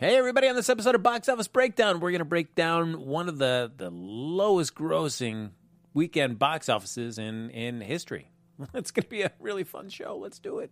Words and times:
Hey, 0.00 0.16
everybody, 0.16 0.48
on 0.48 0.56
this 0.56 0.70
episode 0.70 0.94
of 0.94 1.02
Box 1.02 1.28
Office 1.28 1.46
Breakdown, 1.46 2.00
we're 2.00 2.10
going 2.10 2.20
to 2.20 2.24
break 2.24 2.54
down 2.54 3.04
one 3.04 3.28
of 3.28 3.36
the, 3.36 3.70
the 3.76 3.90
lowest 3.90 4.74
grossing 4.74 5.50
weekend 5.92 6.38
box 6.38 6.70
offices 6.70 7.18
in, 7.18 7.50
in 7.50 7.82
history. 7.82 8.32
It's 8.72 8.92
going 8.92 9.02
to 9.02 9.10
be 9.10 9.20
a 9.20 9.32
really 9.38 9.62
fun 9.62 9.90
show. 9.90 10.16
Let's 10.16 10.38
do 10.38 10.60
it. 10.60 10.70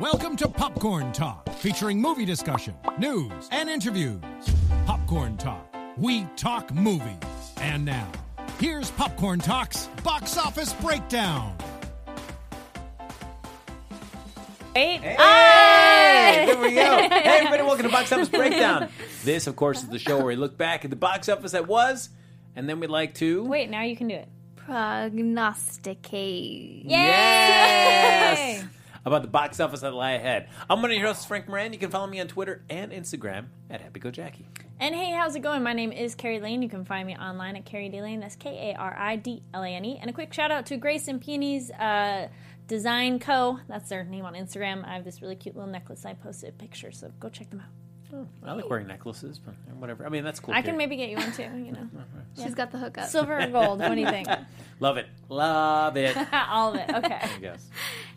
Welcome 0.00 0.36
to 0.36 0.48
Popcorn 0.48 1.12
Talk, 1.12 1.50
featuring 1.56 2.00
movie 2.00 2.24
discussion, 2.24 2.74
news, 2.98 3.46
and 3.52 3.68
interviews. 3.68 4.22
Popcorn 4.86 5.36
Talk, 5.36 5.76
we 5.98 6.24
talk 6.36 6.72
movies. 6.72 7.18
And 7.58 7.84
now, 7.84 8.10
here's 8.58 8.90
Popcorn 8.92 9.40
Talk's 9.40 9.86
box 10.02 10.38
office 10.38 10.72
breakdown. 10.72 11.58
Eight. 14.76 15.00
Hey, 15.00 16.44
there 16.46 16.60
we 16.60 16.74
go. 16.74 16.96
Hey, 16.96 17.22
everybody, 17.24 17.62
welcome 17.64 17.82
to 17.86 17.90
Box 17.90 18.12
Office 18.12 18.28
Breakdown. 18.28 18.88
This, 19.22 19.46
of 19.46 19.54
course, 19.54 19.82
is 19.82 19.88
the 19.90 19.98
show 19.98 20.16
where 20.16 20.24
we 20.28 20.36
look 20.36 20.56
back 20.56 20.82
at 20.84 20.90
the 20.90 20.96
box 20.96 21.28
office 21.28 21.52
that 21.52 21.68
was, 21.68 22.08
and 22.56 22.66
then 22.66 22.80
we'd 22.80 22.88
like 22.88 23.12
to. 23.16 23.44
Wait, 23.44 23.68
now 23.68 23.82
you 23.82 23.94
can 23.94 24.08
do 24.08 24.14
it. 24.14 24.28
Prognosticate. 24.56 26.86
Yes! 26.86 28.64
About 29.04 29.20
the 29.20 29.28
box 29.28 29.60
office 29.60 29.80
that 29.80 29.92
lie 29.92 30.12
ahead. 30.12 30.48
I'm 30.70 30.80
one 30.80 30.90
of 30.90 30.96
your 30.96 31.06
hosts, 31.08 31.26
Frank 31.26 31.48
Moran. 31.48 31.74
You 31.74 31.78
can 31.78 31.90
follow 31.90 32.06
me 32.06 32.18
on 32.18 32.28
Twitter 32.28 32.64
and 32.70 32.92
Instagram 32.92 33.48
at 33.68 33.82
HappyGoJackie. 33.92 34.46
And 34.78 34.94
hey, 34.94 35.10
how's 35.12 35.36
it 35.36 35.40
going? 35.40 35.62
My 35.62 35.74
name 35.74 35.92
is 35.92 36.14
Kari 36.14 36.40
Lane. 36.40 36.62
You 36.62 36.70
can 36.70 36.86
find 36.86 37.06
me 37.06 37.14
online 37.14 37.56
at 37.56 37.66
Kari 37.66 37.90
D 37.90 38.00
Lane. 38.00 38.20
That's 38.20 38.36
K 38.36 38.72
A 38.72 38.78
R 38.78 38.96
I 38.98 39.16
D 39.16 39.42
L 39.52 39.62
A 39.62 39.68
N 39.68 39.84
E. 39.84 39.98
And 40.00 40.08
a 40.08 40.14
quick 40.14 40.32
shout 40.32 40.50
out 40.50 40.64
to 40.66 40.78
Grace 40.78 41.08
and 41.08 41.20
Peony's 41.20 41.70
uh, 41.72 42.28
Design 42.70 43.18
Co. 43.18 43.58
That's 43.66 43.88
their 43.88 44.04
name 44.04 44.24
on 44.24 44.34
Instagram. 44.34 44.86
I 44.86 44.94
have 44.94 45.04
this 45.04 45.20
really 45.20 45.34
cute 45.34 45.56
little 45.56 45.68
necklace. 45.68 46.06
I 46.06 46.14
posted 46.14 46.50
a 46.50 46.52
picture, 46.52 46.92
so 46.92 47.10
go 47.18 47.28
check 47.28 47.50
them 47.50 47.58
out. 47.58 47.66
Oh, 48.14 48.28
I 48.44 48.52
like 48.52 48.70
wearing 48.70 48.86
necklaces, 48.86 49.40
but 49.40 49.54
whatever. 49.74 50.06
I 50.06 50.08
mean, 50.08 50.22
that's 50.22 50.38
cool. 50.38 50.54
I 50.54 50.58
can 50.62 50.76
Kari. 50.76 50.78
maybe 50.78 50.94
get 50.94 51.10
you 51.10 51.16
one 51.16 51.32
too. 51.32 51.42
You 51.42 51.72
know, 51.72 51.88
She's 52.40 52.54
got 52.54 52.70
the 52.70 52.78
hookup. 52.78 53.08
silver 53.08 53.40
or 53.40 53.48
gold. 53.48 53.80
What 53.80 53.96
do 53.96 54.00
you 54.00 54.06
think? 54.08 54.28
Love 54.78 54.98
it. 54.98 55.08
Love 55.28 55.96
it. 55.96 56.16
All 56.32 56.72
of 56.72 56.76
it. 56.76 56.94
Okay. 56.94 57.28
yes. 57.42 57.68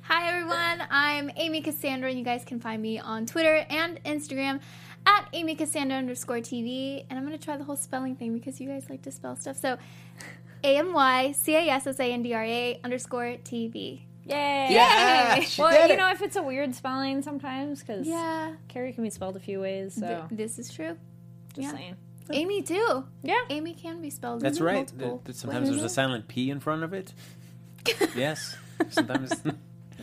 Hi 0.03 0.27
everyone, 0.29 0.87
I'm 0.91 1.31
Amy 1.35 1.61
Cassandra, 1.61 2.09
and 2.09 2.19
you 2.19 2.23
guys 2.23 2.45
can 2.45 2.59
find 2.59 2.79
me 2.79 2.99
on 2.99 3.25
Twitter 3.25 3.65
and 3.71 4.03
Instagram 4.03 4.61
at 5.07 5.29
Amy 5.33 5.55
Cassandra 5.55 5.97
underscore 5.97 6.37
TV. 6.41 7.05
And 7.09 7.17
I'm 7.17 7.25
gonna 7.25 7.39
try 7.39 7.57
the 7.57 7.63
whole 7.63 7.75
spelling 7.75 8.15
thing 8.15 8.35
because 8.35 8.61
you 8.61 8.69
guys 8.69 8.85
like 8.87 9.01
to 9.01 9.11
spell 9.11 9.35
stuff. 9.35 9.57
So 9.57 9.79
A 10.63 10.77
M 10.77 10.93
Y 10.93 11.31
C 11.31 11.55
A 11.55 11.69
S 11.69 11.87
S 11.87 11.99
A 11.99 12.03
N 12.13 12.21
D 12.21 12.35
R 12.35 12.43
A 12.43 12.79
underscore 12.83 13.37
TV. 13.43 14.01
Yay. 14.25 14.67
Yeah, 14.71 15.39
she 15.41 15.61
Well, 15.61 15.71
did 15.71 15.87
you 15.89 15.93
it. 15.95 15.97
know, 15.97 16.09
if 16.11 16.21
it's 16.21 16.35
a 16.35 16.41
weird 16.43 16.73
spelling 16.75 17.21
sometimes, 17.21 17.81
because 17.81 18.07
Yeah, 18.07 18.53
Kari 18.69 18.93
can 18.93 19.03
be 19.03 19.09
spelled 19.09 19.35
a 19.35 19.39
few 19.39 19.59
ways, 19.59 19.95
so 19.95 20.07
th- 20.29 20.39
this 20.39 20.57
is 20.59 20.73
true. 20.73 20.97
just 21.55 21.59
yeah. 21.67 21.71
saying. 21.71 21.95
Amy 22.31 22.61
too. 22.61 23.03
Yeah. 23.21 23.41
Amy 23.49 23.73
can 23.73 24.01
be 24.01 24.09
spelled. 24.09 24.39
That's 24.41 24.59
in 24.59 24.63
right. 24.63 24.75
multiple 24.75 25.09
Th- 25.17 25.23
th- 25.25 25.35
Sometimes 25.35 25.69
there's 25.69 25.83
a 25.83 25.89
silent 25.89 26.29
P 26.29 26.49
in 26.49 26.61
front 26.61 26.83
of 26.83 26.93
it. 26.93 27.11
yes. 28.15 28.55
Sometimes. 28.89 29.33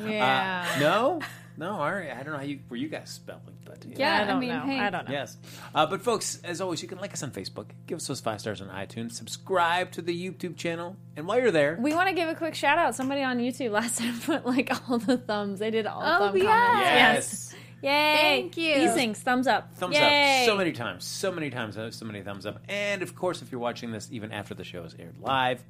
Yeah. 0.02 0.64
Uh, 0.76 0.80
no? 0.80 1.20
No, 1.60 1.72
all 1.74 1.92
right. 1.92 2.10
I 2.10 2.22
don't 2.22 2.32
know 2.32 2.38
how 2.38 2.42
you 2.44 2.58
where 2.68 2.80
you 2.80 2.88
guys 2.88 3.10
spell 3.10 3.40
it, 3.46 3.52
but 3.66 3.84
Yeah, 3.84 4.16
I 4.16 4.22
I 4.22 4.24
don't 4.24 4.40
mean, 4.40 4.48
know. 4.48 4.60
hey. 4.62 4.78
I 4.80 4.88
don't 4.90 5.06
know. 5.06 5.12
Yes. 5.12 5.36
Uh, 5.74 5.84
but 5.86 6.00
folks, 6.02 6.40
as 6.42 6.60
always, 6.62 6.80
you 6.82 6.88
can 6.88 6.98
like 6.98 7.12
us 7.12 7.22
on 7.22 7.30
Facebook, 7.32 7.66
give 7.86 7.96
us 7.96 8.06
those 8.06 8.20
five 8.20 8.40
stars 8.40 8.62
on 8.62 8.68
iTunes, 8.68 9.12
subscribe 9.12 9.92
to 9.92 10.02
the 10.02 10.12
YouTube 10.30 10.56
channel, 10.56 10.96
and 11.16 11.26
while 11.26 11.38
you're 11.38 11.50
there, 11.50 11.76
We 11.78 11.92
want 11.94 12.08
to 12.08 12.14
give 12.14 12.28
a 12.30 12.34
quick 12.34 12.54
shout 12.54 12.78
out. 12.78 12.94
Somebody 12.94 13.22
on 13.22 13.36
YouTube 13.38 13.70
last 13.80 13.98
time 13.98 14.18
put 14.20 14.46
like 14.46 14.70
all 14.90 14.98
the 14.98 15.18
thumbs. 15.18 15.58
They 15.58 15.70
did 15.70 15.86
all 15.86 16.00
Oh, 16.02 16.18
thumb 16.30 16.36
yes. 16.38 16.46
comments. 16.46 17.54
yes, 17.54 17.54
Yay. 17.82 18.16
Thank 18.20 18.56
you. 18.56 18.74
These 18.80 18.94
things, 18.94 19.18
thumbs 19.20 19.46
up. 19.46 19.74
thumbs 19.76 19.96
Yay. 19.96 20.40
up, 20.42 20.46
so 20.46 20.56
many 20.56 20.72
times, 20.72 21.04
so 21.04 21.30
many 21.30 21.50
times, 21.50 21.76
uh, 21.76 21.90
so 21.90 22.04
many 22.06 22.22
thumbs 22.22 22.46
up, 22.46 22.58
and 22.68 23.02
of 23.02 23.14
course, 23.14 23.42
if 23.42 23.52
you're 23.52 23.60
watching 23.60 23.90
this 23.90 24.08
even 24.10 24.32
after 24.32 24.54
the 24.54 24.64
show 24.64 24.82
is 24.84 24.94
aired 24.98 25.18
live, 25.20 25.62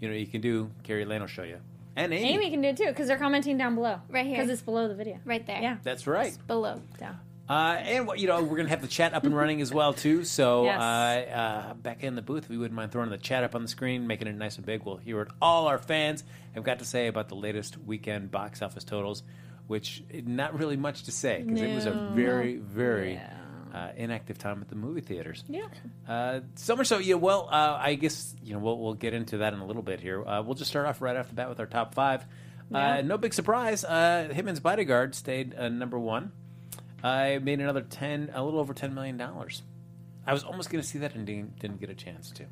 you 0.00 0.08
know 0.08 0.14
you 0.14 0.26
can 0.26 0.40
do. 0.40 0.70
Kari 0.84 1.04
Lane 1.04 1.20
will 1.20 1.26
show 1.28 1.42
you, 1.44 1.58
and 1.96 2.12
Amy. 2.12 2.34
Amy 2.34 2.50
can 2.50 2.60
do 2.62 2.68
it 2.68 2.76
too 2.76 2.86
because 2.86 3.08
they're 3.08 3.18
commenting 3.18 3.58
down 3.58 3.74
below. 3.74 4.00
Right 4.08 4.26
here. 4.26 4.36
Because 4.36 4.50
it's 4.50 4.62
below 4.62 4.88
the 4.88 4.94
video. 4.94 5.18
right 5.24 5.44
there. 5.46 5.60
Yeah. 5.60 5.76
That's 5.82 6.06
right. 6.06 6.36
below. 6.46 6.80
Down. 6.98 7.18
Uh, 7.48 7.76
and 7.80 8.08
you 8.16 8.28
know 8.28 8.42
we're 8.42 8.56
gonna 8.56 8.68
have 8.68 8.80
the 8.82 8.88
chat 8.88 9.12
up 9.14 9.24
and 9.24 9.36
running 9.36 9.60
as 9.60 9.74
well 9.74 9.92
too. 9.92 10.24
So 10.24 10.64
Yes. 10.64 10.80
uh, 10.80 11.36
uh, 11.36 11.74
back 11.74 12.02
in 12.02 12.14
the 12.14 12.22
booth, 12.22 12.44
if 12.44 12.48
we 12.48 12.56
wouldn't 12.56 12.74
mind 12.74 12.92
throwing 12.92 13.10
the 13.10 13.18
chat 13.18 13.44
up 13.44 13.54
on 13.54 13.62
the 13.62 13.68
screen, 13.68 14.06
making 14.06 14.28
it 14.28 14.36
nice 14.36 14.56
and 14.56 14.64
big. 14.64 14.84
We'll 14.84 14.96
hear 14.96 15.18
what 15.18 15.28
all 15.42 15.66
our 15.66 15.78
fans 15.78 16.24
have 16.54 16.64
got 16.64 16.78
to 16.78 16.84
say 16.84 17.08
about 17.08 17.28
the 17.28 17.34
latest 17.34 17.76
weekend 17.78 18.30
box 18.30 18.62
office 18.62 18.84
totals, 18.84 19.22
which 19.66 20.02
not 20.24 20.58
really 20.58 20.76
much 20.76 21.02
to 21.04 21.12
say 21.12 21.42
because 21.42 21.60
it 21.60 21.74
was 21.74 21.84
a 21.86 22.12
very 22.14 22.56
very 22.56 23.14
Yeah. 23.14 23.34
Uh, 23.72 23.88
inactive 23.96 24.38
time 24.38 24.60
at 24.60 24.68
the 24.68 24.74
movie 24.74 25.00
theaters. 25.00 25.44
Yeah. 25.48 25.66
Uh, 26.06 26.40
so 26.56 26.76
much 26.76 26.88
so, 26.88 26.98
yeah. 26.98 27.14
Well, 27.14 27.48
uh, 27.50 27.78
I 27.80 27.94
guess 27.94 28.34
you 28.42 28.52
know 28.52 28.58
we'll 28.58 28.78
we'll 28.78 28.94
get 28.94 29.14
into 29.14 29.38
that 29.38 29.52
in 29.54 29.60
a 29.60 29.66
little 29.66 29.82
bit 29.82 30.00
here. 30.00 30.24
Uh, 30.24 30.42
we'll 30.42 30.54
just 30.54 30.70
start 30.70 30.86
off 30.86 31.00
right 31.00 31.16
off 31.16 31.28
the 31.28 31.34
bat 31.34 31.48
with 31.48 31.60
our 31.60 31.66
top 31.66 31.94
five. 31.94 32.24
Yeah. 32.70 32.98
Uh, 32.98 33.02
no 33.02 33.18
big 33.18 33.34
surprise. 33.34 33.84
Uh, 33.84 34.28
Hitman's 34.32 34.60
Bodyguard 34.60 35.14
stayed 35.14 35.54
uh, 35.56 35.68
number 35.68 35.98
one. 35.98 36.32
I 37.02 37.38
made 37.38 37.60
another 37.60 37.82
ten, 37.82 38.30
a 38.34 38.44
little 38.44 38.60
over 38.60 38.74
ten 38.74 38.94
million 38.94 39.16
dollars. 39.16 39.62
I 40.26 40.32
was 40.32 40.44
almost 40.44 40.70
going 40.70 40.80
to 40.80 40.86
see 40.86 40.98
that 40.98 41.14
and 41.14 41.26
didn't, 41.26 41.58
didn't 41.58 41.80
get 41.80 41.90
a 41.90 41.94
chance 41.94 42.30
to. 42.32 42.44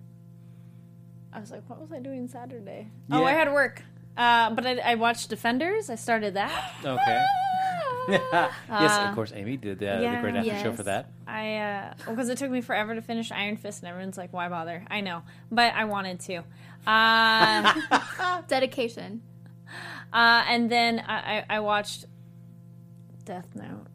I 1.33 1.39
was 1.39 1.53
like, 1.53 1.69
what 1.71 1.81
was 1.81 1.93
I 1.93 2.01
doing 2.01 2.27
Saturday? 2.27 2.89
Oh, 3.13 3.23
I 3.23 3.31
had 3.31 3.53
work. 3.53 3.83
Uh, 4.17 4.51
but 4.51 4.67
I, 4.67 4.79
I 4.79 4.95
watched 4.97 5.31
Defenders. 5.31 5.89
I 5.89 5.95
started 5.95 6.35
that. 6.35 6.73
Okay. 6.85 7.25
yes, 8.09 8.53
Uh, 8.69 9.06
of 9.09 9.15
course. 9.15 9.33
Amy 9.34 9.56
did 9.56 9.83
uh, 9.83 9.97
the 9.99 10.03
yeah. 10.03 10.21
great 10.21 10.34
after 10.34 10.59
show 10.61 10.72
for 10.72 10.83
that. 10.84 11.11
I 11.27 11.56
uh 11.56 11.94
because 12.09 12.28
it 12.28 12.38
took 12.38 12.50
me 12.50 12.61
forever 12.61 12.94
to 12.94 13.03
finish 13.03 13.31
Iron 13.31 13.56
Fist, 13.56 13.83
and 13.83 13.88
everyone's 13.88 14.16
like, 14.19 14.33
"Why 14.33 14.49
bother?" 14.49 14.84
I 14.91 15.00
know, 15.00 15.22
but 15.50 15.75
I 15.75 15.84
wanted 15.84 16.21
to. 16.21 16.43
Uh, 16.87 18.43
Dedication. 18.49 19.22
uh, 20.12 20.44
and 20.49 20.71
then 20.71 20.99
I, 21.06 21.15
I, 21.39 21.44
I 21.56 21.60
watched 21.60 22.06
Death 23.25 23.49
Note. 23.55 23.87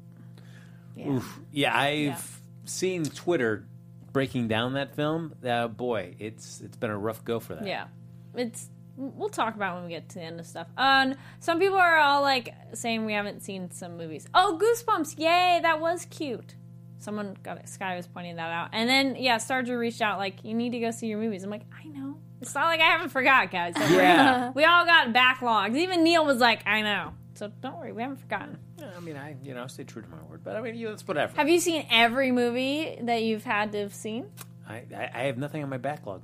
Yeah. 0.95 1.09
Oof. 1.09 1.39
Yeah, 1.51 1.77
I've 1.77 1.99
Yeah. 2.05 2.17
seen 2.65 3.03
Twitter 3.05 3.65
breaking 4.13 4.47
down 4.47 4.73
that 4.73 4.95
film. 4.95 5.33
Uh, 5.45 5.67
boy, 5.67 6.15
it's 6.19 6.61
it's 6.61 6.77
been 6.77 6.91
a 6.91 6.97
rough 6.97 7.23
go 7.25 7.39
for 7.39 7.55
that. 7.55 7.67
Yeah, 7.67 7.87
it's. 8.35 8.69
We'll 8.97 9.29
talk 9.29 9.55
about 9.55 9.75
when 9.75 9.85
we 9.85 9.89
get 9.89 10.07
to 10.09 10.15
the 10.15 10.23
end 10.23 10.39
of 10.39 10.45
stuff. 10.45 10.67
Um, 10.77 11.15
some 11.39 11.59
people 11.59 11.77
are 11.77 11.97
all 11.97 12.21
like 12.21 12.53
saying 12.73 13.05
we 13.05 13.13
haven't 13.13 13.41
seen 13.41 13.69
some 13.71 13.97
movies. 13.97 14.27
Oh, 14.33 14.59
Goosebumps! 14.61 15.19
Yay, 15.19 15.59
that 15.61 15.81
was 15.81 16.05
cute. 16.05 16.55
Someone 16.97 17.37
got 17.43 17.57
it. 17.57 17.67
Sky 17.67 17.97
was 17.97 18.07
pointing 18.07 18.37
that 18.37 18.51
out, 18.51 18.69
and 18.71 18.89
then 18.89 19.15
yeah, 19.17 19.35
Starger 19.37 19.77
reached 19.77 20.01
out 20.01 20.17
like, 20.17 20.43
"You 20.43 20.53
need 20.53 20.71
to 20.71 20.79
go 20.79 20.91
see 20.91 21.07
your 21.07 21.19
movies." 21.19 21.43
I'm 21.43 21.49
like, 21.49 21.65
I 21.77 21.87
know. 21.87 22.17
It's 22.41 22.55
not 22.55 22.65
like 22.65 22.79
I 22.79 22.85
haven't 22.85 23.09
forgot, 23.09 23.51
guys. 23.51 23.73
Don't 23.75 23.91
worry. 23.91 24.03
Yeah. 24.03 24.51
we 24.55 24.63
all 24.63 24.85
got 24.85 25.13
backlogs. 25.13 25.75
Even 25.75 26.03
Neil 26.03 26.25
was 26.25 26.39
like, 26.39 26.65
"I 26.65 26.81
know." 26.81 27.13
So 27.35 27.51
don't 27.61 27.77
worry, 27.77 27.91
we 27.91 28.01
haven't 28.01 28.17
forgotten. 28.17 28.57
Yeah, 28.79 28.91
I 28.95 28.99
mean, 29.01 29.17
I 29.17 29.35
you 29.43 29.53
know 29.53 29.67
stay 29.67 29.83
true 29.83 30.01
to 30.01 30.07
my 30.07 30.21
word, 30.29 30.41
but 30.43 30.55
I 30.55 30.61
mean, 30.61 30.75
you 30.75 30.87
know, 30.87 30.93
it's 30.93 31.05
whatever. 31.05 31.35
Have 31.35 31.49
you 31.49 31.59
seen 31.59 31.85
every 31.91 32.31
movie 32.31 32.97
that 33.01 33.23
you've 33.23 33.43
had 33.43 33.73
to 33.73 33.79
have 33.79 33.93
seen? 33.93 34.31
I, 34.67 34.83
I, 34.95 35.09
I 35.13 35.23
have 35.23 35.37
nothing 35.37 35.61
on 35.61 35.69
my 35.69 35.77
backlog. 35.77 36.21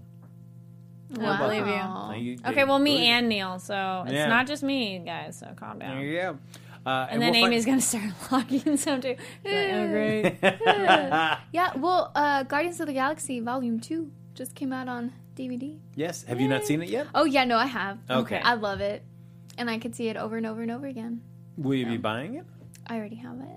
I 1.20 1.38
believe 1.38 1.68
you. 1.68 2.32
You- 2.34 2.40
Okay, 2.46 2.64
well, 2.64 2.80
me 2.80 3.08
and 3.08 3.28
Neil, 3.30 3.60
so 3.60 4.04
it's 4.06 4.14
Yeah. 4.14 4.28
not 4.28 4.48
just 4.48 4.64
me, 4.64 5.00
guys. 5.06 5.38
So 5.38 5.48
calm 5.56 5.80
down. 5.80 5.96
There 5.98 6.06
you 6.06 6.22
go. 6.22 6.38
Uh, 6.86 7.08
And 7.12 7.22
then 7.22 7.32
we'll 7.34 7.42
find- 7.42 7.54
Amy's 7.54 7.66
gonna 7.66 7.82
start 7.82 8.06
logging 8.32 8.78
some 8.78 9.02
too. 9.02 9.16
oh, 9.46 9.88
great. 9.88 10.38
Yeah, 11.52 11.72
well, 11.78 12.12
uh, 12.16 12.44
Guardians 12.44 12.80
of 12.80 12.88
the 12.88 12.94
Galaxy 12.94 13.40
Volume 13.40 13.80
2 13.80 14.12
just 14.34 14.56
came 14.56 14.74
out 14.74 14.88
on 14.88 15.14
DVD. 15.36 15.78
yes. 15.96 16.24
Have 16.24 16.40
you 16.42 16.48
not 16.48 16.66
seen 16.66 16.82
it 16.82 16.90
yet? 16.90 17.08
Oh, 17.16 17.26
yeah, 17.26 17.44
no, 17.46 17.58
I 17.58 17.66
have. 17.66 18.00
Okay. 18.10 18.40
I 18.44 18.54
love 18.56 18.82
it. 18.82 19.04
And 19.58 19.70
I 19.70 19.78
could 19.80 19.96
see 19.96 20.08
it 20.08 20.18
over 20.18 20.38
and 20.38 20.46
over 20.46 20.62
and 20.62 20.72
over 20.72 20.88
again. 20.88 21.22
Will 21.58 21.76
you 21.76 21.86
be 21.86 21.98
buying 21.98 22.36
it? 22.36 22.46
I 22.88 22.98
already 22.98 23.16
have 23.18 23.40
it. 23.40 23.48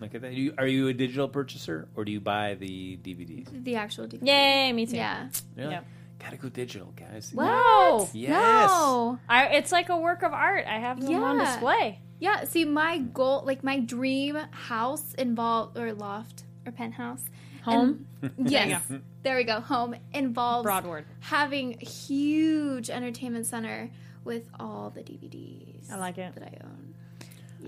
Look 0.00 0.14
at 0.16 0.22
that. 0.22 0.32
You, 0.32 0.52
are 0.58 0.66
you 0.66 0.88
a 0.88 0.92
digital 0.92 1.28
purchaser 1.28 1.88
or 1.94 2.04
do 2.04 2.10
you 2.10 2.20
buy 2.20 2.54
the 2.54 2.96
DVDs? 2.96 3.62
The 3.64 3.76
actual 3.76 4.06
DVD. 4.06 4.26
Yay, 4.26 4.72
me 4.72 4.86
too. 4.86 4.96
Yeah. 4.96 5.28
Really? 5.56 5.70
Yep. 5.70 5.86
Gotta 6.22 6.36
go 6.36 6.48
digital, 6.48 6.92
guys. 6.96 7.32
Wow. 7.34 8.08
Yes. 8.12 8.70
No. 8.70 9.18
I, 9.28 9.46
it's 9.56 9.72
like 9.72 9.88
a 9.88 9.96
work 9.96 10.22
of 10.22 10.32
art. 10.32 10.64
I 10.66 10.78
have 10.78 11.00
them 11.00 11.22
on 11.22 11.38
display. 11.38 11.98
Yeah, 12.20 12.44
see, 12.44 12.64
my 12.64 12.98
goal, 12.98 13.42
like 13.44 13.64
my 13.64 13.80
dream 13.80 14.36
house 14.52 15.14
involved, 15.14 15.76
or 15.76 15.92
loft, 15.92 16.44
or 16.64 16.70
penthouse. 16.72 17.24
Home. 17.64 18.06
And- 18.22 18.32
yes. 18.50 18.82
there 19.24 19.36
we 19.36 19.42
go. 19.44 19.58
Home 19.60 19.96
involves 20.12 20.62
Broad 20.64 20.86
word. 20.86 21.04
having 21.20 21.78
a 21.80 21.84
huge 21.84 22.90
entertainment 22.90 23.46
center 23.46 23.90
with 24.24 24.48
all 24.60 24.90
the 24.90 25.00
DVDs. 25.00 25.90
I 25.90 25.96
like 25.96 26.18
it. 26.18 26.32
That 26.36 26.44
I 26.44 26.64
own. 26.64 26.81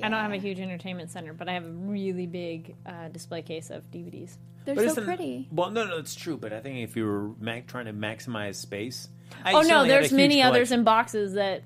I 0.02 0.08
don't 0.08 0.18
have 0.20 0.32
a 0.32 0.36
huge 0.36 0.60
entertainment 0.60 1.10
center, 1.10 1.32
but 1.32 1.48
I 1.48 1.52
have 1.54 1.64
a 1.64 1.70
really 1.70 2.26
big 2.26 2.74
uh, 2.86 3.08
display 3.08 3.42
case 3.42 3.70
of 3.70 3.90
DVDs. 3.90 4.36
They're 4.64 4.74
But 4.74 4.82
so 4.84 4.90
isn't- 4.92 5.04
pretty. 5.04 5.48
Well, 5.52 5.70
no, 5.70 5.84
no, 5.86 5.98
it's 5.98 6.14
true. 6.14 6.36
But 6.36 6.52
I 6.52 6.60
think 6.60 6.78
if 6.88 6.96
you 6.96 7.04
were 7.04 7.28
ma- 7.40 7.60
trying 7.66 7.86
to 7.86 7.92
maximize 7.92 8.56
space, 8.56 9.08
I 9.44 9.52
Oh 9.52 9.56
no, 9.56 9.62
certainly 9.62 9.74
had 9.74 9.84
a 9.84 9.88
there's 10.00 10.10
huge 10.10 10.16
many 10.16 10.42
others 10.42 10.72
in 10.72 10.84
boxes 10.84 11.34
that 11.34 11.62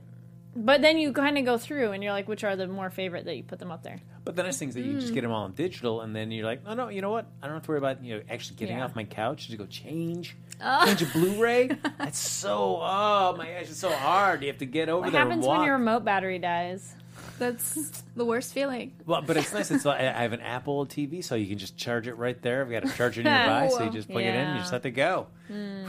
But 0.57 0.83
then 0.83 0.99
you 0.99 1.13
kind 1.13 1.39
of 1.39 1.45
go 1.45 1.59
through 1.59 1.93
and 1.93 2.03
you're 2.03 2.13
like, 2.13 2.27
which 2.27 2.43
are 2.43 2.57
the 2.57 2.67
more 2.67 2.91
favorite 2.91 3.27
that 3.27 3.37
you 3.37 3.45
put 3.45 3.61
them 3.61 3.71
up 3.71 3.83
there? 3.85 4.01
But 4.25 4.35
the 4.37 4.43
nice 4.43 4.59
thing 4.59 4.69
is 4.71 4.75
that 4.75 4.81
you 4.83 4.93
can 4.93 5.01
just 5.01 5.15
get 5.15 5.21
them 5.23 5.31
all 5.31 5.47
in 5.47 5.53
digital, 5.53 6.01
and 6.03 6.15
then 6.15 6.31
you're 6.33 6.45
like, 6.45 6.61
oh 6.67 6.75
no, 6.75 6.89
you 6.89 7.01
know 7.01 7.11
what? 7.11 7.27
I 7.43 7.47
don't 7.47 7.55
have 7.55 7.63
to 7.63 7.69
worry 7.71 7.79
about 7.79 8.03
you 8.05 8.17
know 8.17 8.23
actually 8.29 8.57
getting 8.57 8.77
Yeah. 8.79 8.85
off 8.85 8.95
my 8.97 9.05
couch 9.05 9.49
to 9.49 9.57
go 9.57 9.65
change, 9.67 10.37
change 10.85 11.03
a 11.03 11.07
Blu-ray. 11.07 11.69
That's 11.99 12.19
so 12.19 12.79
oh 12.83 13.35
my 13.39 13.47
gosh, 13.47 13.63
it's 13.71 13.79
so 13.79 13.91
hard. 13.91 14.43
You 14.43 14.49
have 14.49 14.59
to 14.59 14.67
get 14.67 14.89
over 14.89 15.03
What 15.03 15.13
there 15.13 15.23
and 15.23 15.31
happens 15.31 15.47
walk. 15.47 15.59
when 15.59 15.67
your 15.67 15.77
remote 15.79 16.05
battery 16.05 16.39
dies? 16.41 16.95
That's 17.39 18.03
the 18.17 18.25
worst 18.25 18.53
feeling. 18.53 18.93
Well, 19.07 19.23
but 19.23 19.37
it's 19.37 19.53
nice. 19.53 19.71
It's 19.71 19.85
like, 19.85 20.01
I 20.01 20.23
have 20.23 20.33
an 20.33 20.41
Apple 20.41 20.87
TV, 20.87 21.23
so 21.23 21.35
you 21.35 21.47
can 21.47 21.59
just 21.59 21.77
charge 21.77 22.07
it 22.09 22.15
right 22.15 22.41
there. 22.43 22.63
I've 22.63 22.71
got 22.71 22.85
a 22.85 22.93
charger 22.97 23.23
nearby, 23.23 23.69
so 23.69 23.85
you 23.85 23.91
just 23.91 24.09
plug 24.09 24.23
it 24.25 24.29
in, 24.29 24.35
and 24.35 24.55
you 24.57 24.61
just 24.61 24.73
let 24.73 24.85
it 24.85 24.91
go. 24.93 25.29
Whew. 25.49 25.87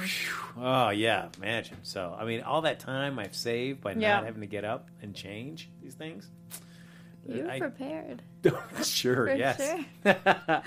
Oh 0.57 0.89
yeah, 0.89 1.27
imagine. 1.37 1.77
So 1.83 2.15
I 2.17 2.25
mean, 2.25 2.41
all 2.41 2.61
that 2.61 2.79
time 2.79 3.19
I've 3.19 3.35
saved 3.35 3.81
by 3.81 3.93
Yeah. 3.93 4.15
not 4.17 4.25
having 4.25 4.41
to 4.41 4.47
get 4.47 4.63
up 4.65 4.89
and 5.01 5.13
change 5.15 5.69
these 5.81 5.93
things. 5.95 6.29
You 7.27 7.47
I- 7.49 7.59
prepared. 7.59 8.21
sure, 8.83 9.27
For 9.27 9.35
yes. 9.35 9.61
sure. 10.05 10.63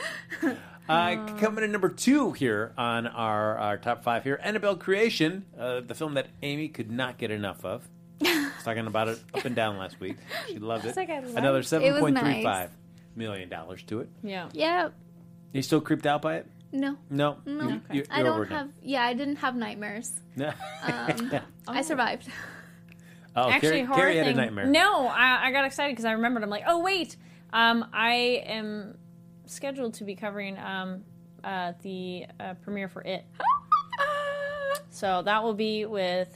Uh, 0.88 1.38
coming 1.38 1.62
in 1.62 1.70
number 1.70 1.88
two 1.88 2.32
here 2.32 2.72
on 2.76 3.06
our, 3.06 3.56
our 3.56 3.76
top 3.78 4.02
five 4.02 4.24
here, 4.24 4.38
Annabelle 4.42 4.74
Creation, 4.76 5.44
uh, 5.58 5.80
the 5.80 5.94
film 5.94 6.14
that 6.14 6.26
Amy 6.42 6.66
could 6.68 6.90
not 6.90 7.18
get 7.18 7.30
enough 7.30 7.64
of. 7.64 7.88
I 8.64 8.70
was 8.70 8.76
talking 8.76 8.86
about 8.86 9.08
it 9.08 9.18
up 9.34 9.44
and 9.44 9.56
down 9.56 9.76
last 9.76 9.98
week. 9.98 10.16
She 10.46 10.58
loved 10.58 10.84
it. 10.84 10.96
like 10.96 11.10
I 11.10 11.18
loved 11.20 11.36
Another 11.36 11.58
it. 11.60 11.64
seven 11.66 11.92
was 11.92 12.00
point 12.00 12.16
three 12.18 12.28
nice. 12.28 12.44
five 12.44 12.70
million 13.16 13.48
dollars 13.48 13.82
to 13.84 14.00
it. 14.00 14.08
Yeah. 14.22 14.50
Yeah. 14.52 14.90
You 15.52 15.62
still 15.62 15.80
creeped 15.80 16.06
out 16.06 16.22
by 16.22 16.36
it? 16.36 16.46
No. 16.70 16.96
No, 17.10 17.38
No. 17.44 17.68
You- 17.68 17.80
you're, 17.92 18.04
I 18.08 18.18
you're 18.18 18.26
don't 18.26 18.34
over 18.34 18.46
now. 18.46 18.58
have. 18.58 18.70
Yeah, 18.80 19.02
I 19.02 19.14
didn't 19.14 19.36
have 19.36 19.56
nightmares. 19.56 20.12
Um, 20.40 21.32
I 21.68 21.82
survived. 21.82 22.28
oh, 23.34 23.50
Actually, 23.50 23.68
Kari, 23.70 23.82
horror 23.82 23.98
Kari 24.00 24.16
had 24.18 24.28
a 24.28 24.34
nightmare. 24.34 24.66
No, 24.66 25.06
I, 25.08 25.48
I 25.48 25.50
got 25.52 25.64
excited 25.64 25.92
because 25.92 26.04
I 26.04 26.12
remembered. 26.12 26.42
I'm 26.44 26.48
like, 26.50 26.64
oh 26.66 26.78
wait, 26.80 27.16
um, 27.52 27.84
I 27.92 28.42
am 28.46 28.96
scheduled 29.46 29.94
to 29.94 30.04
be 30.04 30.14
covering 30.14 30.56
um, 30.58 31.02
uh, 31.42 31.72
the 31.82 32.26
uh, 32.38 32.54
premiere 32.62 32.88
for 32.88 33.02
It. 33.02 33.24
so 34.90 35.22
that 35.22 35.42
will 35.42 35.54
be 35.54 35.84
with 35.84 36.28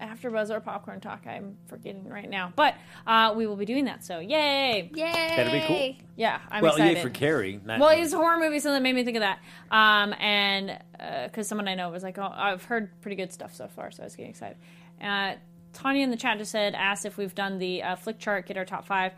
AfterBuzz 0.00 0.50
or 0.50 0.60
Popcorn 0.60 1.00
Talk. 1.00 1.26
I'm 1.26 1.56
forgetting 1.66 2.08
right 2.08 2.28
now, 2.28 2.52
but 2.56 2.74
uh, 3.06 3.34
we 3.36 3.46
will 3.46 3.56
be 3.56 3.64
doing 3.64 3.84
that. 3.84 4.04
So 4.04 4.18
yay! 4.18 4.90
Yay! 4.94 5.12
That'd 5.12 5.52
be 5.52 5.66
cool. 5.66 5.94
Yeah, 6.16 6.40
I'm 6.50 6.62
well, 6.62 6.72
excited. 6.72 6.96
yay 6.96 7.02
for 7.02 7.10
Kari. 7.10 7.60
Not 7.64 7.80
Well, 7.80 7.94
me. 7.96 8.02
it's 8.02 8.12
a 8.12 8.16
horror 8.16 8.38
movie, 8.38 8.60
so 8.60 8.72
that 8.72 8.82
made 8.82 8.94
me 8.94 9.04
think 9.04 9.16
of 9.16 9.22
that. 9.22 9.38
Um, 9.70 10.14
and 10.18 10.78
because 11.24 11.48
someone 11.48 11.68
I 11.68 11.74
know 11.74 11.90
was 11.90 12.02
like, 12.02 12.18
"Oh, 12.18 12.32
I've 12.34 12.64
heard 12.64 12.90
pretty 13.00 13.16
good 13.16 13.32
stuff 13.32 13.54
so 13.54 13.68
far," 13.68 13.90
so 13.90 14.02
I 14.02 14.06
was 14.06 14.16
getting 14.16 14.30
excited. 14.30 14.56
Uh, 15.02 15.34
Tanya 15.72 16.02
in 16.02 16.10
the 16.10 16.16
chat 16.16 16.36
just 16.38 16.50
said, 16.50 16.74
asked 16.74 17.06
if 17.06 17.16
we've 17.16 17.34
done 17.34 17.58
the 17.58 17.82
uh, 17.82 17.94
flick 17.96 18.18
chart, 18.18 18.46
get 18.46 18.56
our 18.56 18.64
top 18.64 18.84
five. 18.86 19.12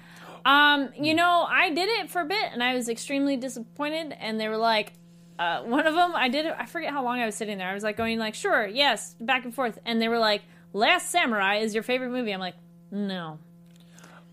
Um, 0.44 0.90
you 1.00 1.14
know, 1.14 1.46
I 1.48 1.70
did 1.70 1.88
it 1.88 2.10
for 2.10 2.20
a 2.20 2.26
bit, 2.26 2.44
and 2.52 2.62
I 2.62 2.74
was 2.74 2.90
extremely 2.90 3.38
disappointed. 3.38 4.14
And 4.20 4.38
they 4.38 4.48
were 4.48 4.58
like, 4.58 4.92
uh, 5.38 5.62
one 5.62 5.86
of 5.86 5.94
them, 5.94 6.12
I 6.14 6.28
did 6.28 6.44
it. 6.44 6.54
I 6.58 6.66
forget 6.66 6.92
how 6.92 7.02
long 7.04 7.20
I 7.20 7.26
was 7.26 7.34
sitting 7.36 7.56
there. 7.56 7.68
I 7.68 7.74
was 7.74 7.82
like 7.82 7.96
going 7.96 8.18
like, 8.18 8.34
sure, 8.34 8.66
yes, 8.66 9.14
back 9.18 9.44
and 9.46 9.54
forth, 9.54 9.78
and 9.86 10.00
they 10.00 10.08
were 10.08 10.18
like, 10.18 10.42
"Last 10.72 11.10
Samurai 11.10 11.56
is 11.56 11.74
your 11.74 11.82
favorite 11.82 12.10
movie." 12.10 12.32
I'm 12.32 12.40
like, 12.40 12.54
no. 12.90 13.38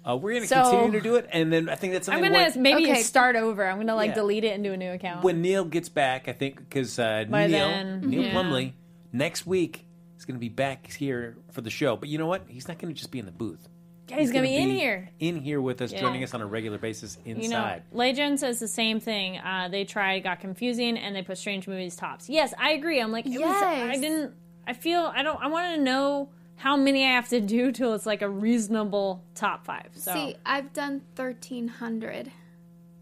Uh, 0.07 0.15
we're 0.15 0.31
going 0.31 0.41
to 0.43 0.47
So- 0.47 0.63
continue 0.63 0.91
to 0.93 1.01
do 1.01 1.15
it, 1.15 1.27
and 1.31 1.51
then 1.51 1.67
I 1.69 1.75
think 1.75 1.93
that's 1.93 2.07
I'm 2.07 2.15
something. 2.15 2.31
gonna 2.31 2.49
when, 2.51 2.61
maybe 2.63 2.83
Okay. 2.91 3.01
start 3.01 3.35
over. 3.35 3.67
I'm 3.67 3.77
gonna 3.77 3.95
like 3.95 4.09
Yeah. 4.09 4.15
delete 4.15 4.43
it 4.45 4.53
and 4.55 4.63
do 4.63 4.71
a 4.73 4.77
new 4.77 4.91
account. 4.91 5.23
when 5.23 5.41
Neil 5.41 5.65
gets 5.65 5.89
back, 5.89 6.27
I 6.27 6.33
think 6.33 6.57
because 6.57 6.97
uh, 6.97 7.25
By 7.29 7.47
Neil 7.47 7.67
then, 7.67 8.01
Neil 8.09 8.23
yeah. 8.23 8.31
Plumley 8.31 8.73
next 9.11 9.45
week 9.45 9.85
is 10.17 10.25
going 10.25 10.35
to 10.35 10.39
be 10.39 10.49
back 10.49 10.91
here 10.91 11.35
for 11.51 11.61
the 11.61 11.69
show. 11.69 11.95
But 11.97 12.09
you 12.09 12.17
know 12.17 12.27
what? 12.27 12.43
He's 12.47 12.67
not 12.67 12.77
going 12.79 12.93
to 12.93 12.97
just 12.97 13.11
be 13.11 13.19
in 13.19 13.25
the 13.25 13.31
booth. 13.31 13.67
Yeah, 14.07 14.17
he's, 14.19 14.31
gonna, 14.31 14.43
be 14.47 14.55
in 14.55 14.69
here. 14.71 15.09
in 15.19 15.35
here 15.39 15.61
with 15.61 15.81
us, 15.83 15.91
Yeah. 15.93 15.99
joining 15.99 16.23
us 16.23 16.33
on 16.33 16.41
a 16.41 16.45
regular 16.45 16.79
basis 16.79 17.17
inside. 17.25 17.43
You 17.43 17.49
know, 17.49 17.79
Legend 17.91 18.39
says 18.39 18.59
the 18.59 18.67
same 18.67 18.99
thing. 18.99 19.37
Uh, 19.37 19.67
they 19.69 19.83
tried, 19.85 20.23
got 20.23 20.39
confusing, 20.39 20.97
and 20.97 21.15
they 21.15 21.21
put 21.21 21.37
strange 21.37 21.67
movies 21.67 21.95
tops. 21.95 22.27
Yes, 22.27 22.51
I 22.57 22.71
agree. 22.71 22.99
I'm 22.99 23.11
like, 23.11 23.27
it 23.27 23.39
was, 23.39 23.61
I 23.61 23.73
Yes. 23.93 23.99
didn't. 24.01 24.33
I 24.69 24.73
feel 24.73 25.11
I 25.15 25.23
don't. 25.23 25.41
I 25.41 25.47
want 25.47 25.75
to 25.75 25.81
know 25.81 26.29
how 26.57 26.77
many 26.77 27.05
I 27.05 27.09
have 27.09 27.27
to 27.29 27.39
do 27.41 27.71
till 27.71 27.93
it's 27.93 28.05
like 28.05 28.21
a 28.21 28.29
reasonable 28.29 29.23
top 29.33 29.65
five. 29.65 29.87
So 29.95 30.13
See, 30.13 30.35
I've 30.45 30.71
done 30.73 31.01
1,300 31.15 32.31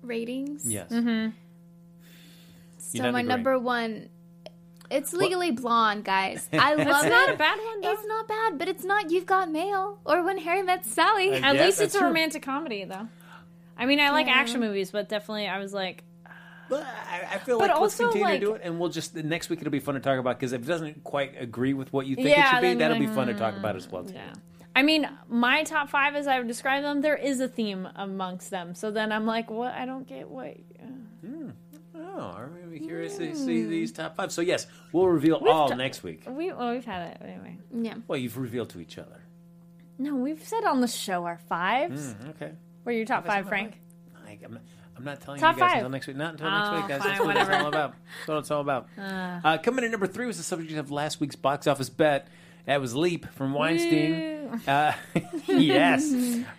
ratings. 0.01 0.61
yes, 0.65 0.89
Mm-hmm. 0.91 1.31
So 2.79 3.03
my 3.03 3.09
agreeing. 3.09 3.27
number 3.27 3.59
one, 3.59 4.09
it's 4.89 5.11
Legally 5.11 5.51
Blonde, 5.51 6.05
guys. 6.05 6.47
I 6.53 6.75
love 6.75 6.85
that's 6.87 7.05
it. 7.05 7.09
not 7.09 7.33
a 7.33 7.37
bad 7.37 7.57
one. 7.59 7.81
Though. 7.81 7.91
It's 7.91 8.05
not 8.07 8.27
bad, 8.27 8.57
but 8.57 8.67
it's 8.69 8.83
not 8.85 9.11
You've 9.11 9.25
Got 9.25 9.51
Mail 9.51 9.99
or 10.05 10.23
When 10.23 10.37
Harry 10.37 10.61
Met 10.61 10.85
Sally. 10.85 11.31
Uh, 11.31 11.39
At 11.41 11.55
Yeah, 11.55 11.65
least 11.65 11.81
it's 11.81 11.95
a 11.95 11.97
true. 11.99 12.07
romantic 12.07 12.43
comedy, 12.43 12.85
though. 12.85 13.07
I 13.77 13.85
mean, 13.85 13.99
I 13.99 14.11
like 14.11 14.27
Yeah. 14.27 14.35
action 14.35 14.59
movies, 14.61 14.91
but 14.91 15.09
definitely, 15.09 15.47
I 15.47 15.59
was 15.59 15.73
like, 15.73 16.03
But 16.69 16.83
I, 16.83 17.35
I 17.35 17.37
feel 17.39 17.59
But 17.59 17.69
like 17.69 17.79
let's 17.79 17.95
continue 17.95 18.23
like- 18.23 18.39
to 18.39 18.45
do 18.45 18.53
it, 18.53 18.61
and 18.63 18.79
we'll 18.79 18.89
just 18.89 19.13
the 19.13 19.23
next 19.23 19.49
week 19.49 19.61
it'll 19.61 19.71
be 19.71 19.79
fun 19.79 19.95
to 19.95 20.01
talk 20.01 20.19
about 20.19 20.39
because 20.39 20.53
if 20.53 20.61
it 20.61 20.67
doesn't 20.67 21.03
quite 21.03 21.33
agree 21.39 21.73
with 21.73 21.91
what 21.93 22.07
you 22.07 22.15
think 22.15 22.29
it 22.29 22.35
should 22.35 22.61
be, 22.61 22.67
then 22.67 22.77
that'll 22.79 22.97
you're 22.97 23.07
be 23.07 23.15
fun 23.15 23.27
to 23.27 23.33
talk 23.33 23.55
mm, 23.55 23.59
about 23.59 23.75
as 23.75 23.89
well. 23.89 24.03
Too. 24.03 24.15
yeah. 24.15 24.33
I 24.75 24.83
mean, 24.83 25.09
my 25.27 25.63
top 25.63 25.89
five, 25.89 26.13
as 26.15 26.27
I 26.27 26.37
would 26.37 26.47
describe 26.47 26.83
them, 26.83 27.01
there 27.01 27.15
is 27.15 27.39
a 27.39 27.47
theme 27.47 27.87
amongst 27.95 28.51
them. 28.51 28.75
So 28.75 28.91
then 28.91 29.11
I'm 29.11 29.25
like, 29.25 29.49
what? 29.49 29.73
I 29.73 29.87
don't 29.87 30.07
get 30.07 30.29
what. 30.29 30.55
Hmm. 31.25 31.49
Oh, 31.95 32.35
I'm 32.37 32.53
really 32.53 32.79
curious 32.79 33.17
to 33.17 33.35
see 33.35 33.63
hmm. 33.63 33.69
these 33.69 33.91
top 33.91 34.15
five. 34.15 34.31
So 34.31 34.41
yes, 34.41 34.67
we'll 34.91 35.07
reveal 35.07 35.35
all 35.35 35.69
ta- 35.69 35.75
next 35.75 36.03
week. 36.03 36.23
We 36.27 36.51
well, 36.53 36.73
we've 36.73 36.85
had 36.85 37.11
it 37.11 37.17
anyway. 37.21 37.57
Yeah. 37.73 37.95
Well, 38.07 38.19
you've 38.19 38.37
revealed 38.37 38.69
to 38.69 38.79
each 38.79 38.97
other. 38.97 39.23
No, 39.97 40.15
we've 40.15 40.43
said 40.43 40.63
on 40.63 40.81
the 40.81 40.87
show 40.87 41.25
our 41.25 41.39
fives. 41.49 42.13
Mm, 42.13 42.29
okay. 42.29 42.51
What 42.83 42.91
are 42.93 42.95
your 42.95 43.05
top 43.05 43.23
That's 43.23 43.35
five, 43.35 43.45
not 43.45 43.49
Frank? 43.49 43.79
I, 44.27 44.37
I'm, 44.97 45.03
not, 45.03 45.21
telling 45.21 45.39
Top 45.39 45.55
you 45.55 45.61
guys 45.61 45.69
five. 45.69 45.77
until 45.77 45.89
next 45.89 46.07
week. 46.07 46.15
Not 46.17 46.31
until 46.33 46.49
next 46.51 46.67
Oh, 46.69 46.75
week, 46.77 46.87
guys. 46.87 46.99
fine, 47.01 47.07
That's 47.09 47.19
what 47.19 47.27
whatever. 47.27 47.51
it's 47.51 47.61
all 47.61 47.67
about. 47.67 47.93
That's 48.19 48.27
what 48.27 48.37
it's 48.39 48.51
all 48.51 48.61
about. 48.61 48.87
Uh, 48.97 49.57
coming 49.59 49.85
in 49.85 49.91
number 49.91 50.07
three 50.07 50.25
was 50.25 50.37
the 50.37 50.43
subject 50.43 50.77
of 50.77 50.91
last 50.91 51.19
week's 51.19 51.35
box 51.35 51.67
office 51.67 51.89
bet. 51.89 52.27
That 52.65 52.81
was 52.81 52.93
Leap 52.95 53.25
from 53.33 53.53
Weinstein. 53.53 54.61
Uh, 54.67 54.93
yes, 55.47 56.11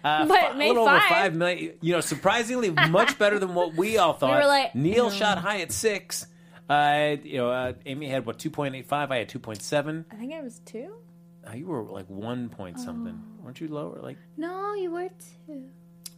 uh, 0.05 0.27
But 0.27 0.29
fi- 0.41 0.47
a 0.51 0.55
made 0.57 0.69
little 0.69 0.89
over 0.89 0.99
five. 0.99 1.09
five 1.09 1.35
million. 1.35 1.75
You 1.81 1.93
know, 1.95 2.01
surprisingly 2.01 2.71
much 2.71 3.19
better 3.19 3.39
than 3.39 3.55
what 3.55 3.75
we 3.75 3.99
all 3.99 4.13
thought. 4.15 4.41
were 4.41 4.47
like, 4.47 4.75
Neil 4.75 5.11
shot 5.11 5.39
high 5.39 5.61
at 5.61 5.73
six. 5.73 6.27
Uh, 6.69 7.17
you 7.23 7.39
know, 7.39 7.51
uh, 7.51 7.73
Amy 7.87 8.09
had 8.09 8.25
what 8.27 8.39
two 8.39 8.51
point 8.51 8.75
eight 8.75 8.87
five. 8.87 9.11
I 9.11 9.19
had 9.19 9.29
two 9.29 9.39
point 9.39 9.63
seven. 9.63 10.05
I 10.11 10.17
think 10.17 10.33
it 10.33 10.43
was 10.43 10.61
two. 10.61 10.95
Uh, 11.47 11.55
you 11.55 11.67
were 11.67 11.83
like 11.83 12.07
one 12.09 12.49
point 12.51 12.79
something. 12.79 13.19
Oh. 13.41 13.45
Weren't 13.45 13.61
you 13.61 13.69
lower? 13.69 14.01
Like 14.03 14.19
No, 14.37 14.75
you 14.75 14.91
were 14.91 15.09
too. 15.47 15.65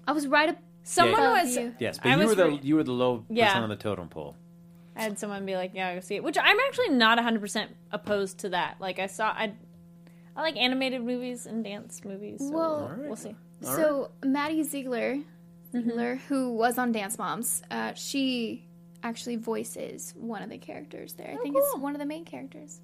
I 0.06 0.12
was 0.12 0.26
right 0.26 0.49
up. 0.50 0.56
Someone 0.91 1.21
Yeah. 1.23 1.43
was. 1.43 1.57
you. 1.57 1.75
yes, 1.79 1.99
I 2.03 2.03
but 2.17 2.21
you 2.21 2.27
were 2.27 2.35
the 2.35 2.47
re- 2.49 2.61
you 2.63 2.75
were 2.77 2.83
the 2.85 2.93
low 2.93 3.25
Yeah. 3.31 3.47
percent 3.47 3.63
on 3.65 3.69
the 3.71 3.77
totem 3.77 4.09
pole. 4.09 4.37
I 4.97 5.03
had 5.03 5.19
someone 5.19 5.47
be 5.47 5.55
like, 5.57 5.71
"Yeah, 5.75 5.89
I 5.89 5.95
go 5.95 6.01
see 6.01 6.17
it," 6.17 6.25
which 6.25 6.37
I'm 6.37 6.59
actually 6.69 6.91
not 6.91 7.17
100 7.19 7.41
percent 7.41 7.70
opposed 7.93 8.39
to 8.39 8.49
that. 8.51 8.77
Like 8.81 8.99
I 8.99 9.06
saw, 9.06 9.29
I, 9.29 9.53
I 10.37 10.43
like 10.43 10.56
animated 10.56 11.03
movies 11.03 11.47
and 11.47 11.63
dance 11.65 12.05
movies. 12.05 12.41
So 12.41 12.51
Well- 12.51 12.81
Alright. 12.91 12.99
we'll 13.06 13.17
see. 13.17 13.37
All 13.65 13.77
so 13.77 14.11
Maddie 14.25 14.63
Ziegler, 14.65 15.19
Mm-hmm. 15.73 15.89
Ziegler, 15.91 16.17
who 16.29 16.53
was 16.55 16.77
on 16.79 16.91
Dance 16.91 17.17
Moms, 17.19 17.63
uh, 17.70 17.93
she 17.94 18.67
actually 19.05 19.37
voices 19.37 20.13
one 20.17 20.43
of 20.43 20.51
the 20.51 20.59
characters 20.59 21.13
there. 21.13 21.29
I 21.32 21.37
think 21.37 21.56
it's 21.56 21.73
Oh, 21.75 21.79
one 21.79 21.94
of 21.94 22.01
the 22.01 22.06
main 22.06 22.25
characters. 22.25 22.81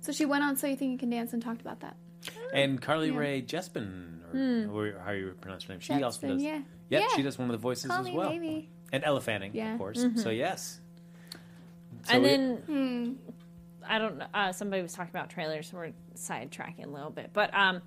So 0.00 0.12
she 0.12 0.24
went 0.24 0.44
on 0.44 0.56
So 0.56 0.68
You 0.68 0.76
Think 0.76 0.92
You 0.92 0.98
Can 0.98 1.10
Dance 1.10 1.32
and 1.32 1.42
talked 1.42 1.60
about 1.60 1.80
that. 1.80 1.96
And 2.54 2.80
Carly 2.80 3.10
Yeah. 3.10 3.18
Rae 3.18 3.42
Jepsen, 3.42 4.20
or, 4.72 4.86
or 4.88 4.98
how 5.04 5.10
you 5.10 5.34
pronounce 5.40 5.64
her 5.64 5.72
name, 5.74 5.80
she 5.80 6.00
also 6.02 6.28
does. 6.28 6.42
yeah. 6.42 6.60
Yep, 6.90 7.02
Yeah. 7.02 7.16
she 7.16 7.22
does 7.22 7.38
one 7.38 7.48
of 7.48 7.52
the 7.52 7.58
voices 7.58 7.90
Call 7.90 8.00
as 8.00 8.06
me 8.06 8.12
well. 8.14 8.30
maybe. 8.30 8.68
And 8.92 9.04
Elle 9.04 9.20
Fanning, 9.20 9.50
Yeah. 9.54 9.72
of 9.72 9.78
course. 9.78 10.04
So 10.16 10.30
yes. 10.30 10.80
So 12.04 12.14
and 12.14 12.24
it- 12.24 12.28
then 12.28 12.56
Hmm. 12.66 13.12
I 13.90 13.98
don't 13.98 14.18
know. 14.18 14.26
Uh, 14.34 14.52
somebody 14.52 14.82
was 14.82 14.92
talking 14.92 15.10
about 15.10 15.30
trailers, 15.30 15.68
so 15.70 15.76
we're 15.78 15.92
sidetracking 16.14 16.84
a 16.84 16.88
little 16.88 17.10
bit. 17.10 17.30
But 17.32 17.54
um, 17.54 17.80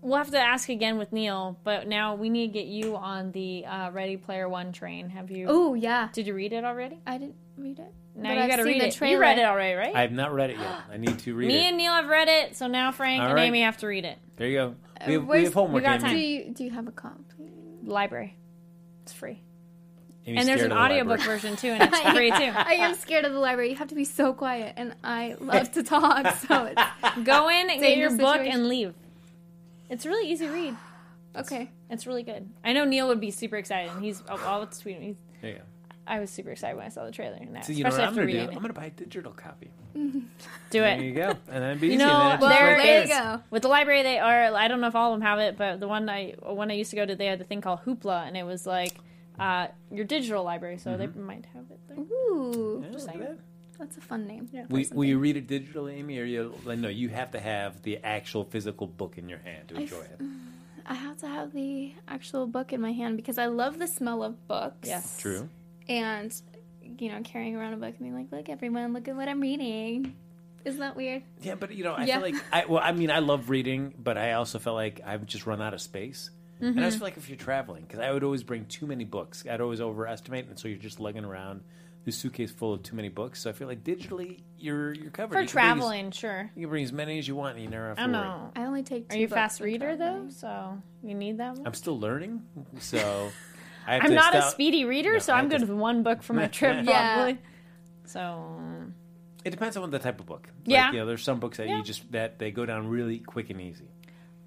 we'll 0.00 0.16
have 0.18 0.30
to 0.30 0.38
ask 0.40 0.68
again 0.68 0.98
with 0.98 1.12
Neil. 1.12 1.58
But 1.64 1.86
now 1.88 2.14
we 2.14 2.30
need 2.30 2.48
to 2.48 2.52
get 2.52 2.66
you 2.66 2.96
on 2.96 3.32
the 3.32 3.66
uh, 3.66 3.90
Ready 3.90 4.16
Player 4.16 4.48
One 4.48 4.72
train. 4.72 5.10
Have 5.10 5.30
you? 5.30 5.46
Oh, 5.48 5.74
yeah. 5.74 6.08
Did 6.12 6.26
you 6.26 6.34
read 6.34 6.52
it 6.52 6.64
already? 6.64 6.98
I 7.06 7.18
didn't 7.18 7.36
read 7.56 7.78
it. 7.78 7.92
Now 8.14 8.30
but 8.30 8.36
you 8.36 8.42
I've 8.42 8.50
got 8.50 8.56
to 8.56 8.64
read 8.64 8.80
the 8.80 8.86
it. 8.88 8.94
Trailer. 8.94 9.14
You 9.16 9.20
read 9.20 9.38
it 9.38 9.44
already, 9.44 9.74
right? 9.74 9.94
I 9.94 10.00
have 10.00 10.12
not 10.12 10.32
read 10.34 10.50
it 10.50 10.58
yet. 10.58 10.80
I 10.90 10.96
need 10.96 11.18
to 11.20 11.34
read 11.34 11.46
Me 11.48 11.54
it. 11.54 11.58
Me 11.60 11.68
and 11.68 11.76
Neil 11.76 11.92
have 11.92 12.08
read 12.08 12.28
it, 12.28 12.56
so 12.56 12.66
now 12.66 12.90
Frank 12.90 13.20
All 13.20 13.26
and 13.28 13.34
right. 13.36 13.44
Amy 13.44 13.62
have 13.62 13.76
to 13.78 13.86
read 13.86 14.04
it. 14.04 14.18
there 14.36 14.48
you 14.48 14.56
go. 14.56 14.74
We 15.06 15.12
have, 15.14 15.22
we 15.22 15.28
where's- 15.28 15.44
have 15.44 15.54
homework. 15.54 15.74
we 15.74 15.80
got 15.82 16.00
time. 16.00 16.10
Do 16.14 16.18
you, 16.18 16.50
do 16.52 16.64
you 16.64 16.70
have 16.70 16.88
a 16.88 16.92
comp? 16.92 17.32
Library. 17.84 18.36
It's 19.02 19.12
free. 19.12 19.40
Amy's 20.26 20.40
and 20.40 20.48
there's 20.48 20.62
an 20.62 20.70
the 20.70 20.76
audiobook 20.76 21.18
library. 21.20 21.38
version 21.40 21.56
too, 21.56 21.68
and 21.68 21.82
it's 21.94 22.10
free 22.10 22.30
too. 22.30 22.52
I 22.54 22.74
am 22.80 22.94
scared 22.96 23.24
of 23.24 23.32
the 23.32 23.38
library. 23.38 23.70
You 23.70 23.76
have 23.76 23.88
to 23.88 23.94
be 23.94 24.04
so 24.04 24.34
quiet, 24.34 24.74
and 24.76 24.94
I 25.02 25.36
love 25.40 25.72
to 25.72 25.82
talk, 25.82 26.36
so 26.48 26.64
it's 26.66 26.82
Go 27.24 27.48
in 27.48 27.70
and 27.70 27.80
get 27.80 27.96
your 27.96 28.10
book 28.10 28.34
situation. 28.36 28.52
and 28.60 28.68
leave. 28.68 28.94
It's 29.88 30.04
a 30.04 30.08
really 30.10 30.30
easy 30.30 30.46
read. 30.46 30.76
okay. 31.36 31.70
It's 31.88 32.06
really 32.06 32.22
good. 32.24 32.46
I 32.62 32.74
know 32.74 32.84
Neil 32.84 33.08
would 33.08 33.20
be 33.20 33.30
super 33.30 33.56
excited, 33.56 33.90
and 33.92 34.04
he's. 34.04 34.22
Oh, 34.28 34.34
I'll, 34.44 34.60
I'll 34.60 34.66
tweet 34.66 34.96
him. 34.96 35.02
He's, 35.02 35.16
There 35.40 35.50
you 35.52 35.56
go. 35.56 35.62
I 36.08 36.20
was 36.20 36.30
super 36.30 36.50
excited 36.50 36.76
when 36.76 36.86
I 36.86 36.88
saw 36.88 37.04
the 37.04 37.12
trailer. 37.12 37.36
And 37.36 37.54
that, 37.54 37.64
So 37.66 37.72
you 37.72 37.84
know 37.84 37.90
what 37.90 38.00
I'm 38.00 38.14
gonna 38.14 38.26
do? 38.26 38.38
reading 38.38 38.48
I'm 38.56 38.62
gonna 38.62 38.72
buy 38.72 38.86
a 38.86 38.90
digital 38.90 39.32
copy. 39.32 39.70
Do 39.94 40.02
it. 40.02 40.22
There 40.70 41.00
you 41.02 41.12
go, 41.14 41.30
and 41.50 41.62
then 41.62 41.78
be 41.78 41.88
You 41.88 41.92
easy. 41.94 42.04
know, 42.04 42.10
and 42.10 42.32
then 42.32 42.40
Well, 42.40 42.50
just 42.50 42.60
there 42.60 42.76
right 42.76 42.82
there 42.82 43.02
is 43.02 43.08
you 43.08 43.14
go. 43.14 43.42
with 43.50 43.62
the 43.62 43.68
library. 43.68 44.02
They 44.02 44.18
are. 44.18 44.54
I 44.54 44.68
don't 44.68 44.80
know 44.80 44.88
if 44.88 44.94
all 44.94 45.12
of 45.12 45.18
them 45.20 45.26
have 45.26 45.38
it, 45.38 45.56
but 45.56 45.80
the 45.80 45.88
one 45.88 46.08
I 46.08 46.34
when 46.42 46.70
I 46.70 46.74
used 46.74 46.90
to 46.90 46.96
go 46.96 47.04
to, 47.06 47.14
they 47.14 47.26
had 47.26 47.38
the 47.38 47.44
thing 47.44 47.60
called 47.60 47.80
Hoopla, 47.86 48.26
and 48.26 48.36
it 48.36 48.44
was 48.44 48.66
like 48.66 48.94
uh, 49.38 49.68
your 49.90 50.04
digital 50.04 50.44
library. 50.44 50.78
So 50.78 50.90
Mm-hmm. 50.90 51.00
they 51.00 51.20
might 51.20 51.46
have 51.54 51.64
it 51.70 51.80
there. 51.88 51.98
Ooh, 51.98 52.82
Yeah, 52.84 52.90
look 52.98 53.08
at 53.08 53.18
that. 53.20 53.38
that's 53.78 53.96
a 53.96 54.00
fun 54.00 54.26
name. 54.26 54.48
Yeah. 54.52 54.64
Will, 54.68 54.84
will 54.92 55.04
you 55.04 55.18
read 55.18 55.36
it 55.36 55.46
digitally, 55.46 55.94
Amy, 55.98 56.18
or 56.18 56.24
you? 56.24 56.54
Like, 56.64 56.78
no, 56.78 56.88
you 56.88 57.08
have 57.10 57.30
to 57.32 57.40
have 57.40 57.82
the 57.82 57.98
actual 58.04 58.44
physical 58.44 58.86
book 58.86 59.16
in 59.18 59.28
your 59.28 59.38
hand 59.40 59.68
to 59.68 59.76
I 59.78 59.80
enjoy 59.82 60.00
f- 60.00 60.20
it. 60.20 60.26
I 60.86 60.94
have 60.94 61.18
to 61.18 61.28
have 61.28 61.52
the 61.52 61.92
actual 62.08 62.46
book 62.46 62.72
in 62.72 62.80
my 62.80 62.92
hand 62.92 63.16
because 63.16 63.36
I 63.38 63.46
love 63.46 63.78
the 63.78 63.86
smell 63.86 64.22
of 64.22 64.46
books. 64.48 64.88
Yes. 64.88 65.18
True. 65.20 65.48
And, 65.88 66.34
you 66.98 67.10
know, 67.10 67.20
carrying 67.22 67.56
around 67.56 67.72
a 67.74 67.76
book 67.76 67.88
and 67.90 67.98
being 67.98 68.14
like, 68.14 68.30
look, 68.32 68.48
everyone, 68.48 68.92
look 68.92 69.08
at 69.08 69.16
what 69.16 69.28
I'm 69.28 69.40
reading. 69.40 70.14
Isn't 70.64 70.80
that 70.80 70.96
weird? 70.96 71.22
Yeah, 71.40 71.54
but 71.54 71.72
you 71.74 71.84
know, 71.84 71.94
I 71.94 72.04
Yeah. 72.04 72.20
feel 72.20 72.32
like 72.32 72.44
I 72.52 72.64
well, 72.66 72.80
I 72.82 72.92
mean, 72.92 73.10
I 73.10 73.20
love 73.20 73.48
reading, 73.48 73.94
but 73.98 74.18
I 74.18 74.32
also 74.32 74.58
felt 74.58 74.74
like 74.76 75.00
I've 75.06 75.24
just 75.24 75.46
run 75.46 75.62
out 75.62 75.72
of 75.74 75.80
space. 75.80 76.30
And 76.60 76.70
Mm-hmm. 76.70 76.78
I 76.80 76.82
just 76.82 76.98
feel 76.98 77.06
like 77.06 77.16
if 77.16 77.28
you're 77.28 77.38
traveling, 77.38 77.82
because 77.82 78.00
I 78.00 78.10
would 78.10 78.24
always 78.24 78.42
bring 78.42 78.64
too 78.66 78.86
many 78.86 79.04
books, 79.04 79.44
I'd 79.48 79.60
always 79.60 79.80
overestimate, 79.80 80.48
and 80.48 80.58
so 80.58 80.66
you're 80.66 80.76
just 80.76 80.98
lugging 80.98 81.24
around 81.24 81.60
this 82.04 82.16
suitcase 82.18 82.50
full 82.50 82.74
of 82.74 82.82
too 82.82 82.96
many 82.96 83.08
books. 83.08 83.42
So 83.42 83.50
I 83.50 83.52
feel 83.52 83.68
like 83.68 83.84
digitally, 83.84 84.40
you're 84.58 84.92
you're 84.92 85.10
covered 85.12 85.34
For 85.36 85.40
You 85.42 85.46
can 85.46 85.54
bring 85.54 85.66
as- 85.70 85.76
traveling, 85.78 86.10
sure. 86.10 86.50
you 86.56 86.62
can 86.62 86.70
bring 86.70 86.84
as 86.84 86.92
many 86.92 87.18
as 87.20 87.28
you 87.28 87.36
want, 87.36 87.54
and 87.54 87.64
you 87.64 87.70
never 87.70 87.88
have 87.88 87.96
to 87.96 88.02
I 88.02 88.06
worry. 88.06 88.12
know. 88.14 88.50
I 88.56 88.64
only 88.64 88.82
take 88.82 89.08
two 89.08 89.16
Are 89.16 89.18
you 89.20 89.26
a 89.26 89.28
fast 89.28 89.60
when 89.60 89.68
reader 89.70 89.96
though? 89.96 90.26
So 90.30 90.82
you 91.04 91.14
need 91.14 91.38
that 91.38 91.54
one. 91.56 91.66
I'm 91.66 91.74
still 91.74 91.98
learning, 91.98 92.42
so 92.80 92.98
I 92.98 93.02
have 93.02 93.32
I'm 93.96 94.10
to 94.10 94.14
not 94.14 94.34
a 94.34 94.42
speedy 94.42 94.84
reader, 94.84 95.14
No, 95.14 95.18
so 95.18 95.32
I 95.32 95.38
I'm 95.38 95.48
good 95.48 95.60
to- 95.60 95.66
with 95.66 95.76
one 95.76 96.02
book 96.02 96.22
for 96.22 96.34
my 96.34 96.46
trip, 96.58 96.84
Yeah. 96.86 97.14
probably. 97.14 97.38
So 98.04 98.60
It 99.44 99.50
depends 99.50 99.76
on 99.76 99.90
the 99.90 99.98
type 99.98 100.20
of 100.20 100.26
book. 100.26 100.48
Like, 100.66 100.72
Yeah. 100.74 100.92
you 100.92 100.98
know, 100.98 101.06
there's 101.06 101.22
some 101.22 101.40
books 101.40 101.56
that 101.58 101.68
Yeah. 101.68 101.78
you 101.78 101.82
just 101.84 102.10
that 102.12 102.38
they 102.38 102.50
go 102.50 102.66
down 102.66 102.88
really 102.88 103.18
quick 103.18 103.50
and 103.50 103.60
easy. 103.60 103.88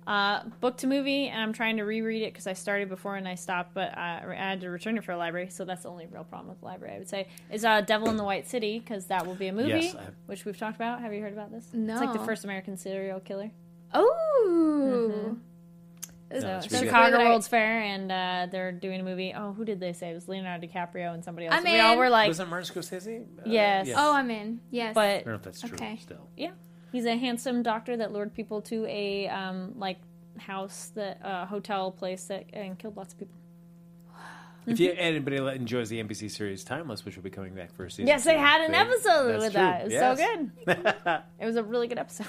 Uh, 0.07 0.43
book 0.59 0.77
to 0.77 0.87
movie, 0.87 1.27
and 1.27 1.39
I'm 1.39 1.53
trying 1.53 1.77
to 1.77 1.83
reread 1.83 2.23
it 2.23 2.33
because 2.33 2.47
I 2.47 2.53
started 2.53 2.89
before 2.89 3.15
and 3.17 3.27
I 3.27 3.35
stopped, 3.35 3.75
but 3.75 3.95
I, 3.95 4.23
I 4.27 4.33
had 4.35 4.61
to 4.61 4.69
return 4.69 4.97
it 4.97 5.03
for 5.03 5.11
a 5.11 5.17
library, 5.17 5.49
so 5.51 5.63
that's 5.63 5.83
the 5.83 5.89
only 5.89 6.07
real 6.07 6.23
problem 6.23 6.49
with 6.49 6.59
the 6.59 6.65
library, 6.65 6.95
I 6.95 6.97
would 6.97 7.07
say, 7.07 7.27
is 7.51 7.63
uh, 7.63 7.81
Devil 7.81 8.09
in 8.09 8.17
the 8.17 8.23
White 8.23 8.47
City, 8.49 8.79
because 8.79 9.05
that 9.05 9.27
will 9.27 9.35
be 9.35 9.47
a 9.47 9.53
movie, 9.53 9.69
Yes, 9.69 9.95
I- 9.95 10.09
which 10.25 10.43
we've 10.43 10.57
talked 10.57 10.75
about. 10.75 11.01
Have 11.01 11.13
you 11.13 11.21
heard 11.21 11.33
about 11.33 11.51
this? 11.51 11.67
No, 11.71 11.93
It's 11.93 12.01
like 12.01 12.13
the 12.13 12.25
first 12.25 12.43
American 12.43 12.77
serial 12.77 13.19
killer. 13.19 13.51
Oh. 13.93 15.11
So, 15.13 15.37
that's 16.39 16.67
pretty 16.67 16.85
good. 16.85 16.89
Chicago 16.91 17.17
I- 17.17 17.23
World's 17.25 17.47
Fair, 17.47 17.81
and 17.81 18.11
uh, 18.11 18.47
they're 18.51 18.71
doing 18.71 19.01
a 19.01 19.03
movie. 19.03 19.33
Oh, 19.35 19.53
who 19.53 19.65
did 19.65 19.79
they 19.79 19.93
say? 19.93 20.11
It 20.11 20.13
was 20.13 20.27
Leonardo 20.27 20.65
DiCaprio 20.67 21.13
and 21.13 21.23
somebody 21.23 21.47
else. 21.47 21.55
I'm 21.57 21.63
we 21.63 21.79
all 21.79 21.97
were 21.97 22.09
like, 22.09 22.27
Wasn't 22.29 22.49
Martin 22.49 22.73
Scorsese? 22.73 23.23
Uh, 23.23 23.41
Yes. 23.45 23.89
Oh, 23.95 24.13
I'm 24.15 24.31
in. 24.31 24.61
Yes. 24.71 24.95
but 24.95 25.01
I 25.09 25.13
don't 25.17 25.27
know 25.27 25.33
if 25.35 25.41
that's 25.43 25.61
true. 25.61 25.73
Okay. 25.73 25.97
Still, 26.01 26.27
Yeah, 26.37 26.51
he's 26.91 27.05
a 27.05 27.17
handsome 27.17 27.63
doctor 27.63 27.97
that 27.97 28.11
lured 28.13 28.33
people 28.33 28.61
to 28.63 28.85
a 28.87 29.27
um, 29.27 29.73
like 29.77 29.97
house 30.37 30.91
that 30.95 31.19
uh, 31.23 31.45
hotel 31.45 31.91
place 31.91 32.25
that 32.25 32.45
and 32.53 32.79
killed 32.79 32.95
lots 32.97 33.13
of 33.13 33.19
people. 33.19 33.35
if 34.67 34.79
you 34.79 34.93
anybody 34.95 35.37
enjoys 35.37 35.89
the 35.89 36.01
NBC 36.03 36.29
series 36.29 36.63
Timeless, 36.63 37.03
which 37.03 37.15
will 37.15 37.23
be 37.23 37.29
coming 37.29 37.53
back 37.55 37.73
for 37.75 37.85
a 37.85 37.91
season, 37.91 38.07
Yes, 38.07 38.23
they 38.23 38.37
had 38.37 38.61
an 38.61 38.71
they- 38.71 38.77
episode 38.77 39.27
that's 39.31 39.43
with 39.43 39.53
true. 39.53 39.61
that. 39.61 39.81
It 39.81 39.83
was 39.85 39.93
Yes. 39.93 40.19
so 40.19 40.35
good. 40.35 41.21
it 41.39 41.45
was 41.45 41.55
a 41.55 41.63
really 41.63 41.87
good 41.87 41.97
episode. 41.99 42.27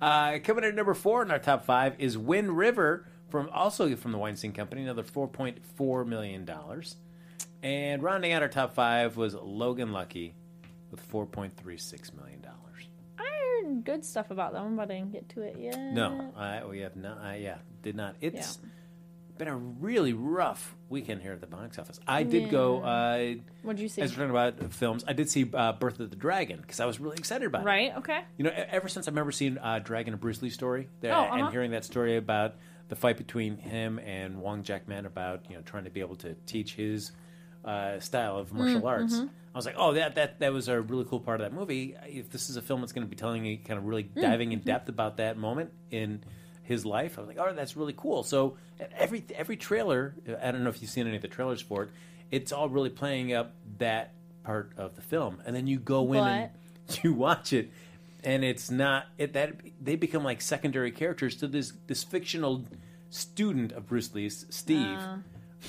Uh, 0.00 0.38
coming 0.42 0.64
in 0.64 0.70
at 0.70 0.74
number 0.74 0.94
four 0.94 1.22
in 1.22 1.30
our 1.30 1.38
top 1.38 1.64
five 1.64 1.94
is 1.98 2.18
Wind 2.18 2.56
River 2.56 3.06
from 3.34 3.50
also 3.52 3.96
from 3.96 4.12
the 4.12 4.18
Weinstein 4.18 4.52
Company, 4.52 4.82
another 4.82 5.02
four 5.02 5.26
point 5.26 5.58
four 5.74 6.04
million 6.04 6.44
dollars. 6.44 6.94
And 7.64 8.00
rounding 8.00 8.30
out 8.30 8.42
our 8.42 8.48
top 8.48 8.76
five 8.76 9.16
was 9.16 9.34
Logan 9.34 9.90
Lucky 9.90 10.36
with 10.92 11.00
four 11.00 11.26
point 11.26 11.56
three 11.56 11.76
six 11.76 12.14
million 12.14 12.40
dollars. 12.40 12.88
I 13.18 13.24
heard 13.64 13.84
good 13.84 14.04
stuff 14.04 14.30
about 14.30 14.52
that 14.52 14.62
one, 14.62 14.76
but 14.76 14.88
I 14.88 14.94
didn't 14.98 15.10
get 15.10 15.28
to 15.30 15.42
it 15.42 15.56
yet. 15.58 15.76
No, 15.76 16.32
I 16.36 16.64
we 16.64 16.78
have 16.80 16.94
not. 16.94 17.18
I 17.18 17.38
yeah, 17.38 17.56
did 17.82 17.96
not. 17.96 18.14
It's 18.20 18.60
been 19.36 19.48
a 19.48 19.56
really 19.56 20.12
rough 20.12 20.76
weekend 20.88 21.20
here 21.20 21.32
at 21.32 21.40
the 21.40 21.48
box 21.48 21.76
office. 21.76 21.98
I 22.06 22.22
did 22.22 22.50
go. 22.50 22.82
Uh, 22.82 23.34
what 23.62 23.74
did 23.74 23.82
you 23.82 23.88
see? 23.88 24.00
as 24.00 24.12
we're 24.16 24.28
talking 24.28 24.30
about 24.30 24.72
films, 24.72 25.04
I 25.08 25.12
did 25.12 25.28
see 25.28 25.50
uh, 25.52 25.72
Birth 25.72 25.98
of 25.98 26.10
the 26.10 26.14
Dragon 26.14 26.60
because 26.60 26.78
I 26.78 26.86
was 26.86 27.00
really 27.00 27.16
excited 27.18 27.46
about 27.48 27.62
it. 27.62 27.64
Right? 27.64 27.96
Okay. 27.96 28.20
You 28.38 28.44
know, 28.44 28.52
ever 28.70 28.86
since 28.88 29.08
I 29.08 29.10
remember 29.10 29.32
seeing 29.32 29.58
uh, 29.58 29.80
Dragon 29.80 30.14
and 30.14 30.20
Bruce 30.20 30.40
Lee 30.40 30.50
story 30.50 30.86
there, 31.00 31.12
Oh, 31.12 31.22
uh-huh. 31.22 31.34
and 31.36 31.50
hearing 31.50 31.72
that 31.72 31.84
story 31.84 32.16
about 32.16 32.54
the 32.88 32.96
fight 32.96 33.16
between 33.16 33.56
him 33.56 33.98
and 33.98 34.40
Wong 34.40 34.62
Jack 34.62 34.88
Man 34.88 35.06
about 35.06 35.48
you 35.48 35.56
know 35.56 35.62
trying 35.62 35.84
to 35.84 35.90
be 35.90 36.00
able 36.00 36.16
to 36.16 36.34
teach 36.46 36.74
his 36.74 37.12
uh, 37.64 37.98
style 38.00 38.38
of 38.38 38.52
martial 38.52 38.82
Mm, 38.82 38.86
arts, 38.86 39.14
mm-hmm. 39.14 39.26
I 39.54 39.58
was 39.58 39.66
like, 39.66 39.76
oh, 39.78 39.94
that 39.94 40.16
that 40.16 40.40
that 40.40 40.52
was 40.52 40.68
a 40.68 40.80
really 40.80 41.04
cool 41.04 41.20
part 41.20 41.40
of 41.40 41.50
that 41.50 41.56
movie. 41.56 41.96
If 42.06 42.30
this 42.30 42.50
is 42.50 42.56
a 42.56 42.62
film 42.62 42.80
that's 42.80 42.92
going 42.92 43.06
to 43.06 43.10
be 43.10 43.16
telling 43.16 43.44
you 43.44 43.58
kind 43.58 43.78
of 43.78 43.86
really 43.86 44.04
Mm, 44.04 44.20
diving 44.20 44.52
in 44.52 44.60
mm-hmm. 44.60 44.68
depth 44.68 44.88
about 44.88 45.16
that 45.18 45.36
moment 45.38 45.70
in 45.90 46.22
his 46.62 46.84
life, 46.86 47.18
I 47.18 47.22
was 47.22 47.28
like, 47.28 47.38
oh, 47.38 47.52
that's 47.54 47.76
really 47.76 47.94
cool. 47.96 48.22
So 48.22 48.56
every 48.96 49.24
every 49.34 49.56
trailer, 49.56 50.14
I 50.42 50.50
don't 50.50 50.62
know 50.64 50.70
if 50.70 50.82
you've 50.82 50.90
seen 50.90 51.06
any 51.06 51.16
of 51.16 51.22
the 51.22 51.28
trailers 51.28 51.60
for 51.60 51.84
it, 51.84 51.90
it's 52.30 52.52
all 52.52 52.68
really 52.68 52.90
playing 52.90 53.32
up 53.32 53.54
that 53.78 54.12
part 54.44 54.72
of 54.76 54.94
the 54.96 55.02
film, 55.02 55.42
and 55.46 55.56
then 55.56 55.66
you 55.66 55.78
go 55.78 56.12
in 56.12 56.22
and 56.22 56.50
you 57.02 57.14
watch 57.14 57.52
it 57.54 57.70
and 58.24 58.44
it's 58.44 58.70
not 58.70 59.06
it 59.18 59.32
that 59.34 59.54
they 59.80 59.96
become 59.96 60.24
like 60.24 60.40
secondary 60.40 60.90
characters 60.90 61.36
to 61.36 61.46
this 61.46 61.72
this 61.86 62.02
fictional 62.02 62.64
student 63.10 63.72
of 63.72 63.86
Bruce 63.86 64.14
Lee's 64.14 64.46
Steve. 64.50 64.98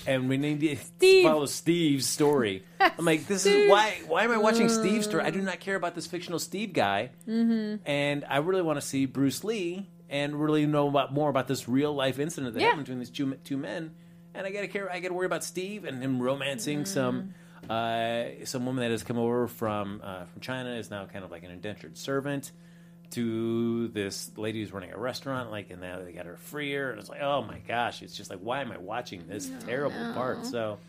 And 0.05 0.27
we 0.27 0.35
need 0.37 0.59
to 0.59 0.75
Steve. 0.75 1.23
follow 1.23 1.45
Steve's 1.45 2.05
story. 2.05 2.65
I'm 2.81 3.05
like 3.05 3.27
this 3.27 3.45
is 3.45 3.69
why 3.69 3.93
why 4.07 4.23
am 4.23 4.31
I 4.31 4.37
watching 4.37 4.67
Steve's 4.67 5.05
story? 5.05 5.23
I 5.23 5.29
do 5.29 5.41
not 5.41 5.59
care 5.61 5.75
about 5.75 5.95
this 5.95 6.05
fictional 6.07 6.39
Steve 6.39 6.73
guy. 6.73 7.11
Mm-hmm. 7.27 7.87
and 7.89 8.25
I 8.29 8.37
really 8.37 8.61
want 8.61 8.79
to 8.79 8.85
see 8.85 9.05
Bruce 9.05 9.43
Lee 9.43 9.87
and 10.09 10.35
really 10.35 10.65
know 10.65 10.87
about 10.89 11.13
more 11.13 11.29
about 11.29 11.47
this 11.47 11.67
real 11.69 11.93
life 11.95 12.19
incident 12.19 12.53
that 12.53 12.59
Yeah. 12.59 12.67
happened 12.67 12.85
between 12.85 12.99
these 12.99 13.09
two 13.09 13.35
two 13.45 13.57
men. 13.57 13.91
And 14.33 14.45
I 14.45 14.51
gotta 14.51 14.67
care 14.67 14.91
I 14.91 14.99
gotta 14.99 15.13
worry 15.13 15.27
about 15.27 15.45
Steve 15.45 15.85
and 15.85 16.03
him 16.03 16.21
romancing 16.21 16.83
some 16.85 17.33
uh, 17.69 18.45
some 18.45 18.65
woman 18.65 18.81
that 18.83 18.91
has 18.91 19.03
come 19.03 19.17
over 19.17 19.47
from 19.47 20.01
uh, 20.03 20.25
from 20.25 20.41
China 20.41 20.75
is 20.75 20.89
now 20.89 21.05
kind 21.05 21.25
of 21.25 21.31
like 21.31 21.43
an 21.43 21.51
indentured 21.51 21.97
servant 21.97 22.51
to 23.11 23.87
this 23.89 24.31
lady 24.35 24.59
who's 24.61 24.73
running 24.73 24.91
a 24.91 24.97
restaurant, 24.97 25.51
like, 25.51 25.69
and 25.69 25.79
now 25.81 25.99
they 25.99 26.11
got 26.11 26.25
her 26.25 26.37
freer, 26.37 26.89
and 26.91 26.99
it's 26.99 27.09
like, 27.09 27.21
oh 27.21 27.43
my 27.43 27.59
gosh, 27.59 28.01
it's 28.01 28.15
just 28.15 28.29
like, 28.29 28.39
why 28.39 28.61
am 28.61 28.71
I 28.71 28.77
watching 28.77 29.27
this 29.27 29.49
terrible 29.65 30.13
part? 30.13 30.45
So, 30.45 30.79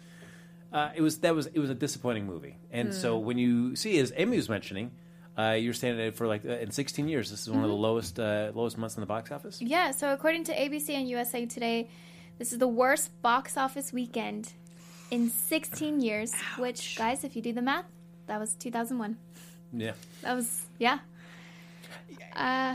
uh, 0.73 0.90
it 0.95 1.02
was 1.02 1.18
that 1.18 1.35
was 1.35 1.47
it 1.47 1.59
was 1.59 1.71
a 1.71 1.75
disappointing 1.75 2.26
movie, 2.26 2.56
and 2.71 2.92
so 2.92 3.18
when 3.18 3.38
you 3.38 3.76
see, 3.76 3.99
as 3.99 4.12
Amy 4.16 4.37
was 4.37 4.49
mentioning, 4.49 4.90
uh, 5.38 5.52
you're 5.52 5.75
standing 5.75 5.99
there 5.99 6.12
for 6.12 6.26
like 6.26 6.45
uh, 6.45 6.52
in 6.52 6.71
16 6.71 7.09
years, 7.09 7.30
this 7.30 7.42
is 7.42 7.50
one 7.50 7.62
of 7.62 7.68
the 7.71 7.76
lowest 7.76 8.18
uh, 8.18 8.50
lowest 8.54 8.76
months 8.78 8.97
in 8.97 9.00
the 9.00 9.06
box 9.06 9.30
office. 9.30 9.61
Yeah, 9.61 9.90
so 9.90 10.12
according 10.12 10.45
to 10.45 10.54
ABC 10.54 10.90
and 10.90 11.09
USA 11.09 11.47
Today, 11.47 11.88
this 12.38 12.52
is 12.52 12.59
the 12.59 12.68
worst 12.68 13.23
box 13.23 13.56
office 13.56 13.92
weekend 13.92 14.54
in 15.11 15.31
16 15.31 16.01
years. 16.01 16.33
Which, 16.59 16.97
guys, 16.97 17.25
if 17.25 17.37
you 17.37 17.43
do 17.43 17.53
the 17.53 17.63
math, 17.63 17.85
that 18.27 18.39
was 18.41 18.55
2001. 18.55 19.17
Yeah, 19.73 19.93
That 20.23 20.35
was, 20.35 20.67
yeah. 20.79 20.99
Uh, 22.35 22.75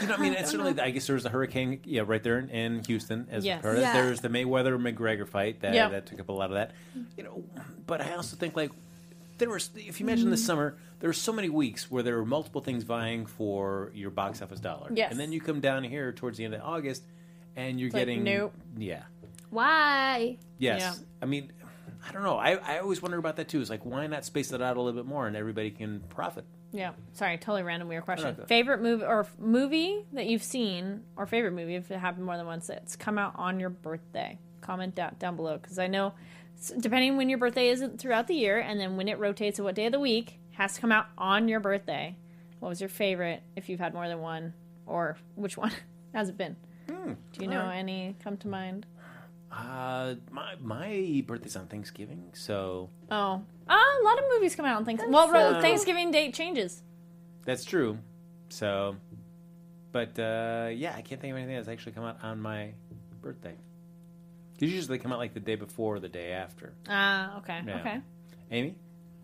you 0.00 0.06
know, 0.08 0.14
I 0.14 0.16
mean, 0.18 0.32
it's 0.38 0.50
certainly. 0.50 0.80
I 0.80 0.90
guess 0.90 1.06
there 1.06 1.14
was 1.14 1.24
a 1.24 1.28
hurricane, 1.28 1.80
yeah, 1.84 2.02
right 2.06 2.22
there 2.22 2.38
in, 2.38 2.48
in 2.50 2.84
Houston 2.84 3.26
as 3.30 3.44
Yes. 3.44 3.60
part 3.62 3.74
of 3.74 3.80
it. 3.80 3.82
Yeah. 3.82 3.92
There's 3.92 4.20
the 4.20 4.28
Mayweather 4.28 4.78
McGregor 4.80 5.26
fight 5.28 5.60
that 5.60 5.74
Yeah. 5.74 5.88
that 5.88 6.06
took 6.06 6.20
up 6.20 6.28
a 6.28 6.32
lot 6.32 6.46
of 6.50 6.54
that. 6.54 6.72
You 7.16 7.24
know, 7.24 7.44
but 7.86 8.00
I 8.00 8.14
also 8.14 8.36
think 8.36 8.56
like 8.56 8.70
there 9.38 9.50
was. 9.50 9.70
If 9.74 10.00
you 10.00 10.06
imagine 10.06 10.30
this 10.30 10.44
summer, 10.44 10.76
there 11.00 11.08
were 11.08 11.14
so 11.14 11.32
many 11.32 11.48
weeks 11.48 11.90
where 11.90 12.02
there 12.02 12.16
were 12.16 12.24
multiple 12.24 12.60
things 12.60 12.84
vying 12.84 13.26
for 13.26 13.90
your 13.94 14.10
box 14.10 14.42
office 14.42 14.60
dollar. 14.60 14.90
Yes. 14.94 15.10
and 15.10 15.18
then 15.20 15.32
you 15.32 15.40
come 15.40 15.60
down 15.60 15.82
here 15.84 16.12
towards 16.12 16.38
the 16.38 16.44
end 16.44 16.54
of 16.54 16.62
August, 16.62 17.02
and 17.56 17.80
you're 17.80 17.90
like, 17.90 18.00
getting 18.02 18.22
nope. 18.24 18.54
Yeah. 18.78 19.02
why? 19.50 20.38
Yes. 20.58 20.80
Yeah. 20.80 20.94
I 21.20 21.26
mean, 21.26 21.50
I 22.06 22.12
don't 22.12 22.22
know. 22.22 22.38
I, 22.38 22.52
I 22.54 22.78
always 22.78 23.02
wonder 23.02 23.18
about 23.18 23.36
that 23.36 23.48
too. 23.48 23.60
It's 23.60 23.70
like 23.70 23.84
why 23.84 24.06
not 24.06 24.24
space 24.24 24.52
it 24.52 24.62
out 24.62 24.76
a 24.76 24.80
little 24.80 24.98
bit 24.98 25.08
more 25.08 25.26
and 25.26 25.36
everybody 25.36 25.70
can 25.70 26.00
profit. 26.08 26.44
Yeah. 26.72 26.92
Sorry, 27.12 27.36
totally 27.36 27.62
random 27.62 27.88
weird 27.88 28.04
question. 28.04 28.28
Okay. 28.28 28.44
Favorite 28.46 28.80
movie 28.80 29.04
or 29.04 29.26
movie 29.38 30.04
that 30.12 30.26
you've 30.26 30.42
seen, 30.42 31.02
or 31.16 31.26
favorite 31.26 31.52
movie 31.52 31.74
if 31.74 31.90
it 31.90 31.98
happened 31.98 32.24
more 32.24 32.36
than 32.36 32.46
once 32.46 32.68
that's 32.68 32.96
come 32.96 33.18
out 33.18 33.32
on 33.36 33.58
your 33.60 33.70
birthday? 33.70 34.38
Comment 34.60 34.94
down 34.94 35.16
down 35.18 35.36
below 35.36 35.58
because 35.58 35.78
I 35.78 35.86
know 35.88 36.14
depending 36.78 37.16
when 37.16 37.28
your 37.28 37.38
birthday 37.38 37.68
is 37.68 37.82
throughout 37.98 38.26
the 38.26 38.34
year, 38.34 38.58
and 38.58 38.78
then 38.78 38.96
when 38.96 39.08
it 39.08 39.18
rotates 39.18 39.56
to 39.56 39.62
what 39.62 39.74
day 39.74 39.86
of 39.86 39.92
the 39.92 40.00
week 40.00 40.38
has 40.52 40.74
to 40.74 40.80
come 40.80 40.92
out 40.92 41.06
on 41.16 41.48
your 41.48 41.60
birthday. 41.60 42.16
What 42.60 42.68
was 42.68 42.80
your 42.80 42.90
favorite 42.90 43.42
if 43.56 43.68
you've 43.68 43.80
had 43.80 43.94
more 43.94 44.06
than 44.06 44.20
one, 44.20 44.52
or 44.86 45.16
which 45.34 45.56
one 45.56 45.72
has 46.14 46.28
it 46.28 46.36
been? 46.36 46.56
Hmm. 46.88 47.12
Do 47.32 47.44
you 47.44 47.48
know 47.48 47.68
any 47.68 48.16
come 48.22 48.36
to 48.38 48.48
mind? 48.48 48.86
Uh, 49.52 50.14
my 50.30 50.54
my 50.60 51.24
birthday's 51.26 51.56
on 51.56 51.66
Thanksgiving, 51.66 52.30
so 52.34 52.88
Oh, 53.10 53.42
ah, 53.68 53.98
a 54.00 54.04
lot 54.04 54.18
of 54.18 54.24
movies 54.34 54.54
come 54.54 54.64
out 54.66 54.76
on 54.76 54.84
Thanksgiving. 54.84 55.12
Well, 55.12 55.28
so- 55.28 55.60
Thanksgiving 55.60 56.10
date 56.12 56.34
changes. 56.34 56.82
That's 57.44 57.64
true. 57.64 57.98
So, 58.50 58.96
but 59.92 60.16
uh, 60.18 60.68
yeah, 60.72 60.94
I 60.96 61.02
can't 61.02 61.20
think 61.20 61.32
of 61.32 61.36
anything 61.38 61.56
that's 61.56 61.68
actually 61.68 61.92
come 61.92 62.04
out 62.04 62.18
on 62.22 62.40
my 62.40 62.74
birthday. 63.22 63.54
'Cause 64.58 64.68
usually 64.70 64.98
they 64.98 65.02
come 65.02 65.12
out 65.12 65.18
like 65.18 65.34
the 65.34 65.40
day 65.40 65.54
before 65.56 65.96
or 65.96 66.00
the 66.00 66.08
day 66.08 66.32
after. 66.32 66.74
Ah, 66.88 67.38
okay, 67.38 67.60
Yeah. 67.66 67.80
okay. 67.80 68.00
Amy? 68.50 68.74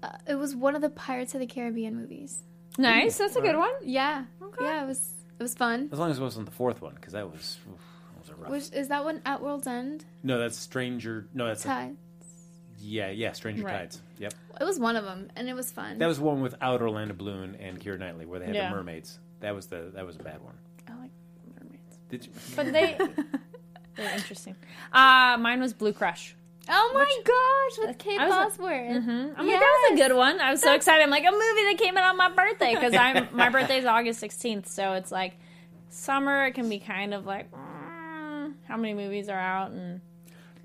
Uh, 0.02 0.08
it 0.26 0.34
was 0.34 0.54
one 0.56 0.74
of 0.74 0.82
the 0.82 0.88
Pirates 0.90 1.34
of 1.34 1.40
the 1.40 1.46
Caribbean 1.46 1.94
movies. 1.94 2.42
Nice. 2.78 3.18
That's 3.18 3.36
a 3.36 3.40
good 3.40 3.56
one. 3.56 3.72
Yeah. 3.82 4.24
Okay. 4.42 4.64
Yeah, 4.64 4.82
it 4.84 4.86
was 4.86 5.12
it 5.38 5.42
was 5.42 5.54
fun. 5.54 5.88
As 5.92 5.98
long 5.98 6.10
as 6.10 6.18
it 6.18 6.22
wasn't 6.22 6.46
the 6.46 6.52
fourth 6.52 6.80
one, 6.82 6.94
because 6.94 7.12
that 7.12 7.30
was 7.30 7.58
oof, 7.70 7.80
that 8.36 8.42
rough. 8.42 8.50
Which 8.50 8.72
is 8.72 8.88
that 8.88 9.04
one 9.04 9.20
at 9.24 9.42
World's 9.42 9.66
End? 9.66 10.04
no, 10.22 10.38
that's 10.38 10.56
Stranger. 10.56 11.26
No, 11.34 11.46
that's 11.46 11.64
a, 11.66 11.92
yeah, 12.78 13.10
yeah, 13.10 13.32
Stranger 13.32 13.64
Right. 13.64 13.78
Tides. 13.80 14.02
Yep, 14.18 14.34
It 14.60 14.64
was 14.64 14.78
one 14.78 14.96
of 14.96 15.04
them, 15.04 15.28
and 15.36 15.48
it 15.48 15.54
was 15.54 15.70
fun. 15.72 15.98
that 15.98 16.06
was 16.06 16.20
one 16.20 16.40
without 16.42 16.80
Orlando 16.82 17.14
Bloom 17.14 17.56
and 17.58 17.80
Keira 17.80 17.98
Knightley, 17.98 18.26
where 18.26 18.38
they 18.40 18.46
had 18.46 18.54
Yeah. 18.54 18.70
the 18.70 18.76
mermaids. 18.76 19.18
That 19.40 19.54
was 19.54 19.66
the 19.66 19.90
that 19.94 20.06
was 20.06 20.16
a 20.16 20.22
bad 20.22 20.42
one. 20.42 20.54
I 20.88 20.92
like 21.00 21.10
mermaids, 21.60 21.98
Did 22.10 22.26
you? 22.26 22.32
but 22.56 22.72
they 22.72 22.96
they're 23.96 24.14
interesting. 24.14 24.56
Uh, 24.92 25.36
mine 25.38 25.60
was 25.60 25.72
Blue 25.72 25.92
Crush. 25.92 26.34
oh 26.68 26.90
my 26.94 27.20
gosh, 27.24 27.86
with 27.88 27.98
Kate 27.98 28.18
I 28.20 28.26
was 28.28 28.34
a- 28.34 28.58
Bosworth. 28.58 29.08
I'm 29.08 29.46
like, 29.46 29.60
that 29.60 29.88
was 29.90 29.92
a 29.92 29.96
good 30.08 30.16
one. 30.16 30.40
I 30.40 30.50
was 30.50 30.60
so 30.60 30.74
excited. 30.74 31.02
I'm 31.02 31.10
like, 31.10 31.22
a 31.24 31.30
movie 31.30 31.40
that 31.42 31.76
came 31.78 31.96
out 31.96 32.04
on 32.10 32.16
my 32.16 32.30
birthday 32.30 32.74
because 32.74 32.94
I'm 32.94 33.28
my 33.32 33.48
birthday's 33.50 33.84
August 33.84 34.22
16th, 34.22 34.66
so 34.66 34.92
it's 34.94 35.12
like 35.12 35.34
summer. 35.90 36.46
It 36.46 36.52
can 36.54 36.68
be 36.68 36.78
kind 36.78 37.14
of 37.14 37.24
like 37.26 37.48
how 38.68 38.76
many 38.76 38.94
movies 38.94 39.28
are 39.28 39.38
out 39.38 39.70
and 39.70 40.00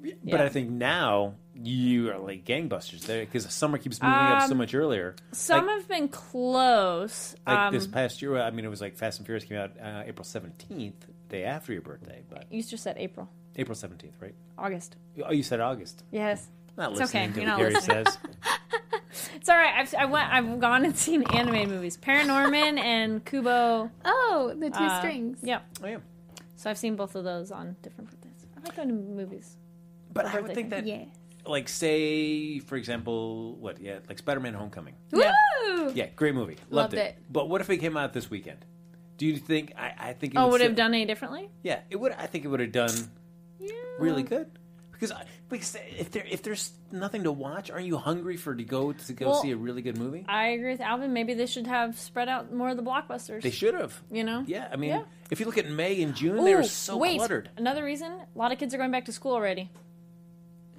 But 0.01 0.13
Yeah. 0.23 0.43
I 0.43 0.49
think 0.49 0.69
now 0.71 1.35
you 1.53 2.09
are 2.11 2.17
like 2.17 2.43
gangbusters 2.43 3.01
there 3.05 3.19
because 3.23 3.51
summer 3.53 3.77
keeps 3.77 4.01
moving 4.01 4.15
up 4.17 4.43
so 4.47 4.51
Um, 4.53 4.57
much 4.57 4.73
earlier. 4.73 5.15
some 5.31 5.67
Like- 5.67 5.75
have 5.77 5.87
been 5.87 6.07
close. 6.07 7.35
Like 7.45 7.57
um, 7.57 7.73
this 7.73 7.85
past 7.87 8.21
year, 8.21 8.37
I 8.41 8.49
mean, 8.51 8.65
it 8.65 8.69
was 8.69 8.81
like 8.81 8.95
Fast 8.95 9.19
and 9.19 9.25
Furious 9.27 9.43
came 9.43 9.57
out 9.57 9.71
uh, 9.79 10.03
April 10.05 10.23
seventeenth, 10.23 11.05
day 11.29 11.43
after 11.43 11.71
your 11.73 11.81
birthday, 11.83 12.23
but 12.29 12.45
you 12.51 12.63
just 12.63 12.81
said 12.83 12.95
April, 12.97 13.29
April 13.55 13.75
seventeenth, 13.75 14.15
right? 14.19 14.33
August. 14.57 14.95
Oh, 15.23 15.31
you 15.31 15.43
said 15.43 15.59
August. 15.59 16.03
Yes, 16.11 16.47
Not 16.77 16.91
It's 16.91 16.99
listening 17.01 17.23
okay, 17.31 17.33
to 17.33 17.39
you're 17.41 17.49
what 17.49 17.51
not 17.51 17.59
Gary 17.59 17.73
listening. 17.73 18.05
says. 18.05 18.17
it's 19.35 19.49
all 19.49 19.57
right. 19.57 19.73
I've 19.77 19.93
I 19.95 20.05
went. 20.05 20.33
I've 20.33 20.59
gone 20.59 20.85
and 20.85 20.97
seen 20.97 21.23
animated 21.33 21.69
movies, 21.69 21.97
Paranorman 21.97 22.79
and 22.79 23.23
Kubo. 23.25 23.91
Oh, 24.05 24.55
the 24.57 24.69
two 24.69 24.75
uh, 24.77 24.99
strings. 24.99 25.39
Yep. 25.43 25.63
oh 25.83 25.87
yeah, 25.87 25.97
So 26.61 26.69
I've 26.69 26.77
seen 26.77 26.95
both 26.95 27.15
of 27.15 27.23
those 27.23 27.49
on 27.51 27.75
different 27.81 28.11
birthdays. 28.11 28.45
I 28.55 28.59
like 28.61 28.75
going 28.75 28.89
to 28.89 28.93
movies. 28.93 29.57
but 30.13 30.25
I 30.27 30.35
would 30.35 30.41
birthday 30.49 30.53
think 30.53 30.69
that, 30.69 30.85
Yeah. 30.85 31.05
like, 31.47 31.67
say 31.67 32.59
for 32.59 32.75
example, 32.75 33.55
what? 33.55 33.81
Yeah, 33.81 33.97
like 34.07 34.19
Spider-Man: 34.19 34.53
Homecoming. 34.53 34.93
Yeah. 35.11 35.33
Woo! 35.65 35.91
Yeah, 35.95 36.07
great 36.15 36.35
movie. 36.35 36.57
Loved 36.69 36.93
Loved, 36.93 36.95
it. 36.95 37.17
But 37.31 37.49
what 37.49 37.61
if 37.61 37.69
it 37.71 37.77
came 37.77 37.97
out 37.97 38.13
this 38.13 38.29
weekend? 38.29 38.63
Do 39.17 39.25
you 39.25 39.37
think? 39.37 39.73
I, 39.75 39.93
I 40.09 40.13
think. 40.13 40.35
It 40.35 40.37
Oh, 40.37 40.43
would 40.43 40.51
would 40.51 40.57
still- 40.59 40.69
have 40.69 40.75
done 40.77 40.93
any 40.93 41.05
differently? 41.05 41.49
Yeah, 41.63 41.79
it 41.89 41.95
would. 41.99 42.11
I 42.11 42.27
think 42.27 42.45
it 42.45 42.49
would 42.49 42.59
have 42.59 42.71
done 42.71 42.93
really 43.97 44.21
good. 44.23 44.51
Because, 44.91 45.11
I- 45.11 45.25
because 45.59 45.75
if 45.97 46.11
there 46.11 46.25
if 46.29 46.41
there's 46.43 46.71
nothing 46.91 47.23
to 47.23 47.31
watch, 47.31 47.69
aren't 47.69 47.85
you 47.85 47.97
hungry 47.97 48.37
for 48.37 48.55
to 48.55 48.63
go 48.63 48.91
to 48.93 49.13
go 49.13 49.27
Well, 49.31 49.41
see 49.41 49.51
a 49.51 49.57
really 49.57 49.81
good 49.81 49.97
movie? 49.97 50.25
I 50.27 50.47
agree 50.49 50.71
with 50.71 50.81
Alvin. 50.81 51.13
Maybe 51.13 51.33
they 51.33 51.45
should 51.45 51.67
have 51.67 51.99
spread 51.99 52.27
out 52.29 52.51
more 52.53 52.69
of 52.69 52.77
the 52.77 52.83
blockbusters. 52.83 53.41
They 53.41 53.51
should 53.51 53.73
have. 53.75 54.01
You 54.11 54.23
know? 54.23 54.43
Yeah, 54.47 54.67
I 54.71 54.75
mean, 54.77 54.89
Yeah. 54.91 55.03
if 55.29 55.39
you 55.39 55.45
look 55.45 55.57
at 55.57 55.69
May 55.69 56.01
and 56.01 56.15
June, 56.15 56.43
they 56.43 56.55
were 56.55 56.63
so 56.63 56.97
wait, 56.97 57.17
cluttered. 57.17 57.49
Another 57.57 57.83
reason, 57.83 58.11
a 58.11 58.25
lot 58.37 58.51
of 58.51 58.57
kids 58.57 58.73
are 58.73 58.77
going 58.77 58.91
back 58.91 59.05
to 59.05 59.11
school 59.11 59.33
already. 59.33 59.69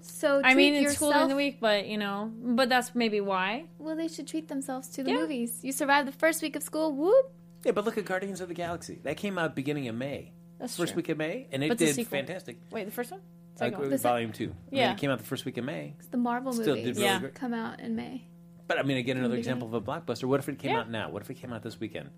So 0.01 0.39
I 0.43 0.55
treat 0.55 0.57
mean, 0.57 0.75
it's 0.75 0.83
yourself. 0.83 0.97
school 0.97 1.13
during 1.13 1.29
the 1.29 1.37
week, 1.37 1.59
but 1.61 1.87
you 1.87 1.97
know, 1.97 2.33
but 2.43 2.69
that's 2.69 2.95
maybe 2.95 3.21
why. 3.21 3.67
Well, 3.79 3.95
they 3.95 4.09
should 4.09 4.27
treat 4.27 4.49
themselves 4.49 4.89
to 4.91 5.05
the 5.05 5.11
Yeah. 5.13 5.19
movies. 5.19 5.61
You 5.63 5.71
survived 5.73 6.09
the 6.09 6.13
first 6.13 6.43
week 6.43 6.57
of 6.57 6.63
school. 6.63 6.93
Whoop! 6.93 7.33
Yeah, 7.65 7.71
but 7.73 7.85
look 7.85 7.97
at 7.99 8.05
Guardians 8.05 8.41
of 8.41 8.49
the 8.49 8.55
Galaxy. 8.55 8.99
That 9.05 9.17
came 9.17 9.39
out 9.39 9.55
beginning 9.55 9.87
of 9.87 9.95
May, 9.95 10.33
That's 10.59 10.77
first 10.77 10.93
true. 10.95 10.97
week 10.99 11.09
of 11.11 11.19
May, 11.19 11.47
and 11.53 11.63
it 11.63 11.69
But 11.69 11.79
did 11.79 12.09
fantastic. 12.09 12.57
Wait, 12.73 12.85
the 12.85 12.91
first 12.91 13.13
one, 13.13 13.21
Like, 13.21 13.27
second 13.55 13.79
one. 13.81 13.91
The 13.91 13.99
sec- 13.99 14.11
volume 14.11 14.33
two. 14.33 14.45
I 14.45 14.47
mean, 14.47 14.57
Yeah. 14.71 14.93
it 14.93 14.99
came 14.99 15.11
out 15.11 15.19
the 15.19 15.25
first 15.25 15.45
week 15.45 15.59
of 15.59 15.65
May. 15.65 15.95
The 16.11 16.17
Marvel 16.17 16.53
Still 16.53 16.77
movies 16.77 16.85
did 16.85 16.97
really 16.97 17.05
Yeah. 17.07 17.19
great. 17.21 17.35
come 17.35 17.55
out 17.55 17.81
in 17.81 17.95
May. 17.97 18.27
But 18.69 18.79
I 18.79 18.83
mean, 18.83 18.97
again, 18.97 19.17
another 19.19 19.37
example 19.37 19.69
of 19.69 19.75
a 19.75 19.81
blockbuster. 19.81 20.25
What 20.25 20.41
if 20.41 20.49
it 20.49 20.59
came 20.59 20.71
Yeah. 20.73 20.81
out 20.81 20.91
now? 20.91 21.11
What 21.11 21.23
if 21.23 21.31
it 21.31 21.35
came 21.35 21.53
out 21.53 21.63
this 21.63 21.79
weekend? 21.81 22.11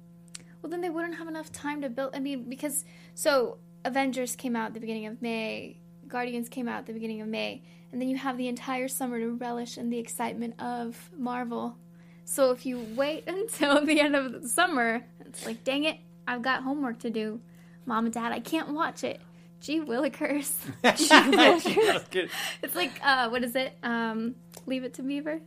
Well, 0.62 0.70
then 0.70 0.80
they 0.80 0.90
wouldn't 0.90 1.16
have 1.16 1.28
enough 1.28 1.50
time 1.52 1.82
to 1.82 1.90
build. 1.90 2.14
I 2.14 2.20
mean, 2.20 2.48
because 2.48 2.84
so 3.14 3.58
Avengers 3.84 4.36
came 4.36 4.54
out 4.56 4.68
at 4.68 4.74
the 4.74 4.80
beginning 4.80 5.06
of 5.06 5.20
May, 5.20 5.78
Guardians 6.06 6.48
came 6.48 6.68
out 6.68 6.78
at 6.80 6.86
the 6.86 6.92
beginning 6.92 7.20
of 7.20 7.28
May, 7.28 7.62
and 7.92 8.00
then 8.00 8.08
you 8.08 8.16
have 8.16 8.36
the 8.38 8.46
entire 8.48 8.88
summer 8.88 9.18
to 9.18 9.28
relish 9.30 9.76
in 9.76 9.90
the 9.90 9.98
excitement 9.98 10.60
of 10.60 11.10
Marvel. 11.16 11.76
So 12.24 12.50
if 12.50 12.64
you 12.64 12.78
wait 12.94 13.24
until 13.28 13.84
the 13.84 14.00
end 14.00 14.14
of 14.16 14.32
the 14.32 14.48
summer, 14.48 15.04
it's 15.20 15.44
like, 15.44 15.64
dang 15.64 15.84
it, 15.84 15.98
I've 16.26 16.42
got 16.42 16.62
homework 16.62 16.98
to 17.00 17.10
do. 17.10 17.40
Mom 17.84 18.04
and 18.06 18.14
Dad, 18.14 18.32
I 18.32 18.40
can't 18.40 18.72
watch 18.72 19.04
it. 19.04 19.20
Gee 19.60 19.80
willikers. 19.80 20.52
That's 20.82 22.08
good. 22.08 22.30
it's 22.62 22.74
like, 22.74 22.92
uh, 23.02 23.28
what 23.30 23.42
is 23.44 23.56
it? 23.56 23.76
Um, 23.82 24.34
Leave 24.66 24.84
it 24.84 24.94
to 24.94 25.02
Beaver. 25.02 25.40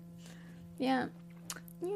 Yeah. 0.80 1.08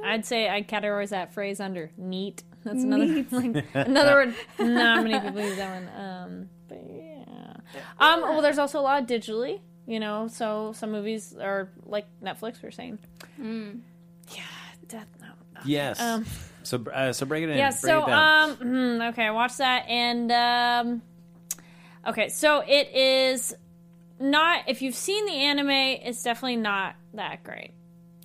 I'd 0.04 0.26
say 0.26 0.47
I'd 0.47 0.67
categorize 0.67 1.10
that 1.10 1.34
phrase 1.34 1.60
under 1.60 1.91
neat. 1.97 2.43
That's 2.63 2.84
another 2.84 3.26
like, 3.32 3.65
another 3.74 4.13
word. 4.13 4.36
Not 4.60 5.04
many 5.04 5.19
people 5.19 5.41
use 5.41 5.58
that 5.58 5.74
one. 5.84 5.89
Um, 6.00 6.50
but 6.67 6.80
yeah. 6.88 7.54
Um. 8.00 8.21
Well, 8.21 8.41
there's 8.43 8.60
also 8.60 8.80
a 8.80 8.82
lot 8.82 9.08
digitally. 9.08 9.60
You 9.88 10.00
know, 10.00 10.28
so 10.28 10.71
some 10.76 10.91
movies 10.91 11.36
are 11.36 11.69
like 11.86 12.06
Netflix. 12.24 12.62
We're 12.62 12.69
saying. 12.69 13.00
Yeah. 13.39 14.43
Death 14.88 15.08
Note. 15.19 15.30
Yes. 15.65 16.00
Um, 16.00 16.26
so, 16.63 16.84
uh, 16.93 17.13
so 17.13 17.26
break 17.26 17.43
it 17.43 17.50
in. 17.50 17.58
Yeah. 17.58 17.69
break 17.69 17.80
So 17.80 18.04
it 18.04 18.08
down. 18.08 18.50
um. 18.52 18.56
hmm, 18.58 19.02
Okay. 19.10 19.26
I 19.26 19.32
watched 19.32 19.58
that 19.58 19.88
and 19.88 20.32
um. 20.32 21.02
Okay. 22.07 22.29
So 22.29 22.63
it 22.65 22.93
is 22.95 23.55
not. 24.19 24.63
If 24.67 24.81
you've 24.81 24.95
seen 24.95 25.25
the 25.25 25.33
anime, 25.33 25.69
it's 25.69 26.23
definitely 26.23 26.57
not 26.57 26.95
that 27.13 27.43
great. 27.43 27.73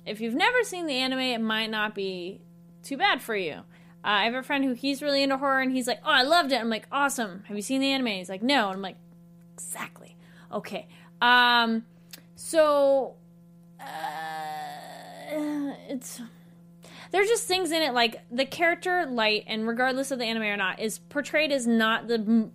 If 0.05 0.21
you've 0.21 0.35
never 0.35 0.63
seen 0.63 0.87
the 0.87 0.95
anime, 0.95 1.19
it 1.19 1.41
might 1.41 1.69
not 1.69 1.93
be 1.93 2.41
too 2.83 2.97
bad 2.97 3.21
for 3.21 3.35
you. 3.35 3.63
Uh, 4.03 4.21
I 4.21 4.25
have 4.25 4.35
a 4.35 4.43
friend 4.43 4.63
who 4.63 4.73
he's 4.73 5.01
really 5.01 5.21
into 5.21 5.37
horror, 5.37 5.59
and 5.59 5.71
he's 5.71 5.87
like, 5.87 5.99
"Oh, 6.03 6.11
I 6.11 6.23
loved 6.23 6.51
it." 6.51 6.61
I'm 6.61 6.69
like, 6.69 6.87
"Awesome! 6.91 7.43
Have 7.47 7.57
you 7.57 7.61
seen 7.61 7.81
the 7.81 7.91
anime?" 7.91 8.07
He's 8.07 8.29
like, 8.29 8.41
"No," 8.41 8.67
and 8.67 8.77
I'm 8.77 8.81
like, 8.81 8.97
"Exactly. 9.53 10.15
Okay." 10.51 10.87
Um, 11.21 11.83
so 12.35 13.15
uh, 13.81 13.85
it's 15.89 16.21
there's 17.11 17.27
just 17.27 17.47
things 17.47 17.71
in 17.71 17.81
it 17.81 17.93
like 17.93 18.21
the 18.31 18.45
character 18.45 19.05
light, 19.05 19.43
and 19.47 19.67
regardless 19.67 20.11
of 20.11 20.19
the 20.19 20.25
anime 20.25 20.43
or 20.43 20.57
not, 20.57 20.79
is 20.79 20.99
portrayed 20.99 21.51
as 21.51 21.67
not 21.67 22.07
the 22.07 22.49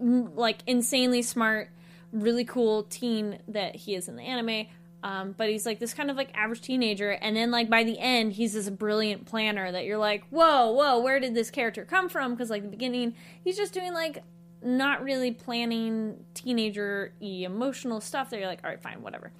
like 0.00 0.58
insanely 0.66 1.22
smart, 1.22 1.70
really 2.12 2.44
cool 2.44 2.84
teen 2.84 3.38
that 3.48 3.76
he 3.76 3.94
is 3.94 4.08
in 4.08 4.16
the 4.16 4.22
anime. 4.22 4.66
Um, 5.02 5.34
but 5.36 5.48
he's 5.48 5.64
like 5.64 5.78
this 5.78 5.94
kind 5.94 6.10
of 6.10 6.16
like 6.16 6.30
average 6.34 6.62
teenager, 6.62 7.10
and 7.10 7.36
then 7.36 7.50
like 7.50 7.70
by 7.70 7.84
the 7.84 7.98
end, 7.98 8.32
he's 8.32 8.54
this 8.54 8.68
brilliant 8.68 9.26
planner 9.26 9.70
that 9.70 9.84
you're 9.84 9.98
like, 9.98 10.24
whoa, 10.30 10.72
whoa, 10.72 10.98
where 10.98 11.20
did 11.20 11.34
this 11.34 11.50
character 11.50 11.84
come 11.84 12.08
from? 12.08 12.32
Because 12.32 12.50
like 12.50 12.62
the 12.62 12.68
beginning, 12.68 13.14
he's 13.44 13.56
just 13.56 13.72
doing 13.72 13.92
like 13.92 14.24
not 14.62 15.04
really 15.04 15.30
planning 15.30 16.24
teenager 16.34 17.12
emotional 17.20 18.00
stuff. 18.00 18.30
That 18.30 18.38
you're 18.38 18.48
like, 18.48 18.64
all 18.64 18.70
right, 18.70 18.82
fine, 18.82 19.00
whatever. 19.02 19.30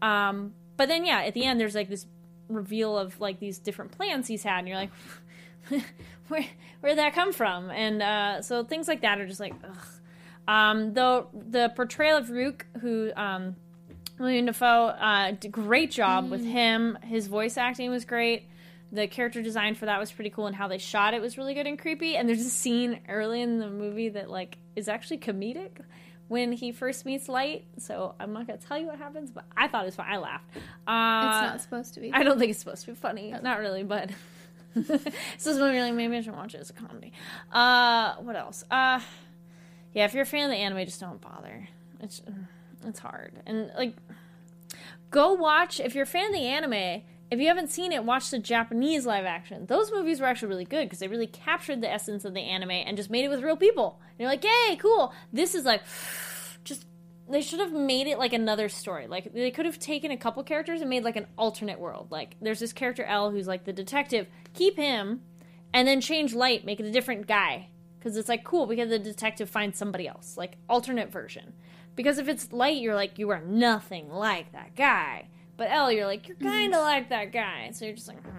Um, 0.00 0.54
but 0.76 0.88
then 0.88 1.04
yeah, 1.04 1.22
at 1.22 1.34
the 1.34 1.44
end, 1.44 1.60
there's 1.60 1.76
like 1.76 1.88
this 1.88 2.06
reveal 2.48 2.98
of 2.98 3.20
like 3.20 3.38
these 3.38 3.58
different 3.58 3.92
plans 3.92 4.26
he's 4.26 4.42
had, 4.42 4.60
and 4.60 4.68
you're 4.68 4.76
like, 4.76 4.90
where 6.28 6.46
where'd 6.80 6.98
that 6.98 7.14
come 7.14 7.32
from? 7.32 7.70
And 7.70 8.02
uh, 8.02 8.42
so 8.42 8.64
things 8.64 8.88
like 8.88 9.02
that 9.02 9.20
are 9.20 9.26
just 9.26 9.40
like, 9.40 9.54
ugh. 9.62 9.86
Um, 10.48 10.94
though 10.94 11.28
the 11.32 11.72
portrayal 11.74 12.16
of 12.18 12.26
Ryuk, 12.28 12.62
who 12.80 13.12
um, 13.16 13.56
Willem 14.18 14.46
Dafoe, 14.46 14.86
uh, 14.88 15.32
did 15.32 15.52
great 15.52 15.90
job 15.90 16.30
with 16.30 16.44
him. 16.44 16.98
His 17.02 17.26
voice 17.28 17.56
acting 17.56 17.90
was 17.90 18.04
great. 18.04 18.48
The 18.90 19.06
character 19.06 19.40
design 19.40 19.74
for 19.74 19.86
that 19.86 19.98
was 19.98 20.12
pretty 20.12 20.30
cool, 20.30 20.46
and 20.46 20.54
how 20.56 20.68
they 20.68 20.78
shot 20.78 21.14
it 21.14 21.22
was 21.22 21.38
really 21.38 21.54
good 21.54 21.66
and 21.66 21.78
creepy. 21.78 22.16
And 22.16 22.28
there's 22.28 22.40
a 22.44 22.50
scene 22.50 23.00
early 23.08 23.40
in 23.40 23.58
the 23.58 23.70
movie 23.70 24.10
that 24.10 24.28
like 24.30 24.58
is 24.76 24.88
actually 24.88 25.18
comedic 25.18 25.70
when 26.28 26.52
he 26.52 26.72
first 26.72 27.06
meets 27.06 27.28
Light. 27.28 27.64
So 27.78 28.14
I'm 28.20 28.32
not 28.32 28.46
gonna 28.46 28.58
tell 28.58 28.78
you 28.78 28.86
what 28.86 28.98
happens, 28.98 29.30
but 29.30 29.44
I 29.56 29.68
thought 29.68 29.82
it 29.82 29.86
was 29.86 29.94
fun. 29.96 30.06
I 30.08 30.18
laughed. 30.18 30.44
Uh, 30.86 31.28
It's 31.44 31.52
not 31.52 31.60
supposed 31.62 31.94
to 31.94 32.00
be. 32.00 32.12
I 32.12 32.22
don't 32.22 32.38
think 32.38 32.50
it's 32.50 32.58
supposed 32.60 32.84
to 32.84 32.90
be 32.92 32.96
funny. 32.96 33.34
Not 33.42 33.60
really, 33.60 33.82
but 33.82 34.10
this 34.74 35.46
is 35.46 35.58
you're 35.58 35.92
maybe 35.92 36.16
I 36.16 36.20
should 36.20 36.34
watch 36.34 36.54
it 36.54 36.60
as 36.60 36.70
a 36.70 36.74
comedy. 36.74 37.12
Uh, 37.52 38.14
what 38.16 38.36
else? 38.36 38.64
Uh, 38.70 39.00
yeah, 39.92 40.04
if 40.04 40.14
you're 40.14 40.22
a 40.22 40.26
fan 40.26 40.44
of 40.44 40.50
the 40.50 40.56
anime, 40.56 40.84
just 40.84 41.00
don't 41.00 41.20
bother. 41.20 41.68
It's 42.00 42.22
it's 42.84 42.98
hard 42.98 43.40
and 43.46 43.70
like 43.76 43.94
go 45.10 45.34
watch 45.34 45.78
if 45.78 45.94
you're 45.94 46.04
a 46.04 46.06
fan 46.06 46.26
of 46.26 46.32
the 46.32 46.46
anime. 46.46 47.02
If 47.30 47.40
you 47.40 47.48
haven't 47.48 47.70
seen 47.70 47.92
it, 47.92 48.04
watch 48.04 48.28
the 48.28 48.38
Japanese 48.38 49.06
live 49.06 49.24
action. 49.24 49.64
Those 49.64 49.90
movies 49.90 50.20
were 50.20 50.26
actually 50.26 50.48
really 50.48 50.66
good 50.66 50.84
because 50.84 50.98
they 50.98 51.08
really 51.08 51.26
captured 51.26 51.80
the 51.80 51.90
essence 51.90 52.26
of 52.26 52.34
the 52.34 52.40
anime 52.40 52.72
and 52.72 52.94
just 52.94 53.08
made 53.08 53.24
it 53.24 53.30
with 53.30 53.42
real 53.42 53.56
people. 53.56 54.00
And 54.10 54.20
you're 54.20 54.28
like, 54.28 54.44
yay, 54.44 54.76
cool. 54.76 55.14
This 55.32 55.54
is 55.54 55.64
like 55.64 55.82
just 56.64 56.84
they 57.30 57.40
should 57.40 57.60
have 57.60 57.72
made 57.72 58.06
it 58.06 58.18
like 58.18 58.34
another 58.34 58.68
story. 58.68 59.06
Like 59.06 59.32
they 59.32 59.50
could 59.50 59.64
have 59.64 59.78
taken 59.78 60.10
a 60.10 60.16
couple 60.16 60.42
characters 60.42 60.80
and 60.80 60.90
made 60.90 61.04
like 61.04 61.16
an 61.16 61.26
alternate 61.38 61.80
world. 61.80 62.08
Like 62.10 62.36
there's 62.42 62.60
this 62.60 62.72
character 62.72 63.04
L 63.04 63.30
who's 63.30 63.46
like 63.46 63.64
the 63.64 63.72
detective. 63.72 64.26
Keep 64.52 64.76
him, 64.76 65.22
and 65.72 65.88
then 65.88 66.02
change 66.02 66.34
Light, 66.34 66.66
make 66.66 66.80
it 66.80 66.86
a 66.86 66.90
different 66.90 67.26
guy. 67.26 67.68
Because 68.02 68.16
it's 68.16 68.28
like 68.28 68.42
cool 68.42 68.66
because 68.66 68.88
the 68.88 68.98
detective 68.98 69.48
finds 69.48 69.78
somebody 69.78 70.08
else, 70.08 70.36
like 70.36 70.56
alternate 70.68 71.12
version. 71.12 71.52
Because 71.94 72.18
if 72.18 72.26
it's 72.26 72.52
Light, 72.52 72.78
you're 72.78 72.96
like 72.96 73.18
you 73.18 73.30
are 73.30 73.40
nothing 73.40 74.10
like 74.10 74.50
that 74.52 74.74
guy. 74.74 75.28
But 75.56 75.70
l 75.70 75.92
you're 75.92 76.06
like 76.06 76.26
you're 76.26 76.36
kind 76.36 76.74
of 76.74 76.80
like 76.80 77.10
that 77.10 77.30
guy, 77.32 77.70
so 77.72 77.84
you're 77.84 77.94
just 77.94 78.08
like, 78.08 78.20
hmm. 78.22 78.38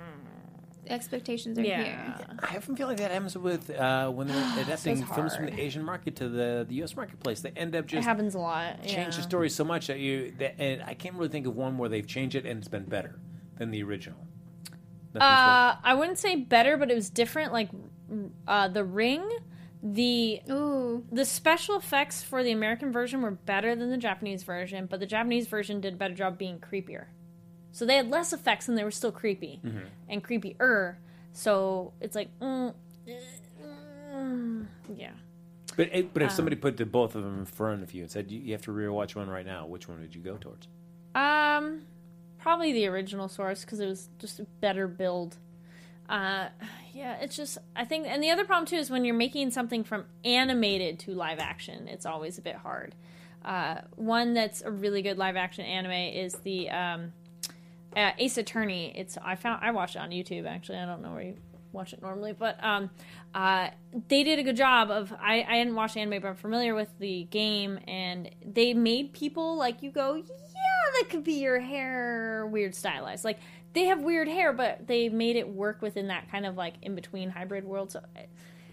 Expectations 0.87 1.57
are 1.57 1.61
yeah. 1.61 1.83
here. 2.17 2.25
I 2.39 2.57
often 2.57 2.75
feel 2.75 2.87
like 2.87 2.97
that 2.97 3.11
happens 3.11 3.37
with 3.37 3.69
uh, 3.69 4.09
when 4.09 4.27
they're 4.27 4.35
adapting 4.59 4.99
it's 4.99 5.15
films 5.15 5.35
from 5.35 5.45
the 5.45 5.57
Asian 5.59 5.83
market 5.83 6.17
to 6.17 6.27
the, 6.27 6.65
the 6.67 6.75
U.S. 6.75 6.95
marketplace. 6.95 7.39
They 7.39 7.51
end 7.51 7.73
up 7.75 7.85
just 7.85 7.93
It 7.93 7.97
just 7.99 8.07
happens 8.07 8.35
a 8.35 8.39
lot. 8.39 8.83
change 8.85 9.15
the 9.15 9.21
story 9.21 9.49
so 9.49 9.63
much 9.63 9.87
that 9.87 9.99
you 9.99 10.33
that, 10.39 10.59
and 10.59 10.83
I 10.83 10.93
can't 10.93 11.15
really 11.15 11.29
think 11.29 11.47
of 11.47 11.55
one 11.55 11.77
where 11.77 11.87
they've 11.87 12.05
changed 12.05 12.35
it 12.35 12.45
and 12.45 12.59
it's 12.59 12.67
been 12.67 12.83
better 12.83 13.17
than 13.57 13.71
the 13.71 13.81
original. 13.83 14.27
Uh, 15.15 15.75
I 15.83 15.93
wouldn't 15.93 16.17
say 16.17 16.35
better, 16.35 16.75
but 16.75 16.89
it 16.89 16.95
was 16.95 17.09
different. 17.09 17.53
Like 17.53 17.69
uh, 18.47 18.67
the 18.67 18.83
Ring, 18.83 19.29
the 19.85 20.41
Ooh. 20.49 21.03
the 21.11 21.25
special 21.25 21.75
effects 21.75 22.23
for 22.23 22.41
the 22.41 22.51
American 22.51 22.91
version 22.93 23.21
were 23.21 23.31
better 23.31 23.75
than 23.75 23.89
the 23.89 23.97
Japanese 23.97 24.43
version, 24.43 24.85
but 24.85 25.01
the 25.01 25.05
Japanese 25.05 25.47
version 25.47 25.81
did 25.81 25.95
a 25.95 25.97
better 25.97 26.13
job 26.13 26.37
being 26.37 26.57
creepier. 26.57 27.07
So 27.73 27.85
they 27.85 27.97
had 27.97 28.09
less 28.09 28.31
effects 28.31 28.69
and 28.69 28.77
they 28.77 28.83
were 28.85 28.91
still 28.91 29.11
creepy 29.11 29.59
and 30.07 30.23
creepier. 30.23 30.95
So 31.33 31.91
it's 31.99 32.15
like, 32.15 32.29
mm, 32.39 32.73
eh, 33.07 33.13
mm, 34.13 34.65
yeah. 34.95 35.11
But 35.75 35.89
it, 35.91 36.13
but 36.13 36.21
if 36.21 36.29
Um, 36.29 36.35
somebody 36.35 36.55
put 36.55 36.77
the 36.77 36.85
both 36.85 37.15
of 37.15 37.23
them 37.23 37.39
in 37.39 37.45
front 37.45 37.83
of 37.83 37.93
you 37.93 38.03
and 38.03 38.11
said 38.11 38.31
you, 38.31 38.39
you 38.39 38.51
have 38.53 38.61
to 38.61 38.71
rewatch 38.71 39.15
one 39.15 39.27
right 39.29 39.45
now, 39.45 39.65
which 39.65 39.89
one 39.89 39.99
would 39.99 40.15
you 40.15 40.21
go 40.21 40.37
towards? 40.37 40.67
Um, 41.15 41.81
probably 42.37 42.71
the 42.71 42.85
original 42.87 43.27
source 43.27 43.65
because 43.65 43.79
it 43.79 43.87
was 43.87 44.09
just 44.19 44.39
a 44.39 44.45
better 44.61 44.87
build. 44.87 45.37
Uh, 46.09 46.49
yeah, 46.93 47.17
it's 47.21 47.35
just 47.35 47.57
I 47.75 47.85
think, 47.85 48.07
and 48.07 48.21
the 48.21 48.29
other 48.29 48.45
problem 48.45 48.65
too 48.65 48.75
is 48.75 48.89
when 48.89 49.05
you're 49.05 49.15
making 49.15 49.51
something 49.51 49.83
from 49.83 50.05
animated 50.23 50.99
to 50.99 51.11
live 51.11 51.39
action, 51.39 51.87
it's 51.87 52.05
always 52.05 52.37
a 52.37 52.41
bit 52.41 52.55
hard. 52.57 52.95
Uh, 53.43 53.81
one 53.95 54.33
that's 54.33 54.61
a 54.61 54.71
really 54.71 55.01
good 55.01 55.17
live 55.17 55.35
action 55.35 55.65
anime 55.65 55.91
is 55.91 56.33
the 56.43 56.69
um, 56.69 57.13
uh, 57.95 58.11
Ace 58.17 58.37
Attorney. 58.37 58.93
It's 58.95 59.17
I 59.23 59.35
found 59.35 59.63
I 59.63 59.71
watched 59.71 59.95
it 59.95 59.99
on 59.99 60.11
YouTube 60.11 60.47
actually. 60.47 60.77
I 60.77 60.85
don't 60.85 61.01
know 61.01 61.11
where 61.11 61.23
you 61.23 61.37
watch 61.71 61.91
it 61.93 62.01
normally, 62.01 62.33
but 62.33 62.63
um, 62.63 62.89
uh, 63.33 63.69
they 64.07 64.23
did 64.23 64.39
a 64.39 64.43
good 64.43 64.55
job 64.55 64.91
of. 64.91 65.13
I 65.19 65.45
I 65.47 65.57
hadn't 65.57 65.75
watched 65.75 65.97
anime, 65.97 66.21
but 66.21 66.29
I'm 66.29 66.35
familiar 66.35 66.75
with 66.75 66.89
the 66.99 67.23
game, 67.25 67.79
and 67.87 68.29
they 68.45 68.73
made 68.73 69.13
people 69.13 69.57
like 69.57 69.81
you 69.81 69.91
go, 69.91 70.15
yeah, 70.15 70.23
that 70.99 71.09
could 71.09 71.23
be 71.23 71.33
your 71.33 71.59
hair, 71.59 72.47
weird 72.47 72.75
stylized. 72.75 73.25
Like 73.25 73.39
they 73.73 73.85
have 73.85 74.01
weird 74.01 74.27
hair, 74.27 74.53
but 74.53 74.87
they 74.87 75.09
made 75.09 75.35
it 75.35 75.47
work 75.49 75.81
within 75.81 76.07
that 76.07 76.29
kind 76.31 76.45
of 76.45 76.55
like 76.55 76.75
in 76.81 76.95
between 76.95 77.29
hybrid 77.29 77.65
world. 77.65 77.91
So 77.91 78.01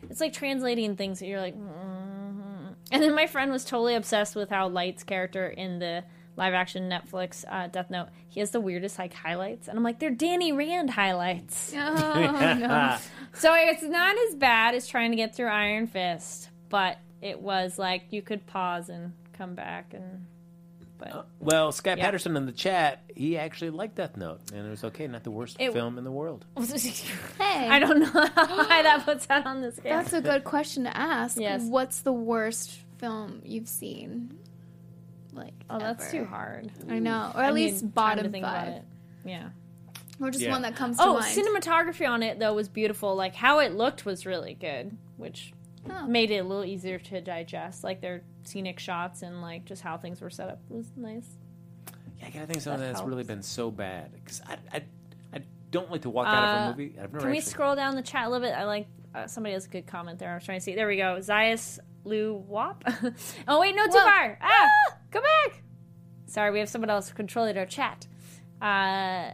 it's 0.09 0.21
like 0.21 0.33
translating 0.33 0.97
things 0.97 1.19
that 1.21 1.27
you're 1.27 1.41
like. 1.41 1.57
Mm-hmm. 1.57 2.73
And 2.93 3.03
then 3.03 3.15
my 3.15 3.27
friend 3.27 3.53
was 3.53 3.65
totally 3.65 3.95
obsessed 3.95 4.35
with 4.35 4.51
how 4.51 4.69
Light's 4.69 5.05
character 5.05 5.49
in 5.49 5.79
the 5.79 6.05
live 6.37 6.55
action 6.55 6.89
Netflix 6.89 7.45
uh, 7.49 7.67
Death 7.69 7.91
Note, 7.91 8.09
he 8.29 8.41
has 8.41 8.51
the 8.51 8.61
weirdest 8.61 8.99
like 8.99 9.13
highlights, 9.13 9.69
and 9.69 9.77
I'm 9.77 9.85
like, 9.85 9.99
they're 9.99 10.11
Danny 10.11 10.53
Rand 10.53 10.91
highlights. 10.91 11.75
Oh 11.81 12.57
no. 12.59 12.97
So 13.35 13.55
it's 13.55 13.83
not 13.83 14.17
as 14.29 14.35
bad 14.35 14.75
as 14.75 14.87
trying 14.87 15.11
to 15.11 15.17
get 15.17 15.35
through 15.35 15.49
Iron 15.49 15.87
Fist, 15.87 16.51
but 16.69 16.99
it 17.21 17.41
was 17.41 17.79
like 17.79 18.05
you 18.11 18.23
could 18.23 18.47
pause 18.47 18.89
and 18.89 19.13
come 19.33 19.55
back 19.55 19.93
and. 19.95 20.27
But 21.01 21.15
uh, 21.15 21.23
Well, 21.41 21.73
Scott 21.73 21.99
Yeah. 21.99 22.05
Patterson 22.05 22.37
in 22.37 22.47
the 22.47 22.53
chat, 22.53 23.03
he 23.17 23.37
actually 23.39 23.71
liked 23.71 23.97
Death 23.97 24.17
Note, 24.17 24.41
and 24.53 24.67
it 24.67 24.71
was 24.71 24.85
okay, 24.85 25.07
not 25.09 25.25
the 25.25 25.31
worst 25.31 25.57
It- 25.59 25.73
film 25.73 25.99
in 25.99 26.05
the 26.05 26.11
world. 26.13 26.45
Hey. 27.39 27.69
I 27.69 27.79
don't 27.81 28.01
know 28.01 28.07
why 28.35 28.83
that 28.83 29.03
puts 29.05 29.27
that 29.27 29.45
on 29.47 29.61
the 29.63 29.73
scale. 29.73 29.97
That's 29.97 30.13
a 30.13 30.21
good 30.21 30.45
question 30.45 30.85
to 30.85 30.97
ask. 30.97 31.39
Yes. 31.39 31.63
What's 31.65 32.03
the 32.03 32.13
worst 32.13 32.71
film 32.99 33.41
you've 33.45 33.69
seen? 33.69 34.39
Like, 35.33 35.55
oh, 35.71 35.79
that's 35.79 36.11
too 36.11 36.25
hard. 36.25 36.71
I 36.89 36.99
know, 36.99 37.33
or 37.35 37.43
at 37.43 37.55
need 37.55 37.71
least 37.73 37.81
time 37.81 38.19
to 38.19 38.29
bottom 38.29 38.33
five. 38.43 38.83
Yeah. 39.25 39.49
or 40.21 40.31
just 40.31 40.45
Yeah. 40.45 40.51
one 40.51 40.63
that 40.63 40.77
comes 40.77 40.99
to 40.99 41.03
Oh, 41.05 41.15
mind. 41.15 41.25
cinematography 41.37 42.07
on 42.09 42.23
it 42.23 42.39
though 42.39 42.53
was 42.53 42.69
beautiful. 42.69 43.15
Like 43.15 43.35
how 43.35 43.61
it 43.61 43.75
looked 43.75 44.05
was 44.05 44.27
really 44.27 44.55
good, 44.55 44.97
which 45.17 45.53
Oh. 45.89 46.07
made 46.07 46.31
it 46.31 46.39
a 46.39 46.45
little 46.45 46.65
easier 46.65 46.99
to 46.99 47.21
digest. 47.21 47.83
Like 47.85 48.01
their 48.01 48.23
scenic 48.43 48.79
shots 48.79 49.23
and 49.23 49.41
like 49.41 49.65
just 49.65 49.83
how 49.83 49.97
things 49.97 50.21
were 50.21 50.29
set 50.31 50.49
up 50.51 50.61
was 50.69 50.93
nice. 50.97 51.27
Yeah, 52.19 52.27
I 52.27 52.31
gotta 52.31 52.47
think 52.47 52.61
something 52.61 52.81
That 52.83 52.95
that's 52.95 53.07
really 53.07 53.25
been 53.25 53.43
so 53.43 53.71
bad 53.71 54.13
because 54.13 54.43
I, 54.47 54.59
I 54.73 54.83
I 55.33 55.41
don't 55.71 55.91
like 55.91 56.03
to 56.03 56.11
walk 56.11 56.27
out 56.27 56.35
of 56.45 56.45
Uh, 56.45 56.65
a 56.65 56.71
movie. 56.77 56.95
I've 56.99 57.13
never 57.13 57.21
Can 57.21 57.31
we 57.31 57.39
actually- 57.39 57.51
scroll 57.51 57.75
down 57.77 57.95
the 57.97 58.03
chat 58.03 58.27
a 58.27 58.31
little 58.31 58.47
bit? 58.47 58.55
I 58.55 58.65
like 58.65 58.89
uh, 59.15 59.27
somebody 59.27 59.55
has 59.55 59.65
a 59.67 59.69
good 59.71 59.87
comment 59.87 60.19
there. 60.19 60.31
I 60.31 60.35
was 60.35 60.45
trying 60.45 60.59
to 60.59 60.65
see. 60.65 60.75
There 60.75 60.87
we 60.87 60.97
go. 60.97 61.17
Zayas 61.21 61.79
Lu 62.05 62.35
Wop. 62.47 62.85
oh 63.49 63.61
wait, 63.61 63.75
no, 63.75 63.85
too 63.87 63.93
Whoa. 63.93 64.01
far. 64.05 64.39
Ah, 64.43 64.69
go 65.11 65.21
back. 65.21 65.63
Sorry, 66.27 66.51
we 66.53 66.59
have 66.61 66.69
someone 66.69 66.91
else 66.91 67.11
controlling 67.13 67.57
our 67.59 67.67
chat. 67.67 68.07
Uh, 68.63 69.31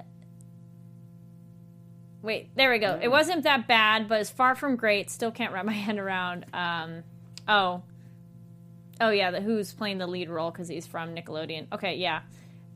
wait, 2.26 2.54
there 2.56 2.70
we 2.70 2.78
go. 2.78 2.98
It 3.00 3.08
wasn't 3.08 3.44
that 3.44 3.66
bad, 3.66 4.08
but 4.08 4.20
it's 4.20 4.30
far 4.30 4.54
from 4.54 4.76
great. 4.76 5.10
Still 5.10 5.30
can't 5.30 5.52
wrap 5.52 5.64
my 5.64 5.72
head 5.72 5.98
around. 5.98 6.44
Um, 6.52 7.02
oh, 7.48 7.82
oh 9.00 9.10
yeah, 9.10 9.30
the 9.30 9.40
who's 9.40 9.72
playing 9.72 9.98
the 9.98 10.06
lead 10.06 10.28
role 10.28 10.50
because 10.50 10.68
he's 10.68 10.86
from 10.86 11.14
Nickelodeon. 11.14 11.66
Okay, 11.72 11.96
yeah, 11.96 12.20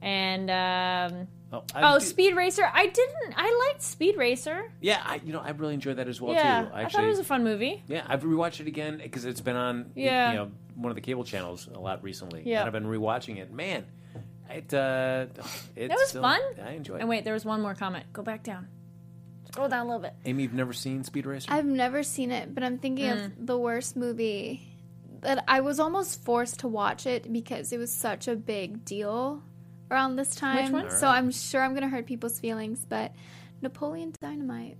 and 0.00 0.50
um, 0.50 1.28
Oh, 1.52 1.64
oh, 1.74 1.98
do- 1.98 2.04
Speed 2.04 2.36
Racer. 2.36 2.62
I 2.72 2.86
didn't. 2.86 3.34
I 3.36 3.66
liked 3.68 3.82
Speed 3.82 4.16
Racer. 4.16 4.70
Yeah, 4.80 5.02
I 5.04 5.20
you 5.24 5.32
know 5.32 5.40
I 5.40 5.50
really 5.50 5.74
enjoyed 5.74 5.96
that 5.96 6.06
as 6.08 6.20
well 6.20 6.32
yeah, 6.32 6.62
too. 6.62 6.70
I 6.72 6.88
thought 6.88 7.02
it 7.04 7.08
was 7.08 7.18
a 7.18 7.24
fun 7.24 7.42
movie. 7.42 7.82
yeah, 7.88 8.04
I've 8.06 8.22
rewatched 8.22 8.60
it 8.60 8.68
again 8.68 8.98
because 9.02 9.24
it's 9.24 9.40
been 9.40 9.56
on 9.56 9.90
Yeah. 9.96 10.30
you 10.30 10.36
know 10.38 10.50
one 10.76 10.90
of 10.90 10.94
the 10.94 11.02
cable 11.02 11.24
channels 11.24 11.68
a 11.74 11.78
lot 11.80 12.02
recently. 12.04 12.42
Yeah. 12.46 12.60
and 12.60 12.66
I've 12.68 12.72
been 12.72 12.84
rewatching 12.86 13.38
it. 13.38 13.52
Man, 13.52 13.84
it 14.48 14.72
uh, 14.72 15.26
it's 15.74 15.88
That 15.88 15.90
was 15.90 16.08
still- 16.08 16.22
fun. 16.22 16.40
I 16.64 16.70
enjoyed 16.74 16.98
it. 16.98 17.00
And 17.00 17.08
wait, 17.08 17.24
there 17.24 17.34
was 17.34 17.44
one 17.44 17.60
more 17.60 17.74
comment. 17.74 18.04
Go 18.12 18.22
back 18.22 18.44
down. 18.44 18.68
Scroll 19.52 19.68
down 19.68 19.86
a 19.86 19.88
little 19.88 20.02
bit. 20.02 20.14
Amy, 20.24 20.44
you've 20.44 20.52
never 20.52 20.72
seen 20.72 21.02
Speed 21.04 21.26
Racer? 21.26 21.52
I've 21.52 21.64
never 21.66 22.02
seen 22.02 22.30
it, 22.30 22.54
but 22.54 22.62
I'm 22.62 22.78
thinking 22.78 23.06
Mm. 23.06 23.26
of 23.26 23.46
the 23.46 23.58
worst 23.58 23.96
movie 23.96 24.66
that 25.22 25.44
I 25.48 25.60
was 25.60 25.80
almost 25.80 26.22
forced 26.24 26.60
to 26.60 26.68
watch 26.68 27.06
it 27.06 27.30
because 27.32 27.72
it 27.72 27.78
was 27.78 27.92
such 27.92 28.28
a 28.28 28.36
big 28.36 28.84
deal 28.84 29.42
around 29.90 30.16
this 30.16 30.34
time. 30.34 30.72
one? 30.72 30.90
So 30.90 31.06
I'm 31.08 31.30
sure 31.30 31.62
I'm 31.62 31.74
gonna 31.74 31.88
hurt 31.88 32.06
people's 32.06 32.38
feelings, 32.38 32.86
but 32.88 33.12
Napoleon 33.60 34.12
Dynamite. 34.20 34.76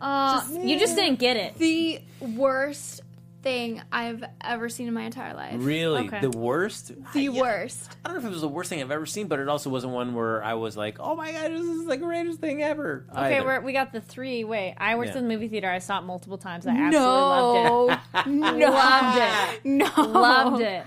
Uh, 0.00 0.42
you 0.62 0.78
just 0.78 0.94
didn't 0.96 1.18
get 1.18 1.36
it. 1.36 1.56
The 1.58 2.00
worst 2.20 3.00
thing 3.46 3.80
I've 3.92 4.24
ever 4.40 4.68
seen 4.68 4.88
in 4.88 4.94
my 4.94 5.02
entire 5.04 5.32
life. 5.34 5.54
really, 5.58 6.06
Okay. 6.08 6.20
the 6.20 6.30
worst. 6.36 6.90
The 7.14 7.28
I, 7.28 7.30
worst. 7.30 7.96
I 8.04 8.08
don't 8.08 8.16
know 8.16 8.20
if 8.22 8.26
it 8.26 8.32
was 8.32 8.40
the 8.40 8.48
worst 8.48 8.70
thing 8.70 8.80
I've 8.80 8.90
ever 8.90 9.06
seen, 9.06 9.28
but 9.28 9.38
it 9.38 9.48
also 9.48 9.70
wasn't 9.70 9.92
one 9.92 10.14
where 10.14 10.42
I 10.42 10.54
was 10.54 10.76
like, 10.76 10.96
"Oh 10.98 11.14
my 11.14 11.30
god, 11.30 11.52
this 11.52 11.60
is 11.60 11.86
the 11.86 11.96
greatest 11.96 12.40
thing 12.40 12.62
ever." 12.62 13.06
Okay, 13.12 13.36
either. 13.36 13.46
we're, 13.46 13.60
we 13.60 13.72
got 13.72 13.92
the 13.92 14.00
three. 14.00 14.42
Wait, 14.42 14.74
I 14.78 14.96
worked 14.96 15.10
Yeah. 15.12 15.18
in 15.18 15.28
the 15.28 15.32
movie 15.34 15.46
theater. 15.46 15.70
I 15.70 15.78
saw 15.78 16.00
it 16.00 16.02
multiple 16.02 16.38
times. 16.38 16.66
I 16.66 16.70
absolutely 16.70 16.98
loved 17.00 18.00
it. 18.14 18.26
no, 18.58 18.70
Loved 18.70 19.18
it. 19.20 19.64
no, 19.64 20.02
Loved 20.02 20.62
it. 20.62 20.82
Uh, 20.82 20.84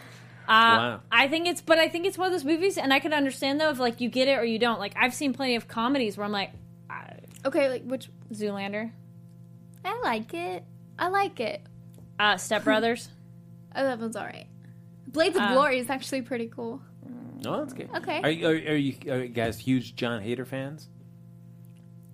Wow. 0.49 1.01
I 1.11 1.27
think 1.29 1.47
it's, 1.47 1.61
but 1.61 1.77
I 1.77 1.87
think 1.89 2.05
it's 2.07 2.17
one 2.17 2.25
of 2.25 2.33
those 2.33 2.43
movies, 2.43 2.77
and 2.77 2.91
I 2.91 2.99
can 2.99 3.13
understand 3.13 3.61
though 3.61 3.69
if 3.69 3.79
like 3.79 4.01
you 4.01 4.09
get 4.09 4.27
it 4.27 4.33
or 4.37 4.43
you 4.43 4.59
don't. 4.59 4.79
Like 4.79 4.95
I've 4.97 5.13
seen 5.13 5.31
plenty 5.31 5.55
of 5.55 5.67
comedies 5.69 6.17
where 6.17 6.25
I'm 6.25 6.31
like, 6.33 6.51
uh, 6.89 6.95
Okay, 7.45 7.69
like 7.69 7.83
which 7.83 8.09
Zoolander, 8.33 8.91
I 9.85 9.99
like 10.03 10.33
it. 10.33 10.63
I 10.97 11.07
like 11.07 11.39
it. 11.39 11.61
Uh, 12.19 12.37
Step 12.37 12.63
Brothers. 12.63 13.09
Oh, 13.75 13.83
that 13.83 13.99
one's 13.99 14.15
all 14.15 14.25
right. 14.25 14.47
Blades 15.07 15.35
of 15.35 15.43
Uh, 15.43 15.53
Glory 15.53 15.77
is 15.77 15.91
actually 15.91 16.23
pretty 16.23 16.47
cool. 16.47 16.81
No, 17.43 17.59
that's 17.59 17.71
good. 17.73 17.87
Okay. 17.97 18.19
Are, 18.21 18.29
you- 18.31 18.47
are, 18.47 18.51
are 18.51 18.75
you 18.75 18.95
are 19.11 19.19
you 19.23 19.27
guys 19.29 19.59
huge 19.59 19.95
Jon 19.95 20.21
Heder 20.23 20.43
fans? 20.43 20.89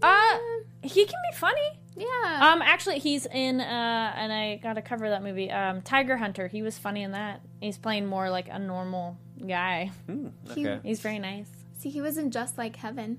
uh, 0.01 0.37
he 0.83 1.05
can 1.05 1.15
be 1.31 1.37
funny. 1.37 1.79
Yeah. 1.95 2.51
Um, 2.53 2.61
actually, 2.61 2.99
he's 2.99 3.25
in, 3.25 3.61
uh, 3.61 4.13
and 4.17 4.31
I 4.33 4.57
gotta 4.61 4.81
cover 4.81 5.09
that 5.09 5.23
movie. 5.23 5.49
Um, 5.49 5.81
Tiger 5.81 6.17
Hunter. 6.17 6.47
He 6.47 6.61
was 6.61 6.77
funny 6.77 7.03
in 7.03 7.11
that. 7.11 7.41
He's 7.61 7.77
playing 7.77 8.05
more 8.05 8.29
like 8.29 8.49
a 8.51 8.59
normal 8.59 9.17
guy. 9.47 9.91
Hmm, 10.07 10.27
He- 10.53 10.67
okay. 10.67 10.79
He's 10.87 10.99
very 10.99 11.19
nice. 11.19 11.47
See, 11.79 11.89
he 11.89 12.01
was 12.01 12.17
in 12.17 12.31
Just 12.31 12.57
Like 12.57 12.75
Heaven 12.75 13.17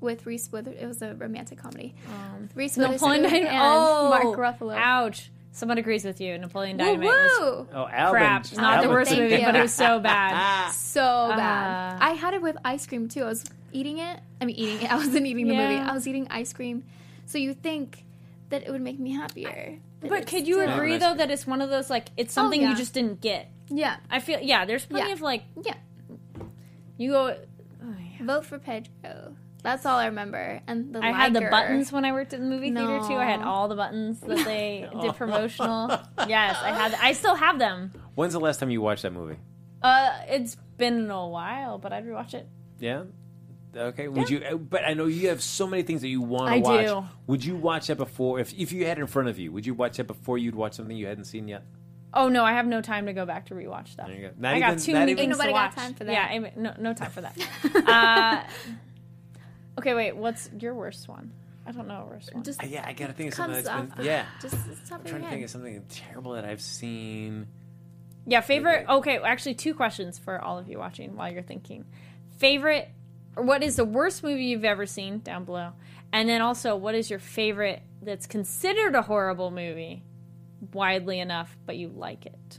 with 0.00 0.26
Reese 0.26 0.52
Wither. 0.52 0.72
It 0.78 0.86
was 0.86 1.00
a 1.00 1.14
romantic 1.14 1.58
comedy. 1.58 1.94
Um, 2.08 2.50
Reese 2.54 2.76
Napoleon 2.76 3.22
Witherspoon 3.22 3.44
Dynamite. 3.44 3.52
and 3.52 3.62
Oh, 3.64 4.10
Mark 4.10 4.58
Ruffalo. 4.60 4.76
Ouch. 4.76 5.30
Someone 5.54 5.76
agrees 5.78 6.04
with 6.04 6.20
you. 6.20 6.38
Napoleon 6.38 6.78
Woo 6.78 6.84
Dynamite 6.84 7.06
was! 7.08 7.66
Oh, 7.74 7.88
Alvin. 7.92 8.20
crap. 8.20 8.52
Not 8.56 8.82
the 8.82 8.88
worst 8.88 9.10
Thank 9.10 9.22
movie, 9.22 9.36
you. 9.36 9.44
but 9.46 9.54
it 9.54 9.60
was 9.62 9.74
so 9.74 10.00
bad. 10.00 10.70
So 10.72 11.28
bad. 11.28 11.94
Uh, 11.94 11.98
I 12.00 12.10
had 12.12 12.32
it 12.34 12.40
with 12.42 12.56
ice 12.64 12.86
cream 12.86 13.08
too. 13.08 13.22
I 13.22 13.26
was 13.28 13.44
eating 13.72 13.98
it. 13.98 14.18
I 14.40 14.44
mean, 14.46 14.56
eating 14.56 14.82
it. 14.82 14.90
I 14.92 14.96
wasn't 14.96 15.26
eating 15.26 15.48
the 15.48 15.54
movie. 15.54 15.76
I 15.76 15.92
was 15.92 16.06
eating 16.08 16.26
ice 16.30 16.52
cream. 16.52 16.84
So 17.26 17.38
you 17.38 17.52
think 17.54 18.04
that 18.48 18.62
it 18.66 18.70
would 18.70 18.80
make 18.82 18.98
me 18.98 19.12
happier. 19.12 19.78
But 20.00 20.26
could 20.26 20.46
you 20.48 20.60
Yeah, 20.60 20.74
agree 20.74 20.96
though 20.98 21.14
that 21.14 21.30
it's 21.30 21.46
one 21.46 21.60
of 21.62 21.70
those 21.70 21.88
like 21.90 22.08
it's 22.16 22.32
something 22.34 22.60
yeah. 22.60 22.70
you 22.70 22.76
just 22.76 22.92
didn't 22.94 23.20
get? 23.20 23.50
Yeah. 23.68 23.96
I 24.10 24.20
feel 24.20 24.40
yeah. 24.40 24.64
There's 24.64 24.84
plenty 24.86 25.08
Yeah. 25.08 25.12
of 25.14 25.20
like 25.20 25.44
Yeah. 25.64 25.74
you 26.96 27.12
go. 27.12 27.36
oh, 27.84 27.94
yeah. 28.18 28.26
Vote 28.26 28.44
for 28.46 28.58
Pedro. 28.58 29.36
That's 29.62 29.86
all 29.86 29.96
I 29.96 30.06
remember. 30.06 30.60
And 30.66 30.92
the 30.94 31.00
I 31.04 31.12
had 31.12 31.34
the 31.34 31.42
buttons 31.42 31.92
when 31.92 32.04
I 32.04 32.12
worked 32.12 32.32
at 32.34 32.40
the 32.40 32.46
movie 32.46 32.72
theater 32.72 32.98
too. 33.06 33.14
I 33.14 33.24
had 33.26 33.42
all 33.42 33.68
the 33.68 33.76
buttons 33.76 34.20
that 34.20 34.44
they 34.44 34.88
did 35.00 35.14
promotional. 35.14 35.88
Yes, 36.26 36.56
I 36.62 36.72
had. 36.72 36.94
I 37.00 37.12
still 37.12 37.34
have 37.36 37.58
them. 37.58 37.92
When's 38.16 38.32
the 38.32 38.40
last 38.40 38.58
time 38.60 38.70
you 38.70 38.80
watched 38.80 39.02
that 39.02 39.12
movie? 39.12 39.36
Uh, 39.80 40.10
it's 40.28 40.56
been 40.76 41.10
a 41.10 41.26
while, 41.28 41.78
but 41.78 41.92
I'd 41.92 42.04
rewatch 42.06 42.34
it. 42.34 42.46
Yeah. 42.80 43.04
Okay, 43.74 44.06
would 44.08 44.28
you? 44.28 44.38
uh, 44.38 44.56
But 44.56 44.84
I 44.86 44.92
know 44.94 45.06
you 45.06 45.28
have 45.28 45.42
so 45.42 45.66
many 45.66 45.82
things 45.82 46.02
that 46.02 46.08
you 46.08 46.20
want 46.20 46.48
to 46.48 46.54
I 46.56 46.58
watch. 46.58 46.86
do. 46.86 47.04
Would 47.28 47.44
you 47.44 47.56
watch 47.56 47.86
that 47.86 47.96
before? 47.96 48.38
If 48.40 48.52
if 48.58 48.70
you 48.72 48.84
had 48.86 48.98
it 48.98 49.00
in 49.00 49.06
front 49.06 49.28
of 49.28 49.38
you, 49.38 49.50
would 49.52 49.64
you 49.64 49.74
watch 49.74 49.96
that 49.96 50.06
before 50.06 50.36
you'd 50.38 50.54
watch 50.54 50.74
something 50.74 50.96
you 50.96 51.06
hadn't 51.06 51.24
seen 51.24 51.48
yet? 51.48 51.62
Oh 52.12 52.28
no, 52.28 52.44
I 52.44 52.52
have 52.52 52.66
no 52.66 52.82
time 52.82 53.06
to 53.06 53.12
go 53.14 53.24
back 53.24 53.46
to 53.46 53.54
rewatch 53.54 53.88
stuff. 53.88 54.08
There 54.08 54.16
you 54.16 54.22
go. 54.28 54.34
Not 54.38 54.54
I 54.54 54.58
got 54.60 54.72
even- 54.72 54.82
too 54.84 54.92
not 54.92 54.98
many 54.98 55.12
even- 55.12 55.22
things 55.30 55.30
Ain't 55.30 55.38
nobody 55.38 55.52
got 55.52 55.74
time 55.76 55.94
for 55.94 56.04
that. 56.04 56.12
Yeah, 56.12 56.48
I- 56.48 56.52
no, 56.60 56.74
no 56.78 56.92
time 56.92 57.10
for 57.10 57.22
that. 57.22 57.38
uh, 57.88 58.42
okay, 59.78 59.94
wait. 59.94 60.16
What's 60.16 60.50
your 60.58 60.74
worst 60.74 61.08
one? 61.08 61.32
I 61.66 61.70
don't 61.72 61.86
know 61.86 62.02
a 62.02 62.06
worst 62.06 62.34
one. 62.34 62.42
Just 62.42 62.62
Uh, 62.62 62.66
Yeah, 62.66 62.84
I 62.86 62.92
gotta 62.92 63.12
think 63.12 63.28
of 63.30 63.34
something 63.36 63.62
comes 63.64 63.88
that's 63.88 63.98
off. 63.98 64.04
Yeah, 64.04 64.26
Just 64.42 64.54
it's 64.70 64.88
top 64.88 65.00
I'm 65.00 65.06
trying 65.06 65.22
to 65.22 65.28
think 65.30 65.44
of 65.44 65.50
something 65.50 65.84
terrible 65.88 66.32
that 66.32 66.44
I've 66.44 66.60
seen. 66.60 67.46
yeah, 68.26 68.40
favorite. 68.40 68.86
Okay. 68.88 69.16
Okay, 69.18 69.24
actually, 69.24 69.54
two 69.54 69.74
questions 69.74 70.18
for 70.18 70.40
all 70.40 70.58
of 70.58 70.68
you 70.68 70.78
watching 70.78 71.14
while 71.16 71.32
you're 71.32 71.42
thinking. 71.42 71.84
Favorite. 72.38 72.90
Or 73.36 73.44
what 73.44 73.62
is 73.62 73.76
the 73.76 73.84
worst 73.84 74.22
movie 74.22 74.44
you've 74.44 74.64
ever 74.64 74.84
seen? 74.86 75.20
Down 75.20 75.44
below, 75.44 75.72
and 76.12 76.28
then 76.28 76.42
also, 76.42 76.76
what 76.76 76.94
is 76.94 77.08
your 77.08 77.18
favorite 77.18 77.82
that's 78.02 78.26
considered 78.26 78.94
a 78.94 79.00
horrible 79.02 79.50
movie, 79.50 80.02
widely 80.74 81.18
enough, 81.18 81.56
but 81.64 81.76
you 81.76 81.88
like 81.88 82.26
it? 82.26 82.58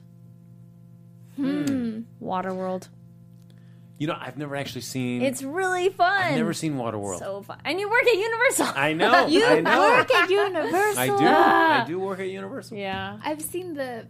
Hmm. 1.36 2.02
Waterworld. 2.22 2.88
You 4.00 4.08
know, 4.08 4.18
I've 4.20 4.38
never 4.38 4.56
actually 4.56 4.82
seen. 4.82 5.22
It's 5.22 5.44
really 5.44 5.90
fun. 5.90 6.10
I've 6.24 6.36
never 6.36 6.54
seen 6.54 6.76
Waterworld. 6.76 7.20
So 7.20 7.42
fun, 7.44 7.60
and 7.64 7.80
you 7.80 7.90
work 7.90 8.04
at 8.08 8.16
Universal. 8.16 8.68
I 8.76 8.94
know. 8.94 9.28
You 9.28 9.46
I 9.46 9.60
know. 9.62 9.80
work 9.80 10.12
at 10.12 10.30
Universal. 10.30 11.00
I 11.00 11.08
do. 11.08 11.26
I 11.26 11.84
do 11.88 12.00
work 12.00 12.20
at 12.20 12.28
Universal. 12.30 12.78
yeah, 12.78 13.18
I've 13.24 13.42
seen 13.42 13.74
the 13.76 14.08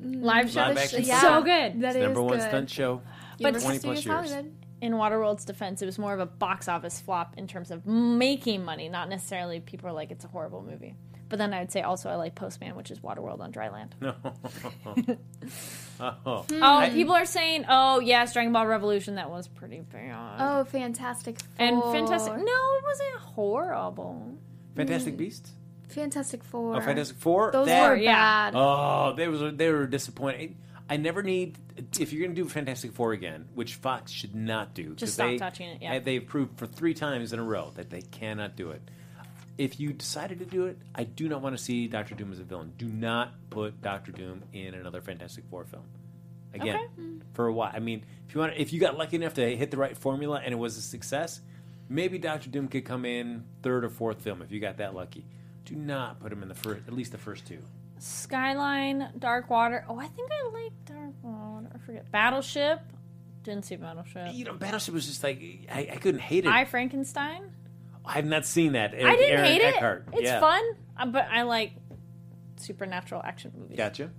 live 0.00 0.50
show. 0.50 0.60
Live 0.60 0.78
action 0.78 1.02
yeah, 1.04 1.20
so 1.20 1.42
good. 1.42 1.80
That 1.82 1.88
It's 1.88 1.96
is 1.96 2.02
number 2.02 2.22
one 2.22 2.38
good. 2.38 2.48
stunt 2.48 2.70
show. 2.70 3.02
But- 3.40 3.50
20 3.60 3.60
20 3.60 3.78
plus 3.80 4.04
years. 4.04 4.14
Hollywood. 4.32 4.54
in 4.80 4.96
Waterworld's 4.96 5.44
defense, 5.44 5.82
it 5.82 5.86
was 5.86 5.98
more 5.98 6.14
of 6.14 6.20
a 6.20 6.26
box 6.26 6.66
office 6.68 6.98
flop 7.00 7.34
in 7.36 7.46
terms 7.46 7.70
of 7.70 7.86
making 7.86 8.64
money, 8.64 8.88
not 8.88 9.08
necessarily 9.08 9.60
people 9.60 9.88
are 9.88 9.92
like 9.92 10.10
it's 10.10 10.24
a 10.24 10.28
horrible 10.28 10.62
movie. 10.62 10.94
But 11.28 11.38
then 11.38 11.52
I 11.52 11.60
would 11.60 11.70
say 11.70 11.82
also 11.82 12.08
I 12.08 12.14
like 12.16 12.34
Postman, 12.34 12.74
which 12.74 12.90
is 12.90 13.00
Waterworld 13.00 13.40
on 13.40 13.50
dry 13.50 13.68
land. 13.68 13.94
No. 14.00 14.14
oh. 16.00 16.46
Oh, 16.50 16.90
people 16.92 17.14
are 17.14 17.26
saying, 17.26 17.64
oh 17.68 18.00
yes, 18.00 18.34
Dragonball 18.34 18.74
Evolution, 18.74 19.16
that 19.16 19.30
was 19.30 19.48
pretty 19.48 19.80
bad. 19.80 20.36
Oh, 20.40 20.64
Fantastic 20.64 21.38
Four. 21.40 21.66
and 21.66 21.82
Fantastic. 21.82 22.32
No, 22.34 22.42
it 22.42 22.84
wasn't 22.84 23.16
horrible. 23.20 24.38
Fantastic 24.76 25.14
mm. 25.14 25.18
Beasts. 25.18 25.52
Fantastic 25.88 26.44
Four. 26.44 26.76
Oh, 26.76 26.80
Fantastic 26.80 27.16
Four. 27.18 27.50
Those 27.52 27.66
That- 27.66 27.90
were 27.90 27.96
bad. 28.04 28.54
Oh, 28.56 29.14
they 29.16 29.28
was 29.28 29.56
they 29.56 29.70
were 29.70 29.86
disappointing. 29.86 30.56
I 30.90 30.96
never 30.96 31.22
need 31.22 31.58
if 31.98 32.12
you're 32.12 32.22
going 32.22 32.34
to 32.34 32.42
do 32.42 32.48
Fantastic 32.48 32.92
Four 32.92 33.12
again, 33.12 33.46
which 33.54 33.74
Fox 33.74 34.10
should 34.10 34.34
not 34.34 34.72
do. 34.74 34.90
'cause 34.90 34.96
Just 35.00 35.14
stop 35.14 35.28
they- 35.28 35.38
touching 35.38 35.68
it, 35.68 35.82
yeah. 35.82 35.98
They've 35.98 36.26
proved 36.26 36.58
for 36.58 36.66
three 36.66 36.94
times 36.94 37.32
in 37.34 37.38
a 37.38 37.44
row 37.44 37.72
that 37.74 37.90
they 37.90 38.00
cannot 38.00 38.56
do 38.56 38.70
it. 38.70 38.80
If 39.58 39.80
you 39.80 39.92
decided 39.92 40.38
to 40.38 40.44
do 40.46 40.66
it, 40.66 40.78
I 40.94 41.02
do 41.04 41.28
not 41.28 41.42
want 41.42 41.56
to 41.58 41.62
see 41.62 41.88
Doctor 41.88 42.14
Doom 42.14 42.30
as 42.32 42.38
a 42.38 42.44
villain. 42.44 42.72
Do 42.78 42.86
not 42.88 43.32
put 43.50 43.82
Doctor 43.82 44.12
Doom 44.12 44.44
in 44.52 44.72
another 44.74 45.00
Fantastic 45.00 45.44
Four 45.50 45.64
film. 45.64 45.82
Again, 46.54 46.76
Okay. 46.76 46.84
Hmm. 46.96 47.18
for 47.34 47.46
a 47.48 47.52
while. 47.52 47.70
I 47.74 47.80
mean, 47.80 48.04
if 48.28 48.34
you 48.34 48.40
want, 48.40 48.54
if 48.56 48.72
you 48.72 48.80
got 48.80 48.96
lucky 48.96 49.16
enough 49.16 49.34
to 49.34 49.56
hit 49.56 49.70
the 49.70 49.76
right 49.76 49.96
formula 49.96 50.40
and 50.42 50.52
it 50.54 50.56
was 50.56 50.76
a 50.78 50.80
success, 50.80 51.40
maybe 51.88 52.18
Doctor 52.18 52.48
Doom 52.50 52.68
could 52.68 52.84
come 52.84 53.04
in 53.04 53.44
third 53.62 53.84
or 53.84 53.90
fourth 53.90 54.22
film 54.22 54.40
if 54.42 54.50
you 54.52 54.60
got 54.60 54.78
that 54.78 54.94
lucky. 54.94 55.26
Do 55.64 55.74
not 55.74 56.20
put 56.20 56.32
him 56.32 56.42
in 56.42 56.48
the 56.48 56.54
first, 56.54 56.86
at 56.86 56.94
least 56.94 57.12
the 57.12 57.18
first 57.18 57.44
two. 57.46 57.58
Skyline, 57.98 59.08
Dark 59.18 59.50
Water. 59.50 59.84
Oh, 59.88 59.98
I 59.98 60.06
think 60.06 60.30
I 60.32 60.48
like 60.50 60.72
Dark 60.84 61.14
Water. 61.22 61.68
I 61.74 61.78
forget. 61.78 62.10
Battleship. 62.10 62.80
Didn't 63.42 63.64
see 63.64 63.76
Battleship. 63.76 64.32
You 64.34 64.44
know, 64.44 64.54
Battleship 64.54 64.94
was 64.94 65.06
just 65.06 65.22
like 65.22 65.40
I, 65.72 65.88
I 65.92 65.96
couldn't 65.96 66.20
hate 66.20 66.44
it. 66.44 66.48
I 66.48 66.62
I, 66.62 66.64
Frankenstein. 66.64 67.50
Have 68.14 68.24
not 68.26 68.44
seen 68.46 68.72
that. 68.72 68.94
I 68.94 68.96
didn't 68.96 69.30
Aaron 69.30 69.44
hate 69.44 69.62
Eckhart. 69.62 70.04
it. 70.12 70.14
It's 70.18 70.22
Yeah. 70.24 70.40
fun, 70.40 70.62
uh, 70.98 71.06
but 71.06 71.26
I 71.30 71.42
like 71.42 71.72
supernatural 72.56 73.22
action 73.24 73.52
movies. 73.56 73.76
Gotcha. 73.76 74.10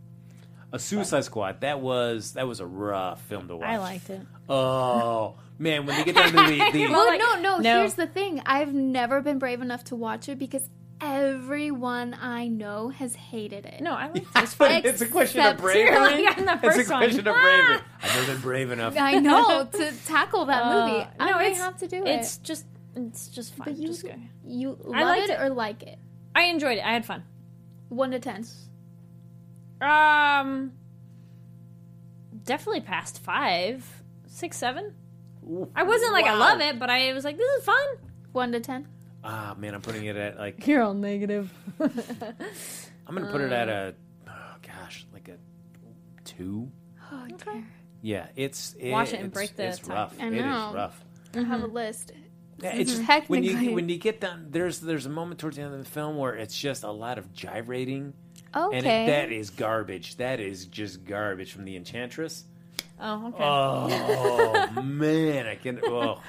A 0.71 0.79
Suicide 0.79 1.23
Squad. 1.23 1.61
That 1.61 1.79
was 1.81 2.33
that 2.33 2.47
was 2.47 2.59
a 2.59 2.65
rough 2.65 3.21
film 3.23 3.47
to 3.47 3.55
watch. 3.57 3.67
I 3.67 3.77
liked 3.77 4.09
it. 4.09 4.21
Oh 4.47 5.35
man, 5.57 5.85
when 5.85 5.95
they 5.97 6.03
get 6.03 6.15
down 6.15 6.31
to 6.31 6.37
the, 6.37 6.69
the 6.73 6.87
Well, 6.89 7.07
like- 7.07 7.19
no, 7.19 7.41
no, 7.41 7.57
no. 7.57 7.79
Here's 7.79 7.95
the 7.95 8.07
thing. 8.07 8.41
I've 8.45 8.73
never 8.73 9.21
been 9.21 9.39
brave 9.39 9.61
enough 9.61 9.83
to 9.85 9.95
watch 9.95 10.29
it 10.29 10.37
because 10.37 10.69
everyone 11.01 12.13
I 12.21 12.47
know 12.47 12.89
has 12.89 13.15
hated 13.15 13.65
it. 13.65 13.81
No, 13.81 13.93
I 13.93 14.03
liked 14.07 14.17
it. 14.17 14.23
It's 14.35 14.53
fun. 14.53 14.81
It's 14.83 15.01
a 15.01 15.07
question 15.07 15.41
of 15.41 15.57
bravery. 15.57 15.95
Like, 15.95 16.37
I'm 16.37 16.45
the 16.45 16.53
it's 16.67 16.75
first 16.75 16.89
a 16.89 16.93
one. 16.93 17.03
question 17.03 17.27
of 17.27 17.35
bravery. 17.35 17.77
I've 18.03 18.15
never 18.15 18.33
been 18.33 18.41
brave 18.41 18.71
enough. 18.71 18.95
I 18.97 19.19
know 19.19 19.65
to 19.71 19.91
tackle 20.05 20.45
that 20.45 20.65
movie. 20.65 21.01
Uh, 21.01 21.07
I 21.19 21.25
no, 21.27 21.31
might 21.37 21.51
it's 21.51 21.59
have 21.59 21.77
to 21.77 21.87
do 21.87 22.03
it. 22.03 22.07
It's 22.09 22.37
just, 22.37 22.65
it's 22.95 23.27
just 23.27 23.53
fun. 23.55 23.65
But 23.65 23.77
you, 23.77 23.87
just 23.87 24.03
go. 24.03 24.13
you 24.45 24.77
love 24.83 24.95
I 24.95 25.03
liked 25.03 25.29
it, 25.29 25.33
it. 25.33 25.41
or 25.41 25.49
like 25.49 25.83
it? 25.83 25.99
I 26.35 26.43
enjoyed 26.45 26.77
it. 26.77 26.85
I 26.85 26.93
had 26.93 27.05
fun. 27.05 27.23
One 27.89 28.11
to 28.11 28.19
ten. 28.19 28.45
Um, 29.81 30.73
definitely 32.43 32.81
past 32.81 33.19
five, 33.23 33.85
six, 34.27 34.57
seven. 34.57 34.93
I 35.75 35.83
wasn't 35.83 36.13
like 36.13 36.25
I 36.25 36.35
love 36.35 36.61
it, 36.61 36.77
but 36.79 36.89
I 36.89 37.13
was 37.13 37.23
like, 37.23 37.37
this 37.37 37.49
is 37.59 37.65
fun. 37.65 37.85
One 38.33 38.51
to 38.51 38.59
ten. 38.59 38.87
Ah 39.23 39.55
man, 39.57 39.73
I'm 39.73 39.81
putting 39.81 40.05
it 40.05 40.15
at 40.15 40.37
like 40.37 40.65
You're 40.67 40.83
all 40.83 40.93
negative. 40.93 41.51
I'm 41.79 43.15
gonna 43.15 43.31
put 43.31 43.41
it 43.41 43.51
at 43.51 43.67
a 43.69 43.95
oh 44.27 44.31
gosh 44.61 45.05
like 45.13 45.29
a 45.29 45.37
two. 46.25 46.69
Oh, 47.11 47.25
dear. 47.43 47.65
Yeah, 48.01 48.27
it's 48.35 48.75
it, 48.79 48.91
Watch 48.91 49.09
it 49.09 49.15
and 49.15 49.25
it's- 49.27 49.33
break 49.33 49.55
the 49.55 49.65
It's 49.67 49.79
time. 49.79 49.95
rough. 49.95 50.15
I 50.21 50.27
It 50.27 50.33
is 50.33 50.41
know. 50.41 50.71
rough. 50.75 51.03
I 51.35 51.41
have 51.41 51.63
a 51.63 51.67
list. 51.67 52.11
Yeah, 52.61 52.75
it's 52.75 52.97
just, 52.97 53.29
when 53.29 53.43
you 53.43 53.73
when 53.73 53.89
you 53.89 53.97
get 53.97 54.19
down 54.21 54.47
there's 54.49 54.79
there's 54.79 55.05
a 55.05 55.09
moment 55.09 55.39
towards 55.39 55.57
the 55.57 55.63
end 55.63 55.73
of 55.73 55.79
the 55.79 55.89
film 55.89 56.17
where 56.17 56.35
it's 56.35 56.57
just 56.57 56.83
a 56.83 56.91
lot 56.91 57.17
of 57.17 57.33
gyrating 57.33 58.13
Okay. 58.55 58.77
and 58.77 58.85
it, 58.85 59.07
that 59.11 59.31
is 59.31 59.49
garbage. 59.51 60.15
That 60.17 60.39
is 60.39 60.65
just 60.65 61.05
garbage 61.05 61.51
from 61.53 61.65
the 61.65 61.75
Enchantress. 61.75 62.45
Oh, 62.99 63.27
okay. 63.27 63.43
Oh 63.43 64.81
man, 64.83 65.45
I 65.47 65.55
can't. 65.55 65.79
Oh, 65.83 66.21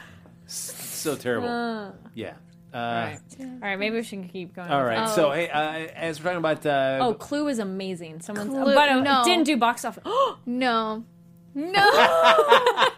so 0.46 1.16
terrible. 1.16 1.48
Uh, 1.48 1.92
Yeah. 2.14 2.34
Uh, 2.72 2.76
all 2.76 2.82
right. 2.82 3.18
All 3.40 3.46
right. 3.62 3.78
Maybe 3.78 3.96
we 3.96 4.02
should 4.04 4.30
keep 4.32 4.54
going. 4.54 4.68
All 4.68 4.84
right. 4.84 4.90
with 4.90 4.98
right. 5.00 5.06
that. 5.08 5.14
So, 5.16 5.30
hey, 5.32 5.48
uh, 5.48 5.92
as 5.96 6.20
we're 6.20 6.24
talking 6.24 6.38
about, 6.38 6.64
uh, 6.64 6.98
Oh, 7.02 7.14
Clue 7.14 7.48
is 7.48 7.58
amazing. 7.58 8.20
Someone's, 8.20 8.50
Clue- 8.50 8.74
but 8.74 8.88
uh, 8.88 9.00
no. 9.00 9.24
didn't 9.24 9.44
do 9.44 9.56
box 9.56 9.84
office. 9.84 10.02
Oh 10.06 10.38
no. 10.46 11.04
No. 11.54 11.72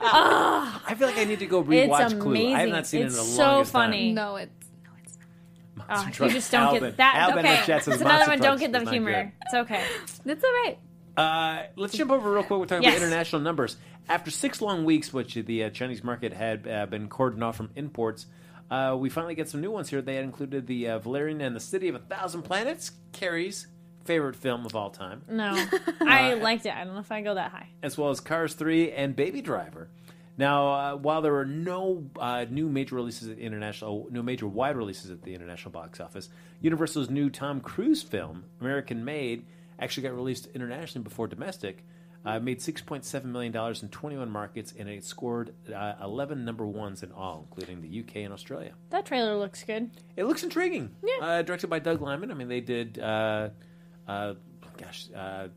I 0.04 0.94
feel 0.98 1.08
like 1.08 1.18
I 1.18 1.24
need 1.24 1.38
to 1.38 1.46
go 1.46 1.60
it's 1.60 1.68
rewatch 1.68 2.00
amazing. 2.00 2.18
Clue. 2.20 2.54
I 2.54 2.60
have 2.60 2.68
not 2.68 2.86
seen 2.86 3.06
it's 3.06 3.14
it 3.14 3.18
in 3.18 3.24
a 3.24 3.26
so 3.26 3.42
longest 3.44 3.72
funny. 3.72 4.12
no, 4.12 4.36
it's 4.36 4.50
no, 4.84 4.90
it's 5.02 5.16
not. 5.76 5.86
Oh, 5.88 5.94
Monster 6.02 6.24
you 6.26 6.30
just 6.32 6.50
don't 6.52 6.62
Alvin. 6.62 6.80
get 6.82 6.96
that. 6.98 7.14
Alvin 7.16 7.38
okay, 7.46 7.56
Lachette's 7.56 7.88
it's 7.88 8.00
another 8.02 8.26
one. 8.30 8.40
Don't 8.40 8.58
get 8.60 8.72
the 8.72 8.88
humor. 8.90 9.32
It's 9.42 9.54
okay. 9.54 9.82
It's 10.26 10.44
all 10.44 10.50
right. 10.50 10.78
Uh, 11.16 11.62
let's 11.76 11.94
jump 11.96 12.10
over 12.10 12.30
real 12.32 12.42
quick. 12.42 12.58
We're 12.60 12.66
talking 12.66 12.82
Yes. 12.84 12.96
about 12.96 13.06
international 13.06 13.42
numbers. 13.42 13.76
After 14.08 14.30
six 14.30 14.60
long 14.60 14.84
weeks, 14.84 15.12
which 15.12 15.34
the 15.34 15.64
uh, 15.64 15.70
Chinese 15.70 16.02
market 16.02 16.32
had 16.32 16.66
uh, 16.66 16.86
been 16.86 17.08
cordoned 17.08 17.42
off 17.42 17.56
from 17.56 17.70
imports, 17.76 18.26
uh, 18.70 18.96
we 18.98 19.08
finally 19.10 19.34
get 19.34 19.48
some 19.48 19.60
new 19.60 19.70
ones 19.70 19.88
here. 19.90 20.02
They 20.02 20.16
had 20.16 20.24
included 20.24 20.66
the 20.66 20.88
uh, 20.88 20.98
Valerian 20.98 21.40
and 21.40 21.54
the 21.54 21.60
City 21.60 21.88
of 21.88 21.94
a 21.94 21.98
Thousand 22.00 22.42
Planets, 22.42 22.92
Kari's 23.12 23.66
favorite 24.04 24.36
film 24.36 24.66
of 24.66 24.74
all 24.76 24.90
time, 24.90 25.22
No, 25.28 25.52
I 26.00 26.34
liked 26.34 26.66
it. 26.66 26.74
I 26.74 26.84
don't 26.84 26.94
know 26.94 27.00
if 27.00 27.12
I 27.12 27.22
go 27.22 27.34
that 27.34 27.50
high. 27.50 27.68
as 27.82 27.96
well 27.98 28.10
as 28.10 28.20
Cars 28.20 28.54
3 28.54 28.92
and 28.92 29.14
Baby 29.16 29.40
Driver. 29.40 29.88
Now, 30.38 30.72
uh, 30.72 30.96
while 30.96 31.20
there 31.20 31.32
were 31.32 31.44
no 31.44 32.04
uh, 32.18 32.46
new 32.48 32.68
major 32.68 32.94
releases 32.96 33.28
at 33.28 33.36
the 33.36 33.42
international, 33.42 34.08
no 34.10 34.22
major 34.22 34.46
wide 34.48 34.76
releases 34.76 35.10
at 35.10 35.22
the 35.22 35.34
international 35.34 35.72
box 35.72 36.00
office, 36.00 36.30
Universal's 36.62 37.10
new 37.10 37.28
Tom 37.28 37.60
Cruise 37.60 38.02
film, 38.02 38.44
American 38.60 39.04
Made, 39.04 39.44
actually 39.78 40.04
got 40.04 40.14
released 40.14 40.48
internationally 40.54 41.04
before 41.04 41.26
domestic. 41.26 41.84
Uh, 42.24 42.38
made 42.38 42.60
$6.7 42.60 43.24
million 43.24 43.54
in 43.82 43.88
21 43.88 44.30
markets, 44.30 44.72
and 44.78 44.88
it 44.88 45.04
scored 45.04 45.52
uh, 45.74 45.94
11 46.00 46.44
number 46.44 46.64
ones 46.64 47.02
in 47.02 47.10
all, 47.10 47.44
including 47.50 47.82
the 47.82 47.98
UK 48.00 48.22
and 48.22 48.32
Australia. 48.32 48.70
That 48.90 49.04
trailer 49.04 49.36
looks 49.36 49.64
good. 49.64 49.90
It 50.16 50.24
looks 50.26 50.44
intriguing. 50.44 50.94
Yeah. 51.04 51.26
Uh, 51.26 51.42
directed 51.42 51.66
by 51.66 51.80
Doug 51.80 52.00
Liman. 52.00 52.30
I 52.30 52.34
mean, 52.34 52.46
they 52.46 52.60
did, 52.60 53.00
uh, 54.12 54.34
gosh, 54.78 55.08
uh, 55.14 55.48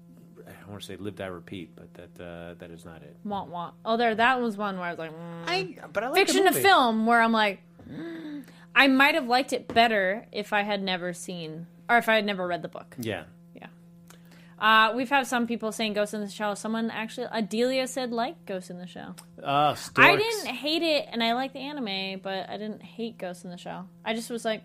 I 0.48 0.70
want 0.70 0.82
to 0.82 0.88
say 0.88 0.96
Live, 0.98 1.16
Die, 1.16 1.26
Repeat, 1.26 1.76
but 1.76 1.94
that 1.94 2.24
uh, 2.24 2.54
that 2.60 2.72
is 2.72 2.86
not 2.86 3.02
it. 3.02 3.16
Want 3.24 3.50
want. 3.50 3.76
Oh, 3.84 3.98
there. 3.98 4.16
That 4.16 4.42
was 4.42 4.58
one 4.58 4.78
where 4.78 4.88
I 4.88 4.92
was 4.92 5.00
like, 5.00 5.12
mm. 5.12 5.44
I, 5.48 5.76
but 5.92 6.04
I 6.04 6.10
like 6.10 6.28
fiction 6.28 6.46
to 6.46 6.52
film, 6.52 7.06
where 7.06 7.22
I'm 7.22 7.32
like, 7.32 7.62
mm. 7.90 8.44
I 8.76 8.88
might 8.88 9.16
have 9.16 9.28
liked 9.28 9.54
it 9.54 9.68
better 9.68 10.28
if 10.32 10.54
I 10.54 10.64
had 10.64 10.82
never 10.82 11.14
seen 11.14 11.68
or 11.90 11.98
if 11.98 12.10
I 12.10 12.16
had 12.16 12.26
never 12.26 12.46
read 12.46 12.62
the 12.62 12.68
book. 12.68 12.96
Yeah. 13.00 13.24
Yeah. 13.54 13.68
Uh, 14.60 14.94
we've 14.96 15.10
had 15.10 15.28
some 15.28 15.48
people 15.48 15.72
saying 15.72 15.94
Ghost 15.94 16.14
in 16.14 16.22
the 16.22 16.30
Shell. 16.30 16.56
Someone 16.56 16.92
actually, 16.92 17.28
Adelia 17.32 17.88
said 17.88 18.12
like 18.12 18.46
Ghost 18.46 18.70
in 18.70 18.78
the 18.78 18.88
Shell. 18.88 19.16
Uh, 19.42 19.76
I 19.96 20.16
didn't 20.16 20.48
hate 20.48 20.82
it, 20.82 21.08
and 21.12 21.24
I 21.24 21.34
like 21.34 21.54
the 21.54 21.60
anime, 21.60 22.20
but 22.22 22.50
I 22.50 22.58
didn't 22.58 22.84
hate 22.84 23.18
Ghost 23.18 23.44
in 23.44 23.50
the 23.50 23.58
Shell. 23.58 23.90
I 24.04 24.14
just 24.14 24.30
was 24.30 24.46
like, 24.46 24.64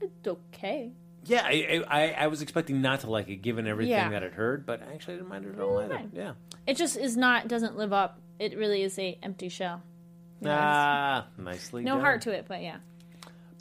it's 0.00 0.26
okay. 0.26 0.92
Yeah, 1.26 1.42
I, 1.44 1.82
I 1.88 2.10
I 2.12 2.26
was 2.28 2.42
expecting 2.42 2.82
not 2.82 3.00
to 3.00 3.10
like 3.10 3.28
it 3.28 3.36
given 3.36 3.66
everything 3.66 3.92
Yeah. 3.92 4.08
that 4.10 4.22
I'd 4.22 4.32
heard, 4.32 4.66
but 4.66 4.82
actually 4.82 5.14
I 5.14 5.16
didn't 5.18 5.28
mind 5.30 5.46
it 5.46 5.54
at 5.54 5.60
all 5.60 5.78
either. 5.78 5.94
Right. 5.94 6.08
Yeah. 6.12 6.32
It 6.66 6.76
just 6.76 6.96
is 6.96 7.16
not 7.16 7.48
doesn't 7.48 7.76
live 7.76 7.92
up. 7.92 8.20
It 8.38 8.56
really 8.56 8.82
is 8.82 8.98
a 8.98 9.18
empty 9.22 9.48
shell. 9.48 9.82
You 10.40 10.50
Ah, 10.50 11.26
nicely 11.38 11.82
no 11.84 11.92
done. 11.94 12.00
heart 12.00 12.22
to 12.22 12.32
it, 12.32 12.44
but 12.48 12.62
yeah. 12.62 12.76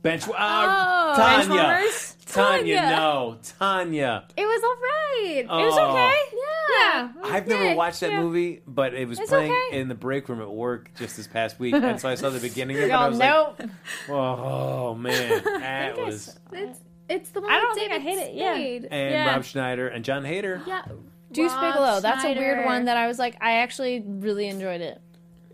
Bench. 0.01 0.27
Uh, 0.27 0.31
Oh. 0.37 1.13
Tanya. 1.15 1.47
Benchwarmers? 1.47 2.15
Tanya. 2.25 2.75
Tanya. 2.81 2.95
No, 2.97 3.37
Tanya. 3.59 4.25
It 4.35 4.45
was 4.45 4.63
all 4.63 4.75
right. 4.81 5.45
Oh. 5.49 5.59
It 5.59 5.65
was 5.65 5.77
okay. 5.77 6.15
Yeah. 6.33 6.39
Yeah. 6.73 7.11
I've 7.35 7.47
never 7.47 7.63
Okay, 7.63 7.75
watched 7.75 7.99
that 8.01 8.11
yeah. 8.11 8.21
movie, 8.21 8.61
but 8.67 8.93
it 8.93 9.07
was 9.07 9.19
It's 9.19 9.29
playing 9.29 9.51
okay. 9.51 9.79
in 9.79 9.87
the 9.87 9.95
break 9.95 10.27
room 10.27 10.41
at 10.41 10.49
work 10.51 10.91
just 10.97 11.15
this 11.15 11.27
past 11.27 11.59
week, 11.59 11.73
and 11.77 11.99
so 12.01 12.09
I 12.09 12.15
saw 12.15 12.29
the 12.31 12.39
beginning 12.39 12.77
of 12.77 12.83
it. 12.83 12.85
and 12.85 12.93
I 12.93 12.99
Y'all 13.01 13.09
was 13.11 13.19
nope. 13.19 13.59
like, 13.59 13.69
"Oh 14.09 14.95
man, 14.95 15.43
that 15.59 15.97
I 15.99 16.03
was." 16.03 16.37
It's 16.51 16.79
it's 17.13 17.29
the 17.29 17.41
one. 17.41 17.51
I 17.51 17.57
don't 17.57 17.69
with 17.69 17.77
think 17.79 17.91
I 17.91 17.97
David 17.99 18.19
hate 18.19 18.29
it, 18.29 18.33
yeah. 18.35 18.55
And 18.97 19.11
Yeah. 19.11 19.31
Rob 19.33 19.43
Schneider 19.43 19.87
and 19.87 20.03
Jon 20.03 20.23
Heder. 20.25 20.61
Yeah. 20.67 20.83
Deuce 21.31 21.51
Rob 21.51 21.61
Bigalow. 21.73 22.01
That's 22.01 22.23
a 22.25 22.33
weird 22.35 22.65
one 22.65 22.85
that 22.85 22.97
I 22.97 23.07
was 23.07 23.17
like, 23.19 23.35
I 23.41 23.53
actually 23.57 24.03
really 24.05 24.47
enjoyed 24.47 24.81
it. 24.81 25.01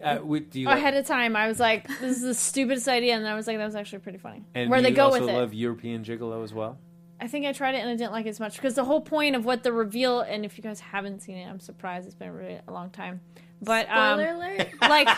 Uh, 0.03 0.19
we- 0.23 0.39
do 0.41 0.59
you 0.61 0.69
Ahead 0.69 0.93
of 0.95 1.05
time, 1.05 1.35
I 1.35 1.47
was 1.47 1.59
like, 1.59 1.87
this 1.87 2.17
is 2.17 2.21
the 2.21 2.33
stupidest 2.33 2.87
idea, 2.87 3.15
and 3.15 3.27
I 3.27 3.35
was 3.35 3.47
like, 3.47 3.57
that 3.57 3.65
was 3.65 3.75
actually 3.75 3.99
pretty 3.99 4.17
funny. 4.17 4.43
and 4.55 4.69
Where 4.69 4.79
do 4.79 4.83
they 4.83 4.89
you 4.91 4.95
go 4.95 5.05
also 5.05 5.19
with 5.21 5.29
it. 5.29 5.31
I 5.31 5.35
also 5.35 5.41
love 5.41 5.53
European 5.53 6.03
Gigolo 6.03 6.43
as 6.43 6.53
well. 6.53 6.77
I 7.21 7.27
think 7.27 7.45
I 7.45 7.51
tried 7.51 7.75
it 7.75 7.79
and 7.79 7.89
I 7.89 7.95
didn't 7.97 8.13
like 8.13 8.25
it 8.25 8.29
as 8.29 8.39
much 8.39 8.55
because 8.55 8.75
the 8.75 8.85
whole 8.85 9.01
point 9.01 9.35
of 9.35 9.43
what 9.43 9.63
the 9.63 9.73
reveal, 9.73 10.21
and 10.21 10.45
if 10.45 10.57
you 10.57 10.63
guys 10.63 10.79
haven't 10.79 11.19
seen 11.21 11.35
it, 11.35 11.45
I'm 11.49 11.59
surprised 11.59 12.05
it's 12.05 12.15
been 12.15 12.31
really 12.31 12.59
a 12.65 12.71
long 12.71 12.91
time. 12.91 13.19
But 13.61 13.89
um, 13.89 14.19
Spoiler 14.21 14.33
alert. 14.35 14.69
like 14.81 15.09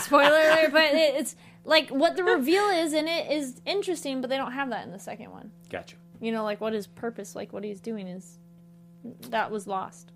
spoiler 0.00 0.28
alert, 0.48 0.70
but 0.72 0.94
it, 0.94 1.14
it's 1.16 1.34
like 1.64 1.90
what 1.90 2.16
the 2.16 2.24
reveal 2.36 2.64
is 2.68 2.92
in 2.92 3.08
it 3.08 3.30
is 3.30 3.60
interesting, 3.66 4.20
but 4.20 4.30
they 4.30 4.36
don't 4.36 4.52
have 4.52 4.70
that 4.70 4.84
in 4.84 4.92
the 4.92 4.98
second 4.98 5.30
one. 5.30 5.50
Gotcha. 5.68 5.96
You 6.20 6.32
know, 6.32 6.44
like 6.44 6.60
what 6.60 6.72
his 6.72 6.86
purpose, 6.86 7.34
like 7.34 7.52
what 7.52 7.64
he's 7.64 7.80
doing 7.80 8.06
is 8.06 8.38
that 9.30 9.50
was 9.50 9.66
lost. 9.66 10.12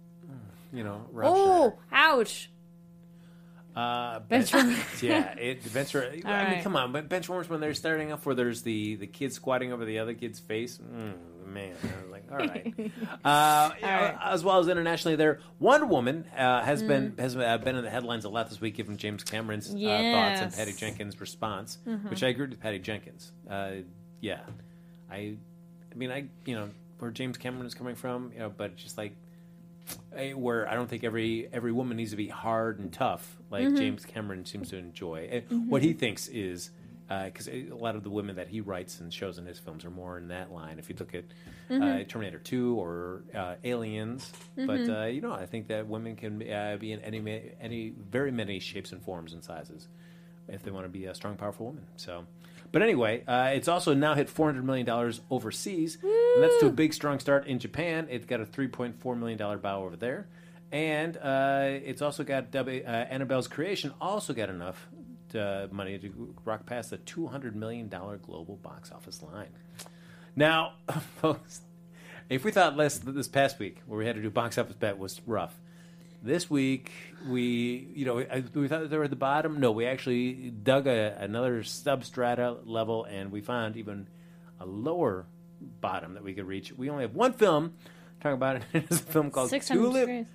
You 0.73 0.83
know, 0.83 1.07
Rob 1.13 1.33
Oh, 1.35 1.79
ouch! 1.93 2.51
Uh, 3.77 4.21
bench, 4.21 4.53
yeah, 5.03 5.35
it 5.35 5.63
Benchwarmers. 5.65 6.25
I 6.25 6.45
mean, 6.45 6.53
right. 6.55 6.63
come 6.65 6.77
on, 6.77 6.93
but 6.93 7.09
Benchwarmers 7.09 7.49
when 7.49 7.61
they're 7.61 7.75
starting 7.75 8.13
off, 8.13 8.27
where 8.27 8.35
there's 8.35 8.63
the 8.63 8.97
the 8.97 9.07
kid 9.07 9.33
squatting 9.33 9.73
over 9.73 9.85
the 9.85 10.01
other 10.01 10.15
kid's 10.15 10.41
face. 10.41 10.79
Mm, 10.79 11.15
man, 11.55 11.73
I 11.83 12.03
was 12.03 12.11
like, 12.11 12.25
all 12.31 12.37
right. 12.39 12.75
uh, 13.25 13.71
right. 13.83 14.19
As 14.23 14.45
well 14.45 14.59
as 14.59 14.69
internationally, 14.69 15.17
there 15.17 15.41
Wonder 15.59 15.87
Woman 15.87 16.25
uh, 16.37 16.63
has 16.63 16.83
Mm. 16.83 16.89
been 16.89 17.15
has 17.19 17.37
uh, 17.37 17.59
been 17.59 17.77
in 17.77 17.85
the 17.85 17.91
headlines 17.91 18.25
a 18.25 18.29
lot 18.29 18.51
this 18.51 18.61
week, 18.61 18.75
given 18.75 18.97
James 18.97 19.23
Cameron's 19.25 19.71
uh, 19.73 19.79
thoughts 20.13 20.41
and 20.43 20.51
Mm-hmm. 20.51 20.59
Patty 20.59 20.73
Jenkins' 20.73 21.21
response, 21.21 21.79
which 22.09 22.23
I 22.23 22.29
agree 22.29 22.47
with 22.49 22.61
Patty 22.61 22.79
Jenkins. 22.81 23.33
Uh, 23.49 23.77
yeah, 24.21 24.41
I, 25.11 25.37
I 25.93 25.95
mean, 25.95 26.11
I 26.11 26.27
you 26.45 26.57
know 26.57 26.69
where 26.99 27.11
James 27.11 27.39
Cameron 27.39 27.67
is 27.67 27.75
coming 27.75 27.95
from, 27.95 28.31
you 28.33 28.41
know, 28.41 28.53
but 28.55 28.77
just 28.77 28.99
like 28.99 29.15
where 30.35 30.69
I 30.69 30.75
don't 30.75 30.89
think 30.89 31.05
every 31.05 31.49
every 31.53 31.73
woman 31.73 31.97
needs 31.97 32.11
to 32.13 32.17
be 32.17 32.29
hard 32.29 32.79
and 32.79 32.93
tough 32.93 33.37
like 33.51 33.65
Mm-hmm. 33.67 33.77
James 33.77 34.05
Cameron 34.05 34.45
seems 34.47 34.71
to 34.71 34.77
enjoy. 34.79 35.29
Eh, 35.31 35.41
What 35.69 35.83
he 35.83 35.93
thinks 35.93 36.27
is 36.29 36.71
because 37.25 37.49
a 37.49 37.69
lot 37.71 37.95
of 37.97 38.03
the 38.03 38.11
women 38.11 38.37
that 38.37 38.49
he 38.49 38.61
writes 38.61 39.01
and 39.01 39.13
shows 39.13 39.39
in 39.39 39.47
his 39.47 39.59
films 39.59 39.85
are 39.85 39.91
more 39.91 40.19
in 40.19 40.29
that 40.29 40.53
line. 40.53 40.79
If 40.79 40.89
you 40.91 40.97
look 40.99 41.15
at 41.15 41.25
Mm-hmm. 41.71 41.83
uh, 41.83 42.05
Terminator 42.05 42.39
Two 42.41 42.75
or 42.79 43.23
uh, 43.35 43.55
Aliens, 43.65 44.31
but 44.55 44.81
uh, 44.87 45.05
you 45.07 45.23
know 45.23 45.33
I 45.33 45.47
think 45.47 45.69
that 45.69 45.87
women 45.87 46.15
can 46.15 46.43
uh, 46.43 46.77
be 46.79 46.93
in 46.93 47.01
any 47.01 47.53
any 47.59 47.95
very 48.11 48.31
many 48.31 48.61
shapes 48.61 48.93
and 48.93 49.03
forms 49.03 49.33
and 49.33 49.43
sizes 49.43 49.89
if 50.47 50.63
they 50.63 50.71
want 50.71 50.85
to 50.85 50.91
be 50.91 51.07
a 51.07 51.15
strong, 51.15 51.37
powerful 51.37 51.65
woman. 51.67 51.87
So. 51.97 52.27
But 52.71 52.83
anyway, 52.83 53.23
uh, 53.27 53.53
it's 53.55 53.69
also 53.69 53.95
now 53.95 54.15
hit 54.15 54.29
$400 54.29 54.65
million 54.65 54.87
overseas, 55.31 55.97
and 56.03 56.43
that's 56.43 56.59
to 56.59 56.67
a 56.67 56.71
big, 56.71 56.93
strong 56.93 57.19
start 57.21 57.47
in 57.47 57.59
Japan. 57.61 58.09
It's 58.11 58.27
got 58.27 58.41
a 58.41 58.45
$3.4 58.45 59.17
million 59.19 59.39
bow 59.39 59.85
over 59.85 59.95
there. 59.97 60.27
And 60.73 61.17
uh, 61.19 61.67
it's 61.85 62.03
also 62.03 62.25
got 62.25 62.51
W- 62.51 62.83
uh, 62.85 62.89
Annabelle's 62.91 63.47
Creation, 63.47 63.95
also 64.01 64.33
got 64.35 64.49
enough 64.51 64.89
uh, 65.35 65.69
money 65.71 65.99
to 65.99 66.35
rock 66.45 66.67
past 66.67 66.91
the 66.91 66.99
$200 66.99 67.55
million 67.55 67.89
global 67.89 68.57
box 68.63 68.91
office 68.93 69.23
line. 69.23 69.51
Now, 70.37 70.75
folks, 71.21 71.61
if 72.29 72.45
we 72.45 72.51
thought 72.51 72.77
less 72.77 72.99
this 72.99 73.29
past 73.29 73.59
week, 73.59 73.81
where 73.87 73.99
we 73.99 74.07
had 74.07 74.17
to 74.17 74.23
do 74.23 74.31
box 74.31 74.59
office 74.59 74.77
bet, 74.77 74.99
was 74.99 75.21
rough, 75.27 75.55
this 76.23 76.49
week 76.49 76.91
we, 77.29 77.89
you 77.95 78.07
know, 78.07 78.25
we 78.55 78.69
thought 78.69 78.89
they 78.89 78.97
were 78.97 79.05
at 79.05 79.11
the 79.11 79.17
bottom. 79.17 79.61
No, 79.61 79.71
we 79.71 79.87
actually 79.87 80.51
dug 80.51 80.87
a, 80.87 81.17
another 81.21 81.63
substrata 81.63 82.59
level, 82.65 83.05
and 83.05 83.31
we 83.31 83.41
found 83.41 83.77
even 83.77 84.09
a 84.59 84.67
lower 84.67 85.27
bottom 85.81 86.15
that 86.15 86.25
we 86.25 86.35
could 86.35 86.47
reach. 86.47 86.73
We 86.73 86.91
only 86.91 87.03
have 87.03 87.15
one 87.15 87.35
film. 87.35 87.75
Talking 88.21 88.35
about 88.35 88.57
it, 88.57 88.63
it's 88.73 89.01
a 89.01 89.05
film 89.05 89.31
called 89.31 89.51
Tulip. 89.51 90.27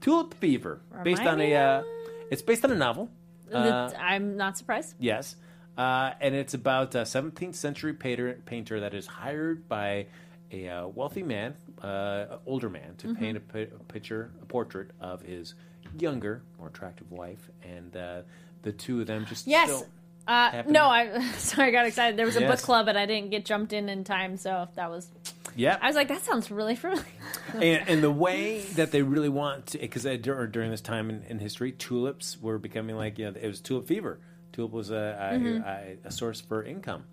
Tulip 0.00 0.34
Fever, 0.34 0.80
based 1.04 1.22
on 1.22 1.40
a. 1.40 1.54
Uh, 1.54 1.82
it's 2.30 2.42
based 2.42 2.64
on 2.64 2.70
a 2.72 2.76
novel. 2.76 3.10
Uh, 3.52 3.90
I'm 3.98 4.36
not 4.36 4.56
surprised. 4.58 4.94
Yes. 4.98 5.36
Uh, 5.78 6.12
and 6.20 6.34
it's 6.34 6.54
about 6.54 6.94
a 6.94 7.02
17th 7.02 7.54
century 7.54 7.92
painter, 7.92 8.40
painter 8.46 8.80
that 8.80 8.94
is 8.94 9.06
hired 9.06 9.68
by 9.68 10.06
a 10.50 10.68
uh, 10.68 10.86
wealthy 10.88 11.22
man, 11.22 11.54
uh, 11.82 12.38
older 12.46 12.70
man, 12.70 12.94
to 12.98 13.08
Mm-hmm. 13.08 13.16
paint 13.22 13.36
a, 13.36 13.40
pi- 13.40 13.58
a 13.60 13.84
picture, 13.92 14.30
a 14.40 14.46
portrait 14.46 14.90
of 15.00 15.20
his 15.22 15.54
younger, 15.98 16.42
more 16.58 16.68
attractive 16.68 17.10
wife. 17.10 17.50
And 17.62 17.94
uh, 17.96 18.22
the 18.62 18.72
two 18.72 19.00
of 19.00 19.06
them 19.06 19.26
just. 19.26 19.46
Yes. 19.46 19.84
Uh, 20.26 20.62
no, 20.66 20.86
I 20.86 21.20
sorry, 21.36 21.68
I 21.68 21.70
got 21.72 21.86
excited. 21.86 22.18
There 22.18 22.26
was 22.26 22.36
a 22.36 22.40
Yes. 22.40 22.50
book 22.50 22.64
club, 22.64 22.88
and 22.88 22.98
I 22.98 23.06
didn't 23.06 23.30
get 23.30 23.44
jumped 23.44 23.72
in 23.72 23.88
in 23.88 24.02
time, 24.02 24.36
so 24.36 24.66
that 24.74 24.90
was. 24.90 25.08
Yeah. 25.56 25.78
I 25.80 25.86
was 25.86 25.96
like, 25.96 26.08
that 26.08 26.22
sounds 26.22 26.50
really 26.50 26.76
familiar. 26.76 27.04
and, 27.54 27.88
and 27.88 28.02
the 28.02 28.10
way 28.10 28.60
that 28.76 28.92
they 28.92 29.02
really 29.02 29.28
want 29.28 29.66
to, 29.68 29.78
because 29.78 30.04
during 30.04 30.70
this 30.70 30.80
time 30.80 31.10
in, 31.10 31.22
in 31.24 31.38
history, 31.38 31.72
tulips 31.72 32.40
were 32.40 32.58
becoming 32.58 32.96
like, 32.96 33.18
you 33.18 33.24
know, 33.30 33.34
it 33.40 33.46
was 33.46 33.60
tulip 33.60 33.86
fever. 33.88 34.20
Tulip 34.52 34.72
was 34.72 34.90
a, 34.90 34.94
a, 34.94 35.38
Mm-hmm. 35.38 35.62
a, 36.04 36.08
a 36.08 36.10
source 36.10 36.40
for 36.40 36.62
income. 36.62 37.04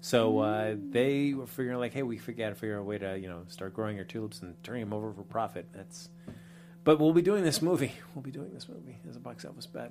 So 0.00 0.38
uh, 0.38 0.76
they 0.78 1.34
were 1.34 1.46
figuring 1.46 1.78
like, 1.78 1.92
hey, 1.92 2.02
we 2.04 2.16
got 2.18 2.50
to 2.50 2.54
figure 2.54 2.76
out 2.76 2.80
a 2.80 2.84
way 2.84 2.98
to, 2.98 3.18
you 3.18 3.28
know, 3.28 3.42
start 3.48 3.74
growing 3.74 3.98
our 3.98 4.04
tulips 4.04 4.40
and 4.42 4.54
turning 4.62 4.82
them 4.82 4.92
over 4.92 5.12
for 5.12 5.22
profit. 5.22 5.66
That's, 5.74 6.08
but 6.84 7.00
we'll 7.00 7.12
be 7.12 7.22
doing 7.22 7.42
this 7.42 7.60
movie. 7.60 7.92
We'll 8.14 8.22
be 8.22 8.30
doing 8.30 8.54
this 8.54 8.68
movie 8.68 8.98
as 9.08 9.16
a 9.16 9.20
box 9.20 9.44
office 9.44 9.66
bet. 9.66 9.90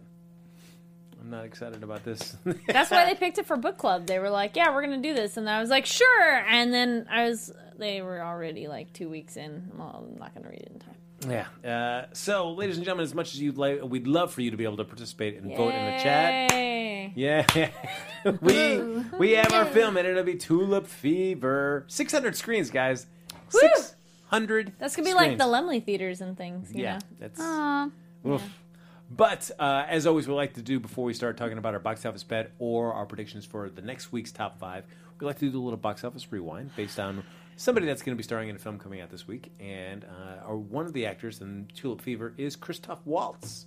I'm 1.20 1.30
not 1.30 1.46
excited 1.46 1.84
about 1.84 2.04
this. 2.04 2.38
That's 2.68 2.92
why 2.92 3.06
they 3.06 3.16
picked 3.16 3.38
it 3.38 3.46
for 3.46 3.58
book 3.58 3.78
club. 3.78 4.06
They 4.08 4.20
were 4.20 4.30
like, 4.30 4.56
"Yeah, 4.56 4.74
we're 4.74 4.82
gonna 4.82 5.02
do 5.02 5.14
this," 5.14 5.38
and 5.38 5.50
I 5.50 5.60
was 5.60 5.70
like, 5.70 5.86
"Sure." 5.86 6.46
And 6.48 6.74
then 6.74 7.08
I 7.10 7.28
was, 7.30 7.52
they 7.78 8.02
were 8.02 8.22
already 8.22 8.68
like 8.68 8.94
two 8.94 9.10
weeks 9.10 9.36
in. 9.38 9.72
Well, 9.78 10.06
I'm 10.12 10.20
not 10.20 10.34
gonna 10.34 10.50
read 10.50 10.62
it 10.62 10.72
in 10.74 10.80
time. 10.80 11.48
yeah. 11.64 11.70
Uh, 11.70 12.06
so, 12.14 12.52
ladies 12.52 12.78
and 12.78 12.86
gentlemen, 12.86 13.04
as 13.04 13.16
much 13.16 13.34
as 13.34 13.42
you'd 13.42 13.58
like, 13.58 13.82
we'd 13.84 14.08
love 14.08 14.32
for 14.34 14.42
you 14.42 14.52
to 14.52 14.58
be 14.58 14.64
able 14.64 14.78
to 14.78 14.86
participate 14.86 15.38
and 15.42 15.56
vote 15.56 15.74
in 15.74 15.86
the 15.86 16.04
chat. 16.04 16.52
Yay. 16.52 17.14
Yeah, 17.16 17.46
we 18.42 18.80
we 19.18 19.32
have 19.32 19.52
our 19.54 19.66
film, 19.66 19.98
and 19.98 20.08
it'll 20.08 20.24
be 20.24 20.36
Tulip 20.36 20.88
Fever. 20.88 21.86
Six 21.88 22.12
hundred 22.14 22.36
screens, 22.36 22.70
guys. 22.70 23.08
Six 23.50 23.96
hundred. 24.28 24.74
That's 24.78 24.96
gonna 24.96 25.08
be 25.08 25.14
like 25.16 25.38
the 25.38 25.46
Laemmle 25.46 25.84
theaters 25.84 26.22
and 26.22 26.38
things. 26.38 26.72
You 26.74 26.84
yeah. 26.84 26.94
know? 26.94 27.00
That's 27.20 27.40
Aw. 27.42 27.90
oof. 28.28 28.44
But 29.10 29.50
uh, 29.58 29.86
as 29.88 30.06
always, 30.06 30.28
we 30.28 30.34
like 30.34 30.54
to 30.56 30.62
do 30.62 30.80
before 30.80 31.06
we 31.06 31.14
start 31.14 31.38
talking 31.38 31.58
about 31.58 31.74
our 31.74 31.80
box 31.80 32.06
office 32.06 32.24
bet 32.24 32.52
or 32.60 32.94
our 32.94 33.06
predictions 33.06 33.46
for 33.46 33.70
the 33.70 33.82
next 33.82 34.12
week's 34.12 34.32
top 34.32 34.60
five, 34.60 34.86
we 35.20 35.26
like 35.26 35.40
to 35.40 35.50
do 35.50 35.58
a 35.58 35.64
little 35.64 35.78
box 35.78 36.04
office 36.04 36.32
rewind 36.32 36.76
based 36.76 37.00
on 37.00 37.24
somebody 37.56 37.86
that's 37.88 38.02
going 38.02 38.16
to 38.16 38.18
be 38.18 38.24
starring 38.24 38.50
in 38.50 38.56
a 38.56 38.60
film 38.60 38.78
coming 38.78 39.00
out 39.02 39.10
this 39.10 39.28
week. 39.28 39.52
And 39.60 40.04
uh, 40.04 40.46
our, 40.46 40.58
one 40.58 40.86
of 40.86 40.94
the 40.94 41.06
actors 41.06 41.42
in 41.42 41.68
Tulip 41.74 42.02
Fever 42.02 42.34
is 42.38 42.56
Christoph 42.56 43.00
Waltz. 43.06 43.66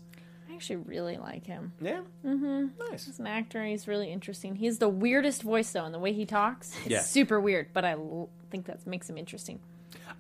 I 0.50 0.54
actually 0.54 0.76
really 0.76 1.16
like 1.16 1.46
him. 1.46 1.72
Yeah, 1.80 2.00
mm-hmm. 2.24 2.66
nice. 2.90 3.08
As 3.08 3.18
an 3.18 3.26
actor, 3.26 3.64
he's 3.64 3.88
really 3.88 4.12
interesting. 4.12 4.56
He's 4.56 4.78
the 4.78 4.88
weirdest 4.90 5.42
voice 5.42 5.72
though, 5.72 5.84
and 5.86 5.94
the 5.94 5.98
way 5.98 6.12
he 6.12 6.26
talks, 6.26 6.76
it's 6.80 6.86
Yeah. 6.90 7.00
super 7.00 7.40
weird. 7.40 7.68
But 7.72 7.86
I 7.86 7.92
l- 7.92 8.28
think 8.50 8.66
that 8.66 8.86
makes 8.86 9.08
him 9.08 9.16
interesting. 9.16 9.58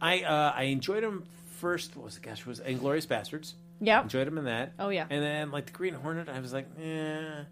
I 0.00 0.20
uh, 0.22 0.52
I 0.56 0.62
enjoyed 0.64 1.04
him 1.04 1.24
first. 1.58 1.94
What 1.94 2.06
was 2.06 2.16
it? 2.16 2.22
Gosh, 2.22 2.46
was 2.46 2.60
Inglourious 2.60 3.06
Basterds. 3.06 3.52
Yep. 3.80 4.02
Enjoyed 4.04 4.28
him 4.28 4.38
in 4.38 4.44
that. 4.44 4.72
Oh, 4.78 4.90
yeah. 4.90 5.06
And 5.08 5.22
then 5.22 5.50
like 5.50 5.66
the 5.66 5.72
Green 5.72 5.94
Hornet, 5.94 6.28
I 6.28 6.40
was 6.40 6.52
like, 6.52 6.66
eh. 6.82 7.44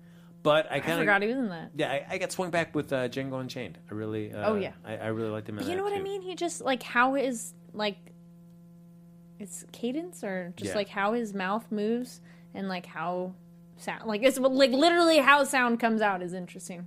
But 0.42 0.70
I 0.70 0.78
kind 0.80 0.98
forgot 1.00 1.16
of 1.16 1.22
he 1.28 1.34
was 1.34 1.36
in 1.44 1.48
that. 1.48 1.70
yeah, 1.74 1.90
I, 1.90 2.06
I 2.14 2.18
got 2.18 2.30
swung 2.30 2.50
back 2.50 2.74
with 2.74 2.92
uh, 2.92 3.08
Django 3.08 3.40
Unchained. 3.40 3.76
I 3.90 3.94
really 3.94 4.32
uh, 4.32 4.50
Oh, 4.50 4.54
yeah. 4.54 4.72
I, 4.84 4.96
I 4.96 5.06
really 5.08 5.30
liked 5.30 5.48
him 5.48 5.58
in 5.58 5.66
You 5.68 5.76
know 5.76 5.82
what 5.82 5.92
I 5.92 6.00
mean? 6.00 6.22
He 6.22 6.34
just 6.36 6.60
like 6.60 6.82
how 6.82 7.14
his 7.14 7.54
like 7.74 7.96
it's 9.38 9.64
cadence 9.72 10.22
or 10.24 10.52
just 10.56 10.70
Yeah. 10.70 10.76
like 10.76 10.88
how 10.88 11.12
his 11.12 11.34
mouth 11.34 11.66
moves 11.70 12.20
and 12.54 12.68
like 12.68 12.86
how 12.86 13.34
sound 13.76 14.04
like 14.06 14.22
it's 14.22 14.38
like 14.38 14.70
literally 14.70 15.18
how 15.18 15.44
sound 15.44 15.80
comes 15.80 16.00
out 16.02 16.22
is 16.22 16.32
interesting. 16.34 16.86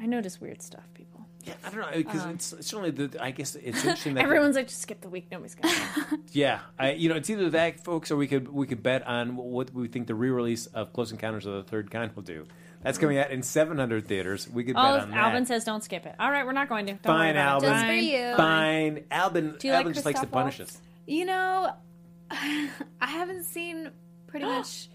I 0.00 0.06
notice 0.06 0.40
weird 0.40 0.60
stuff, 0.62 0.88
people. 0.94 1.27
Yeah, 1.48 1.54
I 1.64 1.70
don't 1.70 1.80
know 1.80 1.86
uh, 1.86 1.96
because 1.96 2.24
um, 2.24 2.30
it's, 2.30 2.52
it's 2.52 2.66
certainly 2.66 2.90
the. 2.90 3.22
I 3.22 3.30
guess 3.30 3.54
it's 3.54 3.78
interesting 3.84 4.14
that. 4.14 4.24
Everyone's 4.24 4.56
like, 4.56 4.68
just 4.68 4.82
skip 4.82 5.00
the 5.00 5.08
week. 5.08 5.28
Nobody's 5.30 5.54
gonna. 5.54 5.74
Yeah, 6.32 6.60
I, 6.78 6.92
you 6.92 7.08
know, 7.08 7.16
it's 7.16 7.30
either 7.30 7.50
that, 7.50 7.84
folks, 7.84 8.10
or 8.10 8.16
we 8.16 8.26
could 8.26 8.48
we 8.48 8.66
could 8.66 8.82
bet 8.82 9.06
on 9.06 9.36
what 9.36 9.72
we 9.72 9.88
think 9.88 10.06
the 10.06 10.14
re-release 10.14 10.66
of 10.66 10.92
Close 10.92 11.10
Encounters 11.10 11.46
of 11.46 11.54
the 11.54 11.62
Third 11.62 11.90
Kind 11.90 12.14
will 12.14 12.22
do. 12.22 12.46
That's 12.82 12.98
coming 12.98 13.18
out 13.18 13.30
in 13.32 13.42
700 13.42 14.06
theaters. 14.06 14.48
We 14.48 14.62
could 14.62 14.76
All 14.76 14.92
bet 14.92 14.98
of 14.98 15.02
on 15.04 15.10
that. 15.10 15.18
Alvin 15.18 15.46
says 15.46 15.64
don't 15.64 15.82
skip 15.82 16.06
it. 16.06 16.14
All 16.20 16.30
right, 16.30 16.46
we're 16.46 16.52
not 16.52 16.68
going 16.68 16.86
to. 16.86 16.92
Don't 16.92 17.12
worry 17.12 17.28
Fine, 17.28 17.36
about 17.36 17.62
it. 17.62 17.66
Alvin. 17.66 17.70
Just 17.70 17.86
for 17.86 17.92
you. 17.92 18.36
Fine, 18.36 19.04
Alvin. 19.10 19.56
Do 19.58 19.66
you 19.66 19.72
like 19.72 19.78
Alvin 19.80 19.94
just 19.94 20.06
likes 20.06 20.20
to 20.20 20.26
punish 20.26 20.60
us. 20.60 20.78
You 21.06 21.24
know, 21.24 21.72
I 22.30 22.70
haven't 23.00 23.44
seen 23.44 23.90
pretty 24.26 24.46
much 24.46 24.88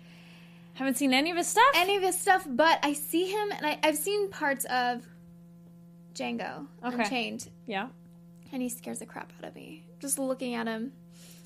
Haven't 0.75 0.97
seen 0.97 1.13
any 1.13 1.29
of 1.31 1.37
his 1.37 1.47
stuff. 1.47 1.63
any 1.75 1.97
of 1.97 2.03
his 2.03 2.17
stuff, 2.19 2.47
but 2.49 2.79
I 2.83 2.93
see 2.93 3.29
him 3.31 3.51
and 3.51 3.65
I, 3.65 3.79
I've 3.83 3.97
seen 3.97 4.29
parts 4.29 4.65
of 4.65 5.03
Django 6.15 6.67
Okay. 6.83 7.03
Unchained, 7.03 7.49
yeah. 7.65 7.87
and 8.51 8.61
he 8.61 8.69
scares 8.69 8.99
the 8.99 9.05
crap 9.05 9.31
out 9.39 9.47
of 9.47 9.55
me. 9.55 9.83
Just 9.99 10.19
looking 10.19 10.53
at 10.55 10.67
him, 10.67 10.91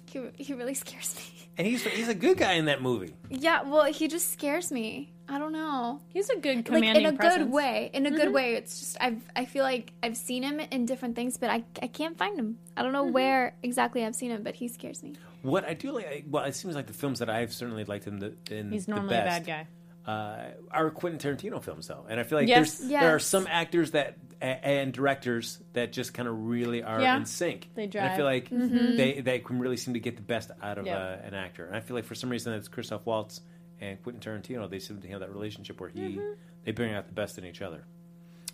he 0.06 0.22
he 0.38 0.54
really 0.54 0.74
scares 0.86 1.16
me. 1.16 1.48
And 1.58 1.66
he's 1.66 1.84
he's 1.84 2.08
a 2.08 2.16
good 2.16 2.38
guy 2.38 2.54
in 2.54 2.66
that 2.66 2.82
movie. 2.82 3.16
Yeah, 3.30 3.64
well, 3.64 3.86
he 3.86 4.08
just 4.08 4.32
scares 4.32 4.72
me. 4.72 5.14
I 5.30 5.40
don't 5.40 5.52
know. 5.52 6.00
He's 6.10 6.30
a 6.30 6.38
good 6.38 6.58
Like 6.58 6.66
commanding 6.66 7.04
in 7.06 7.14
a 7.14 7.18
presence. 7.18 7.44
good 7.44 7.52
way. 7.52 7.90
In 7.94 8.06
a 8.06 8.12
good 8.12 8.26
mm-hmm. 8.26 8.34
way. 8.34 8.54
It's 8.54 8.80
just 8.80 8.98
I've 9.02 9.22
I 9.36 9.46
feel 9.46 9.64
like 9.64 9.92
I've 10.02 10.16
seen 10.16 10.44
him 10.44 10.60
in 10.60 10.86
different 10.86 11.16
things, 11.16 11.38
but 11.38 11.50
I 11.50 11.64
I 11.82 11.88
can't 11.88 12.18
find 12.18 12.40
him. 12.40 12.60
I 12.78 12.84
don't 12.84 12.94
know 12.94 13.04
mm-hmm. 13.04 13.14
where 13.14 13.56
exactly 13.64 14.06
I've 14.06 14.16
seen 14.16 14.32
him, 14.32 14.44
but 14.44 14.56
he 14.56 14.68
scares 14.68 15.04
me. 15.04 15.16
What 15.42 15.66
I 15.66 15.74
do 15.74 15.92
like, 15.92 16.26
well, 16.30 16.44
it 16.46 16.56
seems 16.56 16.76
like 16.76 16.88
the 16.88 16.94
films 16.94 17.20
that 17.20 17.30
I've 17.30 17.54
certainly 17.54 17.84
liked 17.84 18.06
him 18.06 18.20
the, 18.20 18.36
in 18.50 18.72
He's 18.72 18.86
the 18.86 18.96
normally 18.96 19.16
a 19.16 19.20
best, 19.20 19.46
bad 19.46 19.46
guy. 19.46 19.68
Uh, 20.08 20.52
are 20.72 20.90
Quentin 20.90 21.20
Tarantino 21.36 21.62
films, 21.62 21.88
though, 21.88 22.06
and 22.10 22.20
I 22.20 22.24
feel 22.24 22.38
like 22.40 22.48
Yes. 22.48 22.78
there's 22.80 22.90
there 22.90 23.14
are 23.16 23.20
some 23.20 23.46
actors 23.50 23.92
that 23.92 24.18
and 24.40 24.94
directors 24.94 25.60
that 25.74 25.92
just 25.92 26.14
kind 26.14 26.28
of 26.30 26.46
really 26.46 26.84
are 26.84 27.02
Yeah. 27.02 27.18
in 27.18 27.26
sync. 27.26 27.70
They 27.76 27.84
And 27.86 27.96
I 27.98 28.16
feel 28.16 28.26
like 28.26 28.50
they 28.50 29.20
they 29.22 29.40
can 29.40 29.60
really 29.60 29.78
seem 29.78 29.94
to 29.96 30.00
get 30.00 30.16
the 30.16 30.22
best 30.22 30.52
out 30.62 30.78
of 30.78 30.88
uh, 30.88 31.18
an 31.24 31.34
actor, 31.34 31.66
and 31.66 31.76
I 31.76 31.80
feel 31.82 31.96
like 31.96 32.06
for 32.06 32.16
some 32.16 32.30
reason 32.30 32.54
it's 32.54 32.68
Christoph 32.68 33.06
Waltz 33.06 33.42
and 33.82 34.02
Quentin 34.04 34.22
Tarantino. 34.22 34.70
They 34.70 34.80
seem 34.80 35.02
to 35.02 35.08
have 35.10 35.20
that 35.20 35.32
relationship 35.32 35.80
where 35.82 35.90
he 35.90 36.20
they 36.64 36.72
bring 36.72 36.94
out 36.94 37.08
the 37.08 37.14
best 37.14 37.38
in 37.38 37.46
each 37.46 37.62
other. 37.62 37.84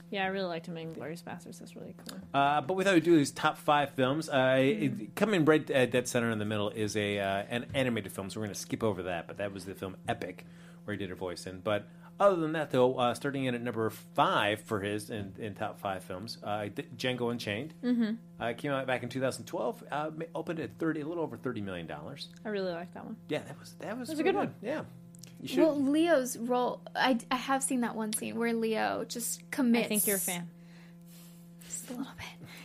Yeah, 0.10 0.26
I 0.26 0.28
really 0.28 0.45
liked 0.45 0.68
him 0.68 0.78
in 0.78 0.93
Glorious 0.93 1.24
Bastards. 1.24 1.58
That's 1.58 1.76
really 1.76 1.95
cool. 2.08 2.20
Uh, 2.36 2.62
but 2.62 2.76
without 2.76 2.95
ado, 2.95 3.18
these 3.18 3.32
top 3.32 3.58
five 3.58 3.89
films. 3.95 4.30
Uh, 4.30 4.58
it- 4.60 5.16
coming 5.16 5.43
right 5.43 5.70
uh, 5.72 5.88
dead 5.88 6.08
center 6.08 6.30
in 6.30 6.38
the 6.38 6.45
middle 6.45 6.70
is 6.70 6.95
a 6.95 7.20
uh, 7.20 7.43
an 7.49 7.66
animated 7.74 8.12
film, 8.12 8.30
so 8.30 8.39
we're 8.39 8.45
going 8.45 8.54
to 8.54 8.60
skip 8.60 8.84
over 8.84 9.04
that. 9.04 9.28
But 9.28 9.38
that 9.38 9.51
was 9.51 9.66
the 9.66 9.74
film 9.74 9.97
Epic, 10.08 10.45
where 10.86 10.94
he 10.96 10.98
did 10.98 11.12
a 11.12 11.16
voice 11.16 11.46
in. 11.48 11.60
But 11.60 11.88
other 12.20 12.36
than 12.36 12.54
that, 12.54 12.72
though, 12.72 12.96
uh, 12.96 13.14
starting 13.14 13.46
in 13.46 13.56
at 13.56 13.62
number 13.62 13.90
five 13.90 14.62
for 14.62 14.80
his 14.80 15.10
in, 15.10 15.34
in 15.40 15.56
top 15.56 15.80
five 15.80 16.04
films, 16.04 16.38
uh, 16.44 16.66
D- 16.74 16.86
Django 16.96 17.32
Unchained. 17.32 17.74
Mm-hmm. 17.84 18.12
Uh, 18.40 18.54
came 18.54 18.72
out 18.72 18.86
back 18.86 19.04
in 19.04 19.10
2012. 19.10 19.84
Uh, 19.92 20.12
opened 20.36 20.60
at 20.60 20.78
thirty, 20.78 21.02
a 21.02 21.06
little 21.06 21.24
over 21.24 21.38
thirty 21.38 21.62
million 21.62 21.88
dollars. 21.88 22.30
I 22.46 22.50
really 22.50 22.72
like 22.72 22.94
that 22.94 23.06
one. 23.06 23.18
Yeah, 23.30 23.40
that 23.40 23.60
was 23.60 23.74
that 23.80 23.98
was, 23.98 24.10
was 24.10 24.20
a 24.20 24.24
good 24.24 24.36
one. 24.36 24.54
Yeah, 24.62 24.84
you 25.42 25.48
should. 25.48 25.60
Well, 25.60 25.82
Leo's 25.82 26.38
role, 26.38 26.82
I, 26.96 27.18
I 27.32 27.36
have 27.36 27.64
seen 27.64 27.82
that 27.82 27.96
one 27.96 28.14
scene 28.14 28.36
where 28.36 28.54
Leo 28.54 29.06
just 29.08 29.50
commits. 29.52 29.86
I 29.86 29.90
think 29.90 30.08
you're 30.08 30.18
a 30.18 30.20
fan. 30.20 30.50
Just 31.66 31.90
a 31.90 31.94
little 31.94 32.14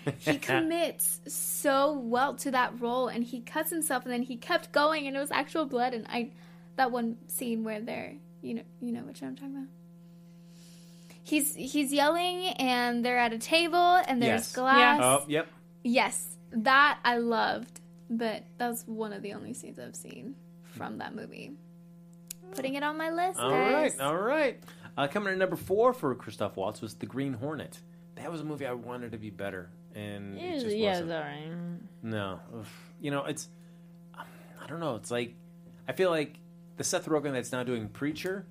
bit. 0.04 0.14
He 0.18 0.38
commits 0.38 1.20
so 1.26 1.92
well 1.98 2.34
to 2.36 2.50
that 2.50 2.80
role, 2.80 3.08
and 3.08 3.24
he 3.24 3.40
cuts 3.40 3.70
himself, 3.70 4.04
and 4.04 4.12
then 4.12 4.22
he 4.22 4.36
kept 4.36 4.72
going, 4.72 5.06
and 5.06 5.16
it 5.16 5.20
was 5.20 5.30
actual 5.30 5.66
blood. 5.66 5.94
And 5.94 6.06
I, 6.08 6.30
that 6.78 6.90
one 6.90 7.18
scene 7.28 7.62
where 7.64 7.80
they're, 7.80 8.14
you 8.40 8.54
know, 8.54 8.62
you 8.80 8.92
know 8.92 9.00
which 9.02 9.22
I'm 9.22 9.36
talking 9.36 9.54
about. 9.54 9.68
He's 11.22 11.54
he's 11.54 11.92
yelling, 11.92 12.46
and 12.58 13.04
they're 13.04 13.18
at 13.18 13.32
a 13.34 13.38
table, 13.38 13.76
and 14.06 14.22
there's 14.22 14.40
Yes. 14.40 14.52
glass. 14.54 15.00
oh, 15.02 15.24
yep. 15.28 15.46
Yes, 15.84 16.36
that 16.52 16.98
I 17.04 17.18
loved, 17.18 17.80
but 18.08 18.44
that's 18.56 18.84
one 18.86 19.12
of 19.12 19.20
the 19.22 19.34
only 19.34 19.52
scenes 19.52 19.78
I've 19.78 19.94
seen 19.94 20.36
from 20.64 20.98
that 20.98 21.14
movie. 21.14 21.52
Putting 22.52 22.74
it 22.76 22.82
on 22.82 22.96
my 22.96 23.10
list. 23.10 23.38
All 23.38 23.50
guys. 23.50 23.96
right, 23.98 24.00
all 24.00 24.16
right. 24.16 24.58
Uh, 24.96 25.06
coming 25.06 25.28
in 25.28 25.34
at 25.34 25.38
number 25.38 25.56
four 25.56 25.92
for 25.92 26.14
Christoph 26.14 26.56
Waltz 26.56 26.80
was 26.80 26.94
The 26.94 27.06
Green 27.06 27.34
Hornet. 27.34 27.78
That 28.16 28.32
was 28.32 28.40
a 28.40 28.44
movie 28.44 28.66
I 28.66 28.72
wanted 28.72 29.12
to 29.12 29.18
be 29.18 29.28
better, 29.30 29.68
and 29.94 30.38
it 30.38 30.60
just 30.60 30.74
yeah, 30.76 30.88
wasn't. 30.92 31.10
it's 31.10 31.14
alright. 31.14 31.82
No, 32.02 32.40
Oof. 32.56 32.72
you 33.02 33.10
know 33.10 33.24
it's. 33.26 33.48
I 34.16 34.66
don't 34.66 34.80
know. 34.80 34.96
It's 34.96 35.10
like 35.10 35.34
I 35.86 35.92
feel 35.92 36.08
like 36.10 36.38
the 36.78 36.84
Seth 36.84 37.06
Rogen 37.06 37.32
that's 37.32 37.52
now 37.52 37.62
doing 37.62 37.88
Preacher. 37.88 38.46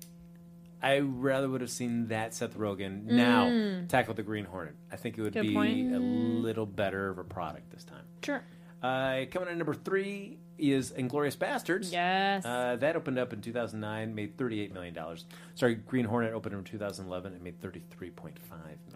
I 0.80 1.00
rather 1.00 1.48
would 1.48 1.60
have 1.60 1.70
seen 1.70 2.06
that 2.08 2.34
Seth 2.34 2.56
Rogen 2.56 3.02
now 3.04 3.82
tackle 3.88 4.14
the 4.14 4.22
Green 4.22 4.44
Hornet. 4.44 4.76
I 4.92 4.96
think 4.96 5.18
it 5.18 5.22
would 5.22 5.32
Mm. 5.32 5.42
Good 5.42 5.46
be 5.48 5.54
point. 5.54 5.94
a 5.94 5.98
little 5.98 6.66
better 6.66 7.08
of 7.08 7.18
a 7.18 7.24
product 7.24 7.70
this 7.72 7.82
time. 7.82 8.04
Sure. 8.22 8.44
Uh, 8.80 9.24
coming 9.32 9.48
in 9.48 9.54
at 9.54 9.56
number 9.58 9.74
three 9.74 10.38
is 10.58 10.92
Inglourious 10.92 11.36
Basterds. 11.36 11.92
Yes. 11.92 12.44
Uh, 12.44 12.76
that 12.80 12.96
opened 12.96 13.18
up 13.18 13.32
in 13.32 13.40
2009, 13.40 14.14
made 14.14 14.36
38 14.36 14.72
million 14.74 14.94
dollars. 14.94 15.24
Sorry, 15.54 15.74
Green 15.76 16.04
Hornet 16.04 16.32
opened 16.34 16.54
in 16.54 16.64
2011 16.64 17.32
and 17.32 17.42
made 17.42 17.60
33.5 17.60 18.32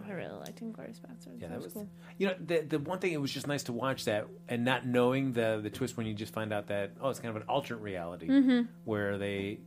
I 0.06 0.12
really 0.12 0.28
liked 0.38 0.60
Inglourious 0.62 0.98
Basterds. 1.00 1.40
Yeah, 1.40 1.48
that, 1.48 1.62
was, 1.62 1.72
cool. 1.72 1.88
You 2.18 2.28
know, 2.28 2.34
the 2.44 2.60
the 2.60 2.78
one 2.78 2.98
thing 2.98 3.12
it 3.12 3.20
was 3.20 3.30
just 3.32 3.46
nice 3.46 3.62
to 3.64 3.72
watch 3.72 4.04
that 4.06 4.26
and 4.48 4.64
not 4.64 4.86
knowing 4.86 5.32
the 5.32 5.60
the 5.62 5.70
twist 5.70 5.96
when 5.96 6.06
you 6.06 6.14
just 6.14 6.32
find 6.32 6.52
out 6.52 6.66
that 6.68 6.92
oh, 7.00 7.10
it's 7.10 7.20
kind 7.20 7.34
of 7.34 7.40
an 7.42 7.48
alternate 7.48 7.80
reality 7.82 8.28
Mm-hmm. 8.28 8.62
where 8.84 9.18
they 9.18 9.60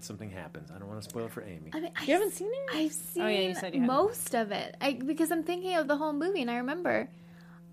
something 0.00 0.30
happens. 0.30 0.70
I 0.70 0.78
don't 0.78 0.88
want 0.88 1.02
to 1.02 1.08
spoil 1.08 1.24
it 1.26 1.32
for 1.32 1.42
Amy. 1.42 1.70
I 1.72 1.80
mean, 1.80 1.90
You 2.04 2.12
haven't 2.14 2.32
seen 2.34 2.48
it? 2.52 2.76
I've 2.76 2.92
seen 2.92 3.22
Oh, 3.22 3.26
yeah, 3.28 3.40
you 3.48 3.54
said 3.54 3.74
you 3.74 3.80
most 3.80 4.34
of 4.34 4.52
it 4.52 4.76
I, 4.80 4.92
because 4.94 5.30
I'm 5.30 5.42
thinking 5.44 5.74
of 5.76 5.88
the 5.88 5.96
whole 5.96 6.12
movie, 6.12 6.42
and 6.42 6.50
I 6.50 6.56
remember. 6.58 7.08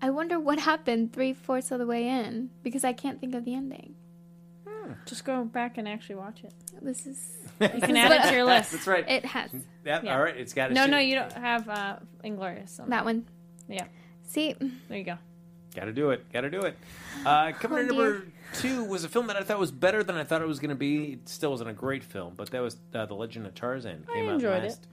I 0.02 0.10
wonder 0.10 0.38
what 0.40 0.58
happened 0.58 1.12
three 1.12 1.32
fourths 1.32 1.70
of 1.70 1.78
the 1.78 1.86
way 1.86 2.08
in 2.08 2.50
because 2.62 2.84
I 2.84 2.92
can't 2.92 3.20
think 3.20 3.34
of 3.34 3.44
the 3.44 3.54
ending. 3.54 3.94
Just 5.06 5.24
go 5.24 5.44
back 5.44 5.78
and 5.78 5.88
actually 5.88 6.16
watch 6.16 6.42
it. 6.42 6.52
This 6.82 7.06
is 7.06 7.36
You 7.60 7.68
can 7.68 7.96
add 7.96 8.10
it 8.10 8.28
to 8.28 8.34
your 8.34 8.44
list. 8.44 8.72
That's 8.72 8.86
right. 8.86 9.08
it 9.08 9.24
has 9.24 9.50
yeah, 9.84 10.00
yeah. 10.02 10.14
All 10.16 10.22
right, 10.22 10.36
it's 10.36 10.52
got. 10.52 10.68
To. 10.68 10.74
No, 10.74 10.86
no, 10.86 10.98
you 10.98 11.14
don't 11.14 11.32
have 11.32 11.68
uh, 11.68 11.96
Inglourious. 12.24 12.80
on 12.80 12.90
that 12.90 13.04
one. 13.04 13.24
Yeah, 13.68 13.86
See, 14.24 14.54
there 14.88 14.98
you 14.98 15.04
go. 15.04 15.18
Got 15.74 15.84
to 15.84 15.92
do 15.92 16.10
it. 16.10 16.30
Got 16.32 16.42
to 16.42 16.50
do 16.50 16.62
it. 16.62 16.76
Uh, 17.24 17.52
coming 17.60 17.78
in 17.78 17.84
Oh, 17.90 17.94
number 17.94 18.18
dear. 18.18 18.32
two 18.54 18.84
was 18.84 19.04
a 19.04 19.08
film 19.08 19.28
that 19.28 19.36
I 19.36 19.42
thought 19.42 19.58
was 19.58 19.70
better 19.70 20.02
than 20.02 20.16
I 20.16 20.24
thought 20.24 20.42
it 20.42 20.48
was 20.48 20.58
going 20.58 20.70
to 20.70 20.74
be. 20.74 21.12
It 21.14 21.28
still 21.28 21.50
wasn't 21.52 21.70
a 21.70 21.74
great 21.74 22.02
film, 22.04 22.34
but 22.36 22.50
that 22.50 22.60
was 22.60 22.76
uh, 22.94 23.06
The 23.06 23.14
Legend 23.14 23.46
of 23.46 23.54
Tarzan. 23.54 24.04
Came 24.12 24.28
out 24.28 24.34
enjoyed 24.34 24.62
last, 24.64 24.86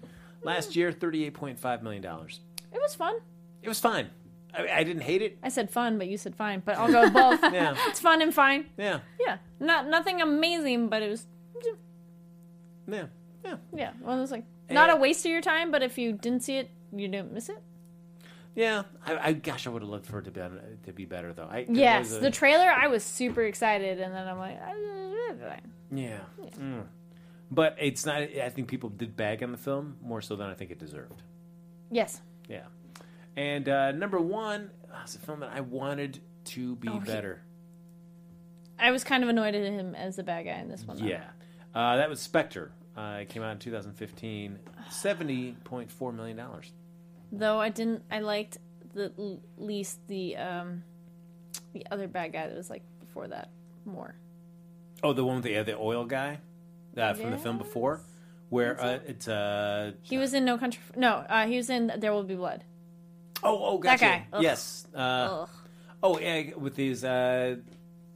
last 0.43 0.76
year, 0.76 0.91
thirty-eight 0.91 1.34
point 1.34 1.60
five 1.60 1.82
million 1.84 2.01
dollars. 2.03 2.39
It 2.72 2.80
was 2.82 2.93
fun. 2.95 3.16
It 3.62 3.68
was 3.68 3.80
fine. 3.80 4.10
I, 4.58 4.68
I 4.80 4.84
didn't 4.84 5.04
hate 5.04 5.22
it. 5.22 5.38
I 5.43 5.50
said 5.50 5.70
fun, 5.70 5.97
but 5.97 6.08
you 6.08 6.18
said 6.18 6.36
fine. 6.36 6.62
But 6.66 6.78
I'll 6.78 6.91
go 6.91 7.10
both. 7.10 7.39
Yeah, 7.54 7.76
It's 7.88 8.00
fun 8.00 8.22
and 8.22 8.34
fine. 8.34 8.66
yeah, 8.78 9.00
Yeah, 9.20 9.38
not 9.60 9.88
nothing 9.88 10.22
amazing, 10.22 10.89
but 10.89 11.02
it 11.04 11.10
was. 11.10 11.28
yeah, 12.88 13.06
yeah. 13.45 13.56
Yeah, 13.76 13.91
well, 14.02 14.18
it 14.18 14.22
was 14.22 14.32
like 14.32 14.45
not 14.70 14.89
a 14.89 14.95
waste 14.95 15.26
of 15.26 15.32
your 15.32 15.41
time, 15.41 15.72
but 15.72 15.84
if 15.84 15.97
you 15.97 16.14
didn't 16.14 16.41
see 16.43 16.58
it, 16.58 16.70
you 16.95 17.08
didn't 17.08 17.32
miss 17.34 17.50
it. 17.50 17.62
Yeah, 18.56 18.84
I, 19.06 19.30
I 19.30 19.34
gosh, 19.34 19.68
I 19.68 19.70
would 19.70 19.82
have 19.84 19.89
loved 19.89 20.06
for 20.08 20.20
it 20.20 20.26
to 20.26 20.32
be 20.32 20.41
to 20.86 20.91
be 20.93 21.06
better 21.06 21.32
though. 21.34 21.47
I, 21.50 21.66
Yes, 21.70 22.12
a- 22.14 22.20
the 22.20 22.32
trailer, 22.32 22.66
I 22.70 22.88
was 22.88 23.04
super 23.04 23.43
excited, 23.43 24.00
and 24.00 24.14
then 24.14 24.28
I'm 24.28 24.39
like, 24.39 24.58
yeah, 25.91 26.20
Mm. 26.60 26.84
but 27.52 27.76
it's 27.80 28.06
not. 28.06 28.18
I 28.22 28.50
think 28.50 28.68
people 28.68 28.89
did 28.89 29.16
bag 29.16 29.43
on 29.43 29.52
the 29.52 29.58
film 29.58 29.97
more 30.02 30.22
so 30.22 30.36
than 30.36 30.50
I 30.50 30.54
think 30.56 30.72
it 30.72 30.80
deserved. 30.80 31.22
yes, 31.91 32.22
Yeah, 32.47 32.64
and 33.40 33.70
uh, 33.70 33.92
number 33.94 34.20
one 34.20 34.70
was 34.92 35.16
a 35.16 35.20
film 35.20 35.40
that 35.40 35.52
I 35.54 35.62
wanted 35.62 36.20
to 36.46 36.76
be 36.76 36.90
Oh, 36.90 37.00
he- 37.00 37.00
better. 37.00 37.42
I 38.78 38.92
was 38.92 39.04
kind 39.04 39.24
of 39.24 39.30
annoyed 39.30 39.56
at 39.56 39.64
him 39.64 39.94
as 39.96 40.16
the 40.16 40.24
bad 40.24 40.46
guy 40.46 40.54
in 40.60 40.70
this 40.70 40.84
one. 40.86 40.98
though. 40.98 41.06
Yeah, 41.06 41.24
uh, 41.76 41.98
that 41.98 42.10
was 42.10 42.20
Spectre. 42.22 42.72
Uh, 42.98 43.20
it 43.22 43.30
came 43.30 43.42
out 43.44 43.52
in 43.52 43.60
2015. 43.60 44.60
Seventy 44.90 45.56
point 45.64 45.92
four 45.92 46.12
million 46.12 46.38
dollars. 46.38 46.72
Though 47.32 47.60
I 47.60 47.70
didn't, 47.70 48.04
I 48.10 48.20
liked 48.20 48.58
the 48.94 49.12
l- 49.18 49.42
least 49.58 50.00
the 50.08 50.36
um 50.38 50.84
the 51.74 51.86
other 51.92 52.08
bad 52.08 52.34
guy 52.34 52.48
that 52.48 52.56
was 52.56 52.70
like 52.70 52.82
before 53.00 53.28
that 53.28 53.50
more. 53.86 54.16
Oh, 55.04 55.14
the 55.14 55.24
one 55.26 55.36
with 55.36 55.44
the 55.46 55.58
uh, 55.58 55.64
the 55.64 55.78
oil 55.78 56.06
guy 56.06 56.40
uh, 56.98 57.14
from 57.14 57.32
the 57.32 57.38
film 57.38 57.58
before, 57.58 58.02
where 58.50 58.82
uh, 58.82 59.00
it's 59.06 59.28
uh 59.28 59.92
He 60.02 60.18
was 60.18 60.34
in 60.34 60.46
No 60.46 60.58
Country. 60.58 60.82
For, 60.92 60.98
no, 61.00 61.16
uh, 61.30 61.46
he 61.48 61.58
was 61.58 61.70
in 61.70 61.92
There 61.98 62.12
Will 62.14 62.24
Be 62.24 62.36
Blood. 62.36 62.64
Oh 63.44 63.60
oh 63.64 63.78
That 63.82 64.00
gotcha. 64.00 64.06
guy. 64.06 64.28
Ugh. 64.34 64.44
yes 64.44 64.86
uh, 64.96 64.98
Ugh. 65.00 65.50
oh 66.04 66.20
yeah 66.20 66.56
with 66.56 66.76
these 66.76 67.04
uh 67.04 67.56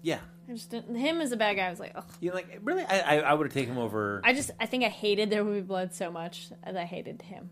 yeah 0.01 0.19
I 0.49 0.53
just 0.53 0.69
didn't, 0.71 0.95
him 0.95 1.21
as 1.21 1.31
a 1.31 1.37
bad 1.37 1.55
guy. 1.55 1.67
I 1.67 1.69
was 1.69 1.79
like, 1.79 1.93
ugh. 1.95 2.03
you 2.19 2.29
know, 2.29 2.35
like 2.35 2.59
really 2.63 2.83
I 2.83 2.99
I, 2.99 3.15
I 3.19 3.33
would 3.33 3.47
have 3.47 3.53
taken 3.53 3.75
him 3.75 3.79
over. 3.79 4.19
I 4.25 4.33
just, 4.33 4.51
I 4.59 4.65
think 4.65 4.83
I 4.83 4.89
hated 4.89 5.29
There 5.29 5.41
Will 5.45 5.53
Be 5.53 5.61
Blood 5.61 5.93
so 5.93 6.11
much 6.11 6.49
that 6.65 6.75
I 6.75 6.83
hated 6.83 7.21
him. 7.21 7.49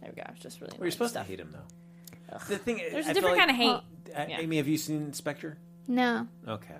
There 0.00 0.10
we 0.10 0.16
go. 0.16 0.22
I 0.26 0.30
was 0.30 0.40
just 0.40 0.58
really. 0.62 0.72
well, 0.78 0.86
you're 0.86 0.90
supposed 0.90 1.10
stuff. 1.12 1.26
to 1.26 1.30
hate 1.30 1.38
him 1.38 1.52
though. 1.52 2.38
The 2.48 2.56
thing 2.56 2.80
There's 2.90 3.08
a 3.08 3.10
a 3.10 3.14
different 3.14 3.36
kind 3.36 3.50
of 3.50 3.56
hate. 3.56 3.68
Uh, 3.68 3.82
Yeah. 4.26 4.40
Amy, 4.40 4.56
have 4.56 4.68
you 4.68 4.78
seen 4.78 5.12
Spectre? 5.12 5.58
no. 5.86 6.26
Okay. 6.48 6.74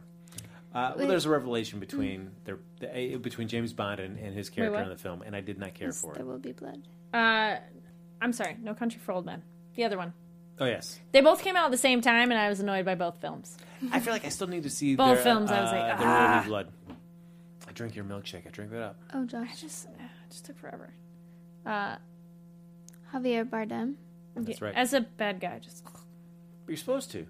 Uh, 0.73 0.95
well, 0.97 1.09
there's 1.09 1.27
a 1.27 1.31
revelation 1.31 1.79
between 1.79 2.31
their 2.45 2.59
the, 2.79 3.17
uh, 3.17 3.19
between 3.19 3.49
James 3.49 3.73
Bond 3.75 4.01
and, 4.01 4.19
and 4.19 4.33
his 4.35 4.49
character 4.49 4.77
what? 4.79 4.85
in 4.85 4.89
the 4.89 4.97
film, 4.97 5.21
and 5.23 5.37
I 5.37 5.41
did 5.43 5.59
not 5.59 5.75
care 5.75 5.89
Yes, 5.89 6.01
for 6.01 6.15
there 6.15 6.15
it. 6.15 6.19
There 6.19 6.27
will 6.27 6.39
be 6.39 6.53
blood. 6.53 6.81
Uh, 7.13 7.57
I'm 8.23 8.33
sorry, 8.33 8.57
No 8.63 8.73
Country 8.73 8.99
for 9.01 9.13
Old 9.13 9.27
Men. 9.27 9.43
The 9.75 9.85
other 9.85 9.99
one. 9.99 10.15
Oh 10.61 10.67
yes, 10.67 11.01
They 11.13 11.23
both 11.23 11.43
came 11.43 11.57
out 11.57 11.65
at 11.65 11.71
the 11.71 11.79
same 11.79 12.03
time, 12.03 12.31
and 12.31 12.39
I 12.39 12.51
was 12.51 12.61
annoyed 12.61 12.85
by 12.85 12.95
both 12.95 13.19
films. 13.21 13.57
I 13.93 14.01
feel 14.01 14.13
like 14.13 14.27
I 14.27 14.29
still 14.29 14.47
need 14.47 14.65
to 14.65 14.71
see 14.71 14.95
Both 14.95 15.15
their, 15.17 15.25
films, 15.25 15.51
I 15.51 15.63
was 15.63 15.73
like, 15.73 15.81
uh, 15.81 15.97
There 15.97 16.07
Will 16.07 16.15
ah. 16.15 16.41
Be 16.43 16.49
blood. 16.49 16.69
I 17.67 17.73
drink 17.73 17.97
your 17.97 18.05
milkshake. 18.05 18.47
I 18.47 18.51
drink 18.51 18.71
that 18.73 18.83
up. 18.83 19.01
Oh, 19.15 19.25
Josh. 19.25 19.63
Just, 19.63 19.87
uh, 19.87 19.91
it 20.03 20.31
just 20.31 20.45
took 20.45 20.59
forever. 20.59 20.93
Uh, 21.65 21.97
Javier 23.15 23.49
Bardem. 23.49 23.95
That's 24.37 24.61
right. 24.61 24.75
As 24.75 24.93
a 24.93 25.01
bad 25.01 25.41
guy, 25.41 25.61
just 25.61 25.83
But 25.85 25.93
you're 26.69 26.77
supposed 26.77 27.11
to. 27.13 27.27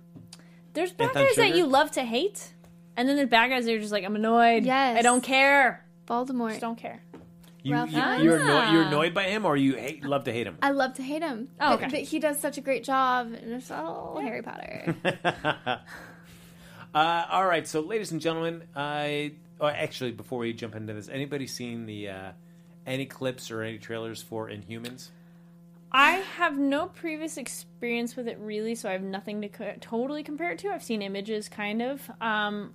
there's 0.75 0.93
bad 0.93 1.09
Anton 1.09 1.25
guys 1.25 1.37
that 1.37 1.57
you 1.57 1.67
love 1.67 1.93
to 1.93 2.03
hate, 2.03 2.53
and 2.97 3.09
then 3.09 3.17
there's 3.17 3.29
bad 3.29 3.49
guys 3.51 3.65
that 3.65 3.71
you're 3.71 3.81
just 3.81 3.93
like, 3.93 4.05
I'm 4.05 4.17
annoyed. 4.17 4.65
Yes. 4.65 4.99
I 4.99 5.03
don't 5.03 5.23
care. 5.23 5.87
Voldemort. 6.09 6.51
Just 6.51 6.61
don't 6.63 6.79
care. 6.79 7.03
You, 7.63 7.75
Ralph 7.75 7.91
you 7.91 8.01
Fiennes. 8.01 8.25
you're, 8.25 8.39
anno- 8.41 8.53
Ah. 8.57 8.73
you're 8.73 8.83
annoyed 8.85 9.13
by 9.15 9.25
him, 9.25 9.45
or 9.45 9.57
you 9.57 9.75
hate, 9.77 10.05
love 10.05 10.25
to 10.25 10.33
hate 10.33 10.47
him. 10.47 10.57
I 10.63 10.71
love 10.71 10.95
to 10.95 11.03
hate 11.03 11.23
him. 11.23 11.49
Oh, 11.61 11.77
But- 11.77 11.85
okay. 11.85 11.89
But, 11.91 12.01
he 12.09 12.19
does 12.19 12.41
such 12.41 12.57
a 12.59 12.61
great 12.61 12.85
job. 12.85 13.33
And 13.33 13.53
it's 13.53 13.71
all 13.71 14.19
Harry 14.23 14.43
Potter. 14.43 14.95
Uh, 16.93 17.25
all 17.31 17.47
right, 17.47 17.69
so 17.69 17.81
ladies 17.81 18.11
and 18.11 18.21
gentlemen, 18.21 18.65
I 18.75 19.35
oh, 19.61 19.69
actually 19.69 20.11
before 20.11 20.41
we 20.41 20.53
jump 20.53 20.75
into 20.75 20.93
this, 20.93 21.09
anybody 21.09 21.47
seen 21.47 21.87
the 21.87 22.09
uh, 22.09 22.33
any 22.85 23.07
clips 23.07 23.51
or 23.53 23.63
any 23.63 23.79
trailers 23.79 24.21
for 24.21 24.49
Inhumans? 24.51 25.11
I 25.93 26.15
have 26.37 26.59
no 26.59 26.87
previous 26.87 27.37
experience 27.37 28.17
with 28.17 28.27
it 28.27 28.39
really, 28.41 28.75
so 28.75 28.89
I 28.89 28.93
have 28.93 29.03
nothing 29.03 29.41
to 29.43 29.49
co- 29.49 29.75
totally 29.81 30.25
compare 30.25 30.51
it 30.51 30.59
to. 30.61 30.71
I've 30.71 30.83
seen 30.83 31.01
images, 31.01 31.49
kind 31.49 31.81
of. 31.81 32.11
Um, 32.21 32.73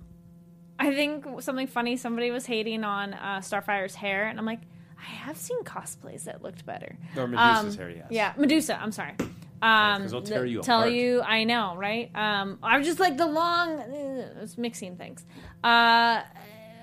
I 0.78 0.94
think 0.94 1.42
something 1.42 1.66
funny. 1.66 1.98
Somebody 1.98 2.30
was 2.30 2.46
hating 2.46 2.84
on 2.84 3.12
uh, 3.12 3.40
Starfire's 3.42 3.94
hair, 3.96 4.24
and 4.28 4.38
I'm 4.38 4.46
like, 4.46 4.60
I 4.98 5.04
have 5.04 5.36
seen 5.36 5.62
cosplays 5.64 6.24
that 6.24 6.42
looked 6.42 6.64
better. 6.66 6.96
Or 7.16 7.26
Medusa's 7.26 7.74
Um, 7.74 7.78
hair, 7.78 7.90
yes. 7.90 8.06
Yeah, 8.10 8.32
Medusa. 8.36 8.80
I'm 8.80 8.92
sorry. 8.92 9.14
Um, 9.62 10.02
'cause 10.02 10.10
they'll 10.10 10.22
tear 10.22 10.42
the- 10.42 10.48
you 10.50 10.62
tell 10.62 10.80
apart. 10.80 10.92
you, 10.92 11.22
I 11.22 11.44
know, 11.44 11.76
right? 11.76 12.10
Um, 12.14 12.58
I 12.62 12.76
was 12.78 12.86
just 12.86 13.00
like 13.00 13.16
the 13.16 13.26
long, 13.26 13.78
uh, 13.78 14.32
I 14.36 14.40
was 14.40 14.58
mixing 14.58 14.96
things. 14.96 15.24
Uh, 15.64 16.20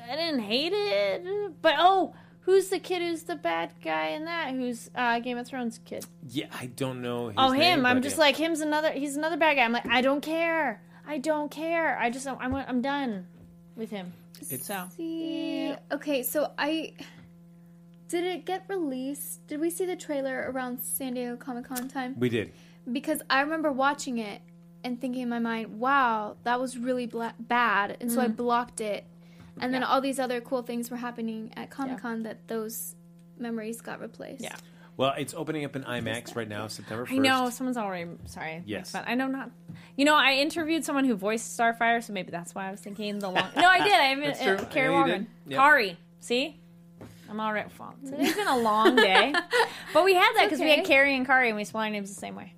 I 0.09 0.15
didn't 0.15 0.41
hate 0.41 0.73
it, 0.73 1.61
but 1.61 1.75
oh, 1.77 2.13
who's 2.41 2.69
the 2.69 2.79
kid? 2.79 3.01
Who's 3.01 3.23
the 3.23 3.35
bad 3.35 3.71
guy 3.83 4.07
in 4.09 4.25
that? 4.25 4.51
Who's 4.51 4.89
uh, 4.95 5.19
Game 5.19 5.37
of 5.37 5.47
Thrones 5.47 5.79
kid? 5.85 6.05
Yeah, 6.27 6.47
I 6.59 6.65
don't 6.67 7.01
know. 7.01 7.27
His 7.27 7.35
oh, 7.37 7.51
name, 7.51 7.79
him. 7.79 7.85
I'm 7.85 8.01
just 8.01 8.17
yeah. 8.17 8.21
like 8.23 8.35
him's 8.37 8.61
another. 8.61 8.91
He's 8.91 9.15
another 9.17 9.37
bad 9.37 9.55
guy. 9.55 9.63
I'm 9.63 9.71
like, 9.71 9.87
I 9.87 10.01
don't 10.01 10.21
care. 10.21 10.81
I 11.07 11.19
don't 11.19 11.51
care. 11.51 11.97
I 11.99 12.09
just, 12.09 12.27
I'm, 12.27 12.55
I'm 12.55 12.81
done 12.81 13.27
with 13.75 13.91
him. 13.91 14.13
so 14.41 14.87
see, 14.95 15.73
okay, 15.91 16.23
so 16.23 16.51
I. 16.57 16.93
Did 18.13 18.25
it 18.25 18.45
get 18.45 18.65
released? 18.67 19.47
Did 19.47 19.59
we 19.59 19.71
see 19.71 19.85
the 19.87 19.95
trailer 19.95 20.45
around 20.53 20.79
San 20.81 21.15
Diego 21.15 21.35
Comic 21.35 21.65
Con 21.65 21.87
time? 21.87 22.13
we 22.19 22.29
did. 22.29 22.51
Because 22.91 23.23
I 23.27 23.41
remember 23.41 23.71
watching 23.71 24.19
it 24.19 24.39
and 24.83 25.01
thinking 25.01 25.23
in 25.23 25.29
my 25.29 25.39
mind, 25.39 25.79
wow, 25.79 26.35
that 26.43 26.59
was 26.59 26.77
really 26.77 27.07
bla- 27.07 27.33
bad. 27.39 27.97
And 28.01 28.11
so 28.11 28.21
I 28.21 28.27
blocked 28.27 28.81
it. 28.81 29.05
And 29.59 29.73
then 29.73 29.81
Yeah. 29.81 29.87
all 29.87 29.99
these 29.99 30.19
other 30.19 30.41
cool 30.41 30.61
things 30.61 30.91
were 30.91 30.97
happening 30.97 31.51
at 31.57 31.71
Comic 31.71 32.01
Con 32.01 32.21
that 32.21 32.47
those 32.47 32.95
memories 33.39 33.81
got 33.81 33.99
replaced. 33.99 34.43
Yeah. 34.43 34.55
Well, 34.95 35.15
it's 35.17 35.33
opening 35.33 35.65
up 35.65 35.75
in 35.75 35.83
IMAX 35.83 36.35
right 36.35 36.47
now, 36.47 36.67
September 36.67 37.07
1st. 37.07 37.13
I 37.13 37.17
know 37.17 37.49
someone's 37.49 37.77
already 37.77 38.11
sorry. 38.25 38.61
Yes. 38.67 38.91
but 38.91 39.05
I 39.07 39.15
know 39.15 39.25
not. 39.27 39.49
You 39.95 40.05
know, 40.05 40.15
I 40.15 40.33
interviewed 40.33 40.85
someone 40.85 41.05
who 41.05 41.15
voiced 41.15 41.57
Starfire, 41.59 42.03
so 42.03 42.13
maybe 42.13 42.29
that's 42.29 42.53
why 42.53 42.67
I 42.67 42.71
was 42.71 42.79
thinking 42.79 43.17
the 43.17 43.29
long. 43.29 43.49
No, 43.55 43.67
I 43.67 43.79
did. 43.83 43.91
I 43.93 44.11
even 44.11 44.23
That's 44.25 44.43
true. 44.43 44.53
uh, 44.53 44.65
Carrie 44.65 44.85
I 44.85 44.91
know 44.91 44.93
you 44.93 44.99
Morgan, 44.99 45.19
did. 45.45 45.51
Yep. 45.53 45.59
Kari. 45.59 45.97
See, 46.19 46.59
I'm 47.33 47.39
all 47.39 47.51
right. 47.51 47.65
Well, 47.79 47.95
Today's 48.05 48.35
been 48.35 48.47
a 48.47 48.59
long 48.59 48.95
day, 48.95 49.33
but 49.91 50.05
we 50.05 50.13
had 50.13 50.33
that 50.35 50.43
because 50.43 50.59
we 50.59 50.69
had. 50.69 50.85
Carrie 50.85 51.15
and 51.15 51.25
Kari, 51.25 51.47
and 51.47 51.57
we 51.57 51.63
spell 51.63 51.81
our 51.81 51.89
names 51.89 52.09
the 52.13 52.19
same 52.19 52.35
way. 52.35 52.53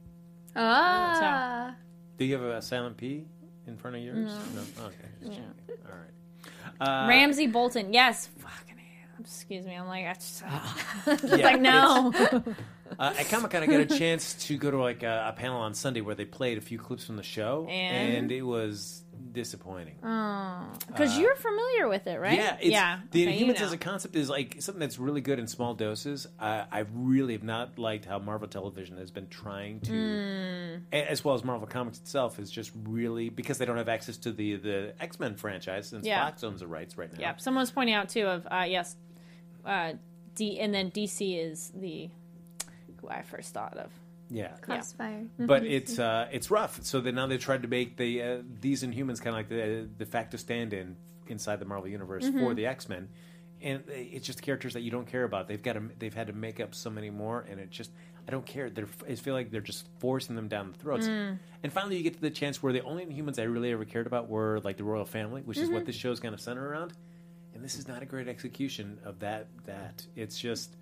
Ah. 0.53 1.73
Do 2.17 2.25
you 2.25 2.33
have 2.33 2.43
a 2.43 2.61
silent 2.61 2.97
P 2.97 3.25
in 3.67 3.77
front 3.77 3.95
of 3.95 4.03
yours? 4.03 4.33
No. 4.53 4.85
Okay. 4.87 4.95
just 5.21 5.31
checking. 5.31 5.53
All 5.85 5.97
right. 5.97 7.05
Uh, 7.05 7.07
Ramsey 7.07 7.47
Bolton. 7.47 7.93
Yes. 7.93 8.27
Fucking. 8.37 8.75
Excuse 9.21 9.65
me. 9.65 9.73
I'm 9.75 9.87
like, 9.87 10.05
I 10.05 10.13
just, 10.13 10.43
just 11.05 11.37
yeah, 11.37 11.45
like 11.45 11.61
no. 11.61 12.11
Uh, 12.99 13.13
at 13.17 13.29
Comic 13.29 13.51
Con, 13.51 13.63
I 13.63 13.65
got 13.65 13.79
a 13.79 13.85
chance 13.85 14.33
to 14.47 14.57
go 14.57 14.69
to 14.69 14.77
like 14.77 15.03
a, 15.03 15.29
a 15.29 15.33
panel 15.33 15.61
on 15.61 15.73
Sunday 15.73 16.01
where 16.01 16.15
they 16.15 16.25
played 16.25 16.57
a 16.57 16.61
few 16.61 16.77
clips 16.77 17.05
from 17.05 17.15
the 17.15 17.23
show, 17.23 17.65
And? 17.69 18.29
it 18.29 18.41
was 18.41 19.04
disappointing. 19.35 19.95
Because 20.87 21.17
you're 21.19 21.35
familiar 21.35 21.87
with 21.87 22.07
it, 22.07 22.19
right? 22.19 22.37
Yeah, 22.37 22.55
it's, 22.59 22.65
yeah. 22.71 22.99
The 23.11 23.27
Okay, 23.27 23.37
you 23.37 23.45
Inhumans 23.45 23.59
know. 23.59 23.65
as 23.67 23.73
a 23.73 23.77
concept 23.77 24.15
is 24.15 24.29
like 24.29 24.55
something 24.61 24.79
that's 24.79 24.97
really 24.97 25.21
good 25.21 25.37
in 25.37 25.45
small 25.47 25.73
doses. 25.75 26.25
Uh, 26.39 26.63
I 26.71 26.85
really 26.93 27.33
have 27.33 27.43
not 27.43 27.77
liked 27.77 28.05
how 28.05 28.17
Marvel 28.19 28.47
Television 28.47 28.97
has 28.97 29.11
been 29.11 29.27
trying 29.27 29.81
to, 29.81 30.81
a- 30.91 31.11
as 31.11 31.23
well 31.23 31.35
as 31.35 31.43
Marvel 31.43 31.67
Comics 31.67 31.99
itself, 31.99 32.39
is 32.39 32.49
just 32.49 32.71
really 32.85 33.29
because 33.29 33.57
they 33.59 33.65
don't 33.65 33.77
have 33.77 33.89
access 33.89 34.17
to 34.17 34.31
the 34.31 34.55
the 34.55 34.93
X 34.99 35.19
Men 35.19 35.35
franchise 35.35 35.87
since 35.89 36.05
Yeah. 36.05 36.23
Fox 36.25 36.43
owns 36.43 36.61
the 36.61 36.67
rights 36.67 36.97
right 36.97 37.11
now. 37.13 37.19
Yeah. 37.19 37.35
Someone 37.37 37.61
was 37.61 37.71
pointing 37.71 37.93
out 37.95 38.09
too 38.09 38.25
of 38.25 38.47
uh, 38.49 38.65
yes, 38.67 38.95
uh, 39.65 39.93
D 40.35 40.59
and 40.59 40.73
then 40.73 40.89
DC 40.91 41.37
is 41.37 41.71
the 41.75 42.09
who 43.01 43.09
I 43.09 43.21
first 43.21 43.53
thought 43.53 43.77
of. 43.77 43.91
Yeah. 44.29 44.53
Crossfire. 44.61 45.25
but 45.37 45.63
mm-hmm. 45.63 45.71
it's 45.71 45.99
uh, 45.99 46.27
it's 46.31 46.49
rough. 46.49 46.83
So 46.83 47.01
then 47.01 47.15
now 47.15 47.27
they 47.27 47.37
tried 47.37 47.61
to 47.61 47.67
make 47.67 47.97
the 47.97 48.21
uh, 48.21 48.37
these 48.61 48.83
Inhumans 48.83 49.21
kind 49.21 49.29
of 49.29 49.35
like 49.35 49.49
the 49.49 49.81
uh, 49.81 49.85
de 49.97 50.05
facto 50.05 50.37
stand-in 50.37 50.95
inside 51.27 51.59
the 51.59 51.65
Marvel 51.65 51.87
universe 51.87 52.25
for 52.25 52.31
mm-hmm. 52.31 52.55
the 52.55 52.65
X 52.65 52.89
Men, 52.89 53.09
and 53.61 53.83
it's 53.87 54.25
just 54.25 54.41
characters 54.41 54.73
that 54.73 54.81
you 54.81 54.91
don't 54.91 55.07
care 55.07 55.23
about. 55.23 55.47
They've 55.47 55.61
got 55.61 55.73
to 55.73 55.83
they've 55.99 56.13
had 56.13 56.27
to 56.27 56.33
make 56.33 56.59
up 56.59 56.73
so 56.73 56.89
many 56.89 57.09
more, 57.09 57.45
and 57.49 57.59
it 57.59 57.69
just 57.69 57.91
I 58.27 58.31
don't 58.31 58.45
care. 58.45 58.69
They're 58.69 58.87
I 59.07 59.15
feel 59.15 59.33
like 59.33 59.51
they're 59.51 59.61
just 59.61 59.87
forcing 59.99 60.35
them 60.35 60.47
down 60.47 60.71
the 60.71 60.77
throats. 60.77 61.07
Mm. 61.07 61.39
And 61.63 61.73
finally, 61.73 61.97
you 61.97 62.03
get 62.03 62.15
to 62.15 62.21
the 62.21 62.31
chance 62.31 62.61
where 62.63 62.73
the 62.73 62.81
only 62.81 63.05
Inhumans 63.05 63.39
I 63.39 63.43
really 63.43 63.71
ever 63.71 63.85
cared 63.85 64.07
about 64.07 64.27
were 64.27 64.59
like 64.63 64.77
the 64.77 64.83
royal 64.83 65.05
family, 65.05 65.41
which 65.41 65.57
is 65.57 65.69
what 65.69 65.79
mm-hmm. 65.79 65.87
this 65.87 65.95
show's 65.95 66.19
kind 66.19 66.33
of 66.33 66.41
centered 66.41 66.67
around. 66.67 66.93
And 67.53 67.63
this 67.63 67.75
is 67.75 67.87
not 67.87 68.01
a 68.01 68.05
great 68.05 68.27
execution 68.27 68.99
of 69.03 69.19
that. 69.19 69.47
That 69.65 70.05
it's 70.15 70.39
just. 70.39 70.75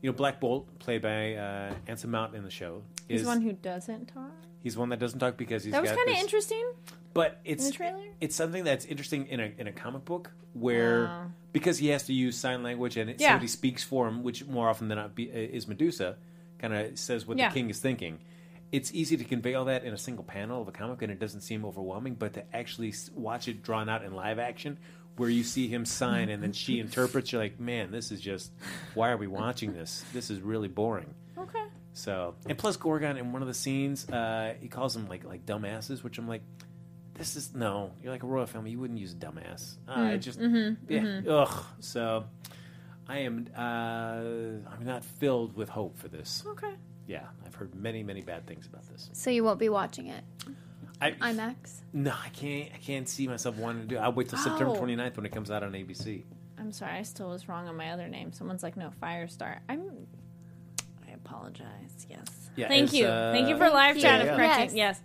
You 0.00 0.10
know, 0.10 0.16
Black 0.16 0.38
Bolt, 0.40 0.78
played 0.78 1.02
by 1.02 1.34
uh, 1.34 1.74
Anson 1.88 2.10
Mount 2.10 2.34
in 2.34 2.44
the 2.44 2.50
show, 2.50 2.82
He's 3.08 3.20
is 3.20 3.22
the 3.26 3.28
one 3.28 3.40
who 3.40 3.52
doesn't 3.52 4.06
talk. 4.06 4.30
He's 4.60 4.76
one 4.76 4.88
that 4.90 4.98
doesn't 4.98 5.18
talk 5.18 5.36
because 5.36 5.64
he's 5.64 5.72
That 5.72 5.82
was 5.82 5.90
kind 5.92 6.08
of 6.08 6.16
interesting. 6.16 6.72
But 7.14 7.40
it's 7.44 7.64
in 7.64 7.70
the 7.70 7.76
trailer? 7.76 8.02
it's 8.20 8.36
something 8.36 8.62
that's 8.64 8.84
interesting 8.84 9.26
in 9.26 9.40
a 9.40 9.52
in 9.58 9.66
a 9.66 9.72
comic 9.72 10.04
book 10.04 10.30
where 10.52 11.04
Wow. 11.04 11.26
because 11.52 11.78
he 11.78 11.88
has 11.88 12.04
to 12.04 12.12
use 12.12 12.36
sign 12.36 12.62
language 12.62 12.96
and 12.96 13.10
it, 13.10 13.20
Yeah. 13.20 13.28
somebody 13.30 13.48
speaks 13.48 13.82
for 13.82 14.06
him, 14.06 14.22
which 14.22 14.46
more 14.46 14.68
often 14.68 14.88
than 14.88 14.98
not 14.98 15.14
be, 15.16 15.24
is 15.24 15.66
Medusa, 15.66 16.16
kind 16.58 16.74
of 16.74 16.98
says 16.98 17.26
what 17.26 17.38
Yeah. 17.38 17.48
the 17.48 17.54
king 17.54 17.70
is 17.70 17.80
thinking. 17.80 18.18
It's 18.70 18.92
easy 18.94 19.16
to 19.16 19.24
convey 19.24 19.54
all 19.54 19.64
that 19.64 19.82
in 19.84 19.94
a 19.94 19.98
single 19.98 20.24
panel 20.24 20.60
of 20.60 20.68
a 20.68 20.72
comic, 20.72 21.00
and 21.02 21.10
it 21.10 21.18
doesn't 21.18 21.40
seem 21.40 21.64
overwhelming. 21.64 22.14
But 22.14 22.34
to 22.34 22.44
actually 22.54 22.92
watch 23.14 23.48
it 23.48 23.62
drawn 23.62 23.88
out 23.88 24.04
in 24.04 24.12
live 24.14 24.38
action, 24.38 24.76
where 25.18 25.28
you 25.28 25.44
see 25.44 25.68
him 25.68 25.84
sign 25.84 26.28
and 26.28 26.42
then 26.42 26.52
she 26.52 26.78
interprets, 26.80 27.32
you're 27.32 27.42
like, 27.42 27.58
man, 27.60 27.90
this 27.90 28.10
is 28.10 28.20
just 28.20 28.52
why 28.94 29.10
are 29.10 29.16
we 29.16 29.26
watching 29.26 29.72
this? 29.72 30.04
This 30.12 30.30
is 30.30 30.40
really 30.40 30.68
boring. 30.68 31.14
Okay. 31.36 31.64
So, 31.92 32.34
and 32.46 32.56
plus 32.56 32.76
Gorgon 32.76 33.16
in 33.16 33.32
one 33.32 33.42
of 33.42 33.48
the 33.48 33.54
scenes, 33.54 34.08
uh, 34.08 34.54
he 34.60 34.68
calls 34.68 34.94
them 34.94 35.08
like 35.08 35.24
like 35.24 35.44
dumbasses, 35.46 36.02
which 36.04 36.18
I'm 36.18 36.28
like, 36.28 36.42
this 37.14 37.34
is 37.34 37.54
no. 37.54 37.90
You're 38.02 38.12
like 38.12 38.22
a 38.22 38.26
royal 38.26 38.46
family. 38.46 38.70
You 38.70 38.78
wouldn't 38.78 38.98
use 39.00 39.14
dumbass. 39.14 39.76
Uh, 39.88 39.96
Mm, 39.98 40.14
it 40.14 40.18
just 40.18 40.38
mm-hmm, 40.38 40.92
yeah. 40.92 41.32
Ugh. 41.32 41.64
So, 41.80 42.24
I 43.08 43.18
am 43.18 43.48
uh, 43.56 43.60
I'm 43.60 44.84
not 44.84 45.04
filled 45.04 45.56
with 45.56 45.68
hope 45.68 45.98
for 45.98 46.06
this. 46.08 46.44
Okay. 46.46 46.74
Yeah, 47.08 47.24
I've 47.44 47.54
heard 47.54 47.74
many 47.74 48.02
many 48.04 48.20
bad 48.20 48.46
things 48.46 48.66
about 48.66 48.86
this. 48.88 49.10
So 49.12 49.30
you 49.30 49.42
won't 49.42 49.58
be 49.58 49.68
watching 49.68 50.06
it. 50.06 50.22
I 51.00 51.12
IMAX. 51.12 51.80
no, 51.92 52.12
I 52.12 52.28
can't. 52.30 52.70
I 52.74 52.78
can't 52.78 53.08
see 53.08 53.28
myself 53.28 53.56
wanting 53.56 53.82
to 53.82 53.88
do. 53.88 53.96
I'll 53.98 54.12
wait 54.12 54.28
till 54.28 54.38
September 54.38 54.74
Oh. 54.76 54.80
29th 54.80 55.16
when 55.16 55.26
it 55.26 55.32
comes 55.32 55.50
out 55.50 55.62
on 55.62 55.72
ABC. 55.72 56.24
I'm 56.58 56.72
sorry. 56.72 56.92
I 56.98 57.02
still 57.02 57.28
was 57.28 57.48
wrong 57.48 57.68
on 57.68 57.76
my 57.76 57.90
other 57.90 58.08
name. 58.08 58.32
Someone's 58.32 58.62
like, 58.64 58.76
no, 58.76 58.90
Firestar. 59.02 59.58
I'm. 59.68 60.06
I 61.08 61.12
apologize. 61.12 62.06
Yes. 62.10 62.26
Yeah, 62.56 62.68
Thank 62.68 62.84
as, 62.88 62.94
you. 62.94 63.06
uh, 63.06 63.32
Thank 63.32 63.48
you 63.48 63.56
for 63.56 63.70
live 63.70 63.96
you. 63.96 64.02
chat 64.02 64.20
of 64.22 64.26
Yeah. 64.26 64.36
correcting. 64.36 64.76
Yes. 64.76 65.00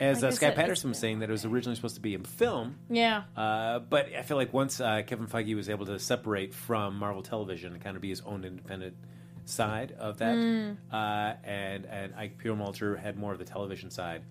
As 0.00 0.22
Like 0.22 0.32
uh, 0.32 0.34
Sky 0.36 0.46
said, 0.46 0.56
Patterson 0.56 0.90
was 0.90 0.98
saying 0.98 1.18
that 1.20 1.28
it 1.28 1.32
was 1.32 1.44
originally 1.44 1.76
supposed 1.76 1.94
to 1.96 2.00
be 2.00 2.14
in 2.14 2.24
film, 2.24 2.76
Yeah. 2.88 3.24
Uh, 3.36 3.80
but 3.80 4.06
I 4.18 4.22
feel 4.22 4.38
like 4.38 4.50
once 4.52 4.80
uh, 4.80 5.02
Kevin 5.06 5.26
Feige 5.26 5.54
was 5.54 5.68
able 5.68 5.84
to 5.86 5.98
separate 5.98 6.54
from 6.54 6.96
Marvel 6.96 7.22
Television 7.22 7.74
and 7.74 7.82
kind 7.84 7.96
of 7.96 8.02
be 8.02 8.08
his 8.08 8.22
own 8.22 8.44
independent 8.46 8.96
side 9.44 9.92
of 9.98 10.16
that, 10.18 10.34
Mm. 10.36 10.76
uh, 10.90 11.34
and 11.44 11.84
and 11.84 12.14
Ike 12.16 12.38
Perlmutter 12.38 12.96
had 12.96 13.18
more 13.18 13.32
of 13.32 13.38
the 13.38 13.44
television 13.44 13.90
side. 13.90 14.22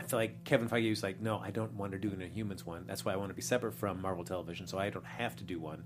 I 0.00 0.02
feel 0.06 0.18
like 0.18 0.44
Kevin 0.44 0.68
Feige 0.68 0.88
was 0.90 1.02
like, 1.02 1.20
no, 1.20 1.38
I 1.38 1.50
don't 1.50 1.74
want 1.74 1.92
to 1.92 1.98
do 1.98 2.08
an 2.10 2.18
Inhumans 2.20 2.64
one. 2.64 2.84
That's 2.86 3.04
why 3.04 3.12
I 3.12 3.16
want 3.16 3.30
to 3.30 3.34
be 3.34 3.42
separate 3.42 3.74
from 3.74 4.00
Marvel 4.00 4.24
Television, 4.24 4.66
so 4.66 4.78
I 4.78 4.90
don't 4.90 5.04
have 5.06 5.36
to 5.36 5.44
do 5.44 5.58
one. 5.60 5.84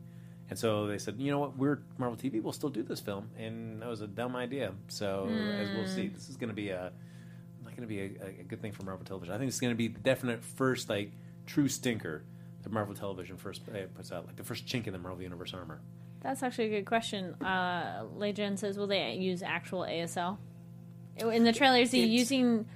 And 0.51 0.59
so 0.59 0.87
they 0.87 0.99
said, 0.99 1.17
you 1.19 1.31
know 1.31 1.39
what, 1.39 1.57
we're 1.57 1.81
Marvel 1.99 2.17
TV, 2.19 2.43
we'll 2.43 2.53
still 2.53 2.69
do 2.69 2.83
this 2.83 3.01
film, 3.01 3.31
and 3.39 3.81
that 3.83 3.89
was 3.89 4.03
a 4.03 4.07
dumb 4.07 4.37
idea. 4.37 4.73
So 4.89 5.27
as 5.31 5.71
we'll 5.71 5.87
see, 5.87 6.05
Mm. 6.09 6.15
this 6.15 6.29
is 6.29 6.37
going 6.37 6.51
to 6.51 6.55
be 6.55 6.69
a 6.71 6.93
not 7.65 7.75
going 7.77 7.89
to 7.89 7.95
be 7.95 8.01
a, 8.01 8.41
a 8.41 8.43
good 8.45 8.61
thing 8.61 8.73
for 8.73 8.83
Marvel 8.85 9.05
Television. 9.07 9.35
I 9.35 9.39
think 9.39 9.49
it's 9.49 9.59
going 9.61 9.73
to 9.73 9.77
be 9.77 9.89
the 9.89 10.01
definite 10.01 10.45
first 10.45 10.89
like 10.91 11.12
true 11.47 11.69
stinker 11.69 12.23
that 12.62 12.71
Marvel 12.73 12.95
Television 12.95 13.37
first 13.39 13.62
uh, 13.69 13.79
puts 13.95 14.12
out, 14.12 14.27
like 14.27 14.37
the 14.37 14.45
first 14.45 14.67
chink 14.67 14.87
in 14.87 14.93
the 14.93 14.99
Marvel 14.99 15.23
Universe 15.23 15.55
armor. 15.55 15.81
That's 16.21 16.43
actually 16.43 16.67
a 16.67 16.71
good 16.71 16.87
question. 16.87 17.35
Uh, 17.43 18.05
Lejen 18.19 18.59
says, 18.59 18.77
will 18.79 18.87
they 18.87 19.15
use 19.15 19.43
actual 19.43 19.81
ASL? 19.81 20.37
In 21.19 21.45
the 21.45 21.53
trailers, 21.53 21.89
is 21.89 21.93
he 21.93 22.03
It's- 22.05 22.19
using. 22.19 22.67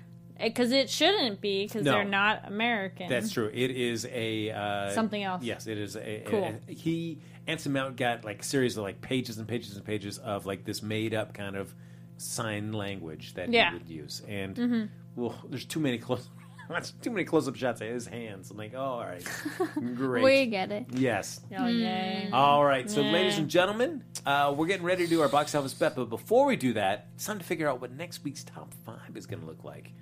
Because 0.41 0.71
it 0.73 0.89
shouldn't 0.89 1.41
be, 1.41 1.65
because 1.65 1.85
No. 1.85 1.93
they're 1.93 2.05
not 2.05 2.47
American. 2.47 3.09
That's 3.09 3.33
true. 3.33 3.51
It 3.53 3.71
is 3.73 4.07
a 4.11 4.51
uh, 4.51 4.91
Something 4.93 5.23
else. 5.25 5.43
Yes, 5.43 5.67
it 5.67 5.79
is 5.79 5.97
a, 5.97 6.23
Cool. 6.27 6.55
a- 6.69 6.73
he 6.73 7.19
Anson 7.47 7.73
Mount 7.73 7.97
got 7.97 8.25
like 8.25 8.41
a 8.43 8.45
series 8.45 8.77
of 8.77 8.83
like 8.85 9.01
pages 9.01 9.39
and 9.39 9.49
pages 9.49 9.75
and 9.77 9.85
pages 9.85 10.19
of 10.19 10.47
like 10.47 10.65
this 10.65 10.83
made 10.83 11.15
up 11.15 11.35
kind 11.35 11.57
of 11.57 11.75
sign 12.19 12.73
language 12.73 13.35
that 13.35 13.51
Yeah. 13.53 13.71
he 13.73 13.79
would 13.79 13.89
use, 13.89 14.23
and 14.29 14.91
well, 15.17 15.35
there's 15.49 15.65
too 15.65 15.81
many 15.81 15.99
close. 15.99 16.29
That's 16.69 16.91
too 16.91 17.09
many 17.11 17.25
close-up 17.25 17.57
shots 17.57 17.81
of 17.81 17.89
his 17.89 18.07
hands. 18.07 18.51
I'm 18.51 18.59
like, 18.59 18.75
oh, 18.75 18.79
all 18.79 19.01
right, 19.01 19.25
great. 19.95 20.23
We 20.23 20.45
get 20.47 20.71
it. 20.71 20.85
Yes. 20.93 21.41
Oh, 21.59 21.67
yay. 21.67 22.29
All 22.31 22.63
right, 22.63 22.91
so 22.91 23.01
Yeah. 23.01 23.11
ladies 23.13 23.39
and 23.39 23.49
gentlemen, 23.49 24.05
uh, 24.27 24.53
we're 24.55 24.67
getting 24.67 24.85
ready 24.85 25.05
to 25.05 25.09
do 25.09 25.23
our 25.23 25.31
box 25.31 25.55
office 25.55 25.73
bet. 25.73 25.97
But 25.97 26.11
before 26.11 26.45
we 26.45 26.57
do 26.57 26.75
that, 26.75 27.07
it's 27.15 27.25
time 27.25 27.39
to 27.39 27.45
figure 27.45 27.67
out 27.71 27.81
what 27.81 27.93
next 27.93 28.23
week's 28.23 28.45
top 28.45 28.75
five 28.85 29.17
is 29.17 29.25
going 29.25 29.41
to 29.41 29.47
look 29.47 29.65
like. 29.65 29.93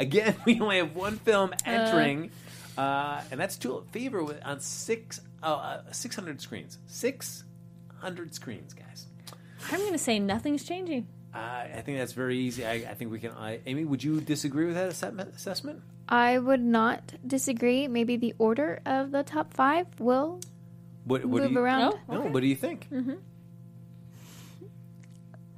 Again, 0.00 0.34
we 0.44 0.58
only 0.60 0.78
have 0.78 0.96
one 0.96 1.18
film 1.18 1.52
entering, 1.64 2.30
uh, 2.76 3.20
and 3.30 3.38
that's 3.38 3.56
Tulip 3.56 3.92
Fever 3.92 4.24
with, 4.24 4.40
on 4.44 4.58
six 4.60 5.20
uh, 5.42 5.46
uh, 5.46 5.92
six 5.92 6.16
hundred 6.16 6.40
screens. 6.40 6.78
Six 6.86 7.44
hundred 7.98 8.34
screens, 8.34 8.74
guys. 8.74 9.06
I'm 9.70 9.78
going 9.78 9.92
to 9.92 9.98
say 9.98 10.18
nothing's 10.18 10.64
changing. 10.64 11.06
Uh, 11.32 11.38
I 11.38 11.82
think 11.84 11.98
that's 11.98 12.14
very 12.14 12.36
easy. 12.38 12.66
I, 12.66 12.72
I 12.72 12.94
think 12.94 13.12
we 13.12 13.20
can. 13.20 13.30
I, 13.32 13.60
Amy, 13.66 13.84
would 13.84 14.02
you 14.02 14.20
disagree 14.20 14.66
with 14.66 14.74
that 14.74 14.88
assessment? 14.88 15.32
assessment? 15.36 15.82
I 16.08 16.38
would 16.38 16.60
not 16.62 17.12
disagree. 17.24 17.86
Maybe 17.86 18.16
the 18.16 18.34
order 18.38 18.80
of 18.84 19.12
the 19.12 19.22
top 19.22 19.54
five 19.54 19.86
will 20.00 20.40
What, 21.04 21.24
what 21.24 21.42
move 21.42 21.52
you, 21.52 21.58
around. 21.60 21.94
Oh. 21.94 21.98
No, 22.14 22.20
Okay. 22.22 22.30
what 22.30 22.40
do 22.40 22.46
you 22.48 22.56
think? 22.56 22.88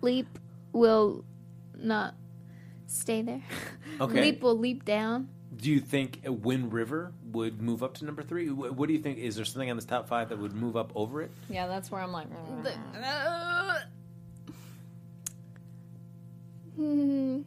Leap 0.03 0.27
will 0.73 1.25
not 1.79 2.15
stay 2.93 3.23
there. 3.23 3.43
Okay. 4.01 4.21
Leap 4.23 4.43
will 4.43 4.59
leap 4.59 4.85
down. 4.85 5.29
Do 5.55 5.71
you 5.71 5.79
think 5.79 6.21
Wind 6.25 6.73
River 6.73 7.13
would 7.31 7.61
move 7.61 7.83
up 7.83 7.95
to 7.99 8.05
number 8.07 8.23
three? 8.23 8.49
Wh- 8.49 8.77
What 8.77 8.87
do 8.89 8.95
you 8.95 8.99
think? 9.01 9.19
Is 9.19 9.37
there 9.37 9.45
something 9.45 9.71
on 9.71 9.77
this 9.77 9.85
top 9.85 10.09
five 10.09 10.31
that 10.31 10.39
would 10.39 10.55
move 10.55 10.77
up 10.77 10.91
over 10.97 11.21
it? 11.23 11.31
Yeah, 11.51 11.67
that's 11.69 11.91
where 11.91 12.01
I'm 12.01 12.11
like, 12.11 12.27
mm. 12.31 13.83
Hmm. 16.77 17.41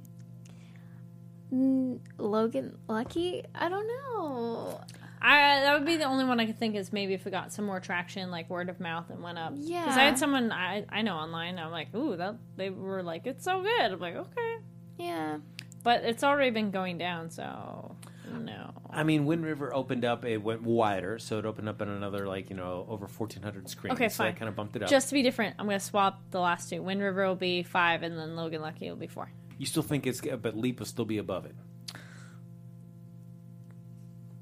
Mm, 1.54 2.00
Logan 2.18 2.78
Lucky? 2.88 3.44
I 3.54 3.70
don't 3.70 3.88
know. 3.88 4.82
I 5.22 5.62
that 5.62 5.74
would 5.74 5.86
be 5.88 5.98
the 5.98 6.04
only 6.06 6.26
one 6.26 6.40
I 6.40 6.46
could 6.46 6.60
think 6.60 6.76
is 6.76 6.94
maybe 6.94 7.14
if 7.14 7.26
it 7.26 7.32
got 7.32 7.52
some 7.52 7.66
more 7.66 7.80
traction, 7.80 8.30
like 8.30 8.50
word 8.50 8.70
of 8.70 8.80
mouth, 8.80 9.10
and 9.10 9.24
went 9.24 9.40
up. 9.40 9.54
Yeah. 9.56 9.82
because 9.84 9.98
I 9.98 10.04
had 10.04 10.20
someone 10.20 10.52
I 10.52 10.86
I 10.90 11.02
know 11.02 11.16
online. 11.16 11.58
I'm 11.58 11.72
like, 11.72 11.94
ooh, 11.96 12.16
that 12.18 12.36
they 12.58 12.70
were 12.70 13.02
like, 13.02 13.26
it's 13.26 13.44
so 13.44 13.62
good. 13.64 13.92
I'm 13.92 14.00
like, 14.00 14.16
okay, 14.16 14.55
Yeah. 14.98 15.38
but 15.84 16.04
it's 16.04 16.24
already 16.24 16.52
been 16.52 16.72
going 16.72 16.98
down, 16.98 17.30
so 17.30 17.96
no. 18.42 18.74
I 18.90 19.04
mean, 19.04 19.26
Wind 19.26 19.44
River 19.46 19.74
opened 19.74 20.04
up. 20.06 20.26
It 20.26 20.38
went 20.38 20.62
wider, 20.64 21.20
so 21.20 21.38
it 21.38 21.46
opened 21.46 21.68
up 21.70 21.82
in 21.82 21.90
another 21.90 22.26
like 22.28 22.50
you 22.50 22.56
know 22.56 22.86
over 22.90 23.08
fourteen 23.08 23.44
hundred 23.44 23.70
screens. 23.70 23.96
Okay, 23.96 24.10
so 24.10 24.24
that 24.24 24.38
kind 24.38 24.50
of 24.50 24.56
bumped 24.56 24.76
it 24.76 24.84
up. 24.84 24.90
Just 24.90 25.10
to 25.10 25.14
be 25.14 25.22
different, 25.22 25.56
I'm 25.60 25.66
gonna 25.66 25.80
swap 25.80 26.22
the 26.32 26.40
last 26.40 26.70
two. 26.70 26.82
Wind 26.82 27.02
River 27.02 27.28
will 27.28 27.36
be 27.36 27.64
five, 27.64 28.04
and 28.04 28.18
then 28.18 28.36
Logan 28.36 28.62
Lucky 28.62 28.90
will 28.90 28.96
be 28.98 29.08
four. 29.08 29.30
you 29.58 29.66
still 29.66 29.84
think 29.84 30.08
it's, 30.08 30.22
but 30.22 30.58
Leap 30.58 30.80
will 30.80 30.86
still 30.86 31.06
be 31.06 31.18
above 31.18 31.46
it. 31.46 31.56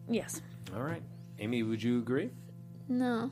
Yes. 0.09 0.41
All 0.75 0.81
right, 0.83 1.01
Amy, 1.39 1.63
would 1.63 1.81
you 1.81 1.99
agree? 1.99 2.31
No. 2.87 3.31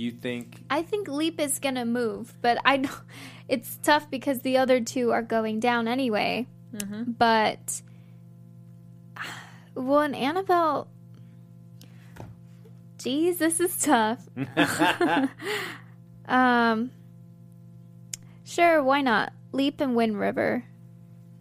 You 0.00 0.12
think? 0.12 0.64
I 0.70 0.80
think 0.80 1.08
Leap 1.08 1.38
is 1.38 1.58
gonna 1.58 1.84
move, 1.84 2.32
but 2.40 2.56
I 2.64 2.78
don't. 2.78 2.90
It's 3.50 3.78
tough 3.82 4.08
because 4.08 4.42
the 4.42 4.58
other 4.58 4.80
two 4.80 5.10
are 5.10 5.22
going 5.22 5.58
down 5.58 5.88
anyway. 5.88 6.46
Mm-hmm. 6.72 7.12
But 7.18 7.82
well, 9.74 10.00
and 10.00 10.16
Annabelle. 10.16 10.88
Geez, 12.96 13.38
this 13.38 13.60
is 13.60 13.76
tough. 13.76 14.26
um. 16.28 16.90
Sure, 18.44 18.82
why 18.82 19.02
not? 19.02 19.34
Leap 19.52 19.82
and 19.82 19.96
Wind 19.96 20.18
River. 20.18 20.64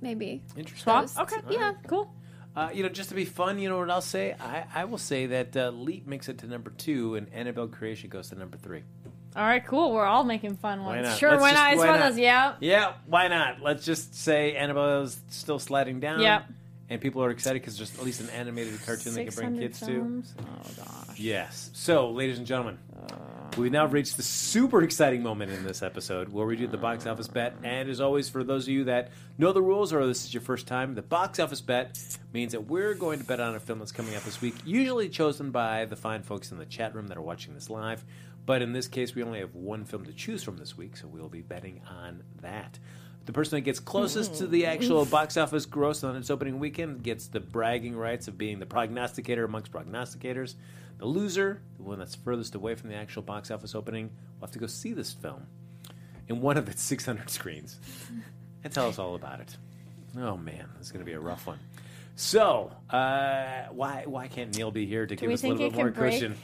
Maybe. 0.02 0.44
Interesting. 0.58 1.08
Swap. 1.08 1.32
Okay. 1.32 1.42
Yeah. 1.50 1.76
Cool. 1.88 2.12
Uh, 2.60 2.70
you 2.74 2.84
know, 2.84 2.90
just 2.90 3.08
to 3.08 3.16
be 3.16 3.24
fun, 3.24 3.58
you 3.58 3.70
know 3.70 3.78
what 3.78 3.90
I'll 3.90 4.02
say? 4.02 4.36
I, 4.38 4.66
I 4.76 4.84
will 4.84 4.98
say 4.98 5.28
that 5.28 5.56
uh, 5.56 5.70
Leap 5.70 6.06
makes 6.06 6.28
it 6.28 6.40
to 6.40 6.48
number 6.48 6.72
two, 6.72 7.16
and 7.16 7.32
Annabelle 7.34 7.70
Creation 7.70 8.10
goes 8.10 8.28
to 8.32 8.36
number 8.36 8.58
three. 8.58 8.84
All 9.34 9.44
right. 9.46 9.66
Cool. 9.66 9.94
We're 9.94 10.06
all 10.06 10.26
making 10.26 10.58
fun 10.58 10.84
Why 10.84 10.98
ones. 10.98 11.08
not? 11.08 11.18
Sure. 11.18 11.30
Let's 11.32 11.42
why 11.42 11.52
just- 11.52 11.64
not? 11.64 11.72
It's 11.72 11.80
why 11.80 11.86
one 11.86 11.96
of 11.96 12.02
not? 12.02 12.10
those. 12.10 12.20
Yeah. 12.20 12.56
Yeah, 12.60 12.94
why 13.06 13.28
not? 13.30 13.62
Let's 13.62 13.86
just 13.86 14.14
say 14.14 14.58
Annabelle's 14.58 15.22
still 15.30 15.60
sliding 15.60 16.02
down. 16.02 16.20
Yep. 16.20 16.46
And 16.90 17.00
people 17.00 17.24
are 17.24 17.30
excited 17.30 17.62
because 17.62 17.78
there's 17.78 17.94
at 17.98 18.04
least 18.04 18.20
an 18.20 18.30
animated 18.32 18.84
cartoon 18.84 19.14
they 19.14 19.26
can 19.26 19.36
bring 19.36 19.60
600 19.60 19.62
kids 19.62 19.80
to. 19.82 19.86
films. 19.86 20.34
Oh 20.40 20.72
gosh. 20.78 21.20
Yes. 21.20 21.70
So, 21.74 22.10
ladies 22.10 22.40
and 22.40 22.48
gentlemen, 22.48 22.80
uh. 22.96 23.16
we've 23.58 23.72
now 23.72 23.86
reached 23.86 24.18
the 24.18 24.24
super 24.24 24.82
exciting 24.82 25.22
moment 25.22 25.52
in 25.52 25.64
this 25.64 25.84
episode 25.84 26.30
where 26.30 26.48
we 26.48 26.56
do 26.56 26.66
the 26.66 26.78
box 26.78 27.06
office 27.06 27.28
bet. 27.28 27.54
And 27.64 27.90
as 27.90 28.02
always, 28.02 28.28
for 28.28 28.44
those 28.44 28.64
of 28.64 28.70
you 28.70 28.86
that 28.86 29.12
know 29.38 29.54
the 29.54 29.62
rules 29.62 29.94
or 29.94 30.06
this 30.08 30.26
is 30.26 30.34
your 30.34 30.42
first 30.42 30.66
time, 30.66 30.96
the 30.96 31.04
box 31.04 31.40
office 31.40 31.62
bet 31.62 32.00
means 32.34 32.54
that 32.54 32.62
we're 32.62 32.96
going 32.96 33.20
to 33.20 33.26
bet 33.26 33.40
on 33.40 33.54
a 33.56 33.60
film 33.60 33.80
that's 33.80 33.92
coming 33.92 34.16
out 34.16 34.24
this 34.24 34.42
week, 34.42 34.56
usually 34.66 35.10
chosen 35.10 35.52
by 35.52 35.86
the 35.86 35.96
fine 35.96 36.24
folks 36.24 36.52
in 36.52 36.58
the 36.58 36.66
chat 36.66 36.96
room 36.96 37.08
that 37.08 37.18
are 37.18 37.22
watching 37.22 37.54
this 37.54 37.70
live. 37.70 38.04
But 38.48 38.64
in 38.64 38.74
this 38.74 38.88
case, 38.88 39.14
we 39.14 39.22
only 39.22 39.42
have 39.42 39.54
one 39.54 39.86
film 39.86 40.06
to 40.06 40.14
choose 40.14 40.42
from 40.42 40.58
this 40.58 40.76
week, 40.76 40.98
so 40.98 41.08
we'll 41.08 41.30
be 41.30 41.44
betting 41.44 41.82
on 41.88 42.24
that. 42.42 42.80
The 43.30 43.34
person 43.34 43.58
that 43.58 43.62
gets 43.62 43.80
closest 43.80 44.40
to 44.40 44.48
the 44.48 44.66
actual 44.66 45.06
box 45.06 45.38
office 45.38 45.68
gross 45.68 46.04
on 46.04 46.16
its 46.16 46.32
opening 46.32 46.58
weekend 46.58 47.04
gets 47.04 47.28
the 47.28 47.40
bragging 47.40 47.96
rights 47.96 48.28
of 48.28 48.40
being 48.40 48.58
the 48.58 48.66
prognosticator 48.66 49.44
amongst 49.44 49.72
prognosticators. 49.72 50.56
The 50.98 51.06
loser, 51.06 51.62
the 51.78 51.84
one 51.84 52.00
that's 52.00 52.16
furthest 52.16 52.56
away 52.56 52.74
from 52.74 52.90
the 52.90 52.96
actual 52.96 53.22
box 53.22 53.52
office 53.52 53.76
opening, 53.76 54.10
will 54.40 54.48
have 54.48 54.52
to 54.54 54.58
go 54.58 54.66
see 54.66 54.94
this 54.94 55.14
film 55.14 55.46
in 56.28 56.42
one 56.42 56.58
of 56.58 56.68
its 56.70 56.82
600 56.90 57.30
screens 57.30 57.78
and 58.64 58.74
tell 58.74 58.88
us 58.88 58.98
all 58.98 59.14
about 59.14 59.42
it. 59.42 59.56
Oh 60.18 60.36
man, 60.36 60.68
this 60.80 60.88
is 60.88 60.92
going 60.92 61.06
to 61.06 61.12
be 61.12 61.14
a 61.14 61.20
rough 61.20 61.46
one. 61.46 61.60
So, 62.16 62.72
uh, 62.90 63.66
why 63.70 64.06
why 64.08 64.28
can't 64.28 64.58
Neil 64.58 64.72
be 64.72 64.88
here 64.88 65.06
to 65.06 65.16
give 65.16 65.28
we 65.28 65.36
us 65.36 65.42
a 65.42 65.42
think 65.44 65.60
little 65.60 65.68
it 65.68 65.70
bit 65.74 65.78
more 65.78 65.92
break? 65.92 66.14
cushion? 66.14 66.36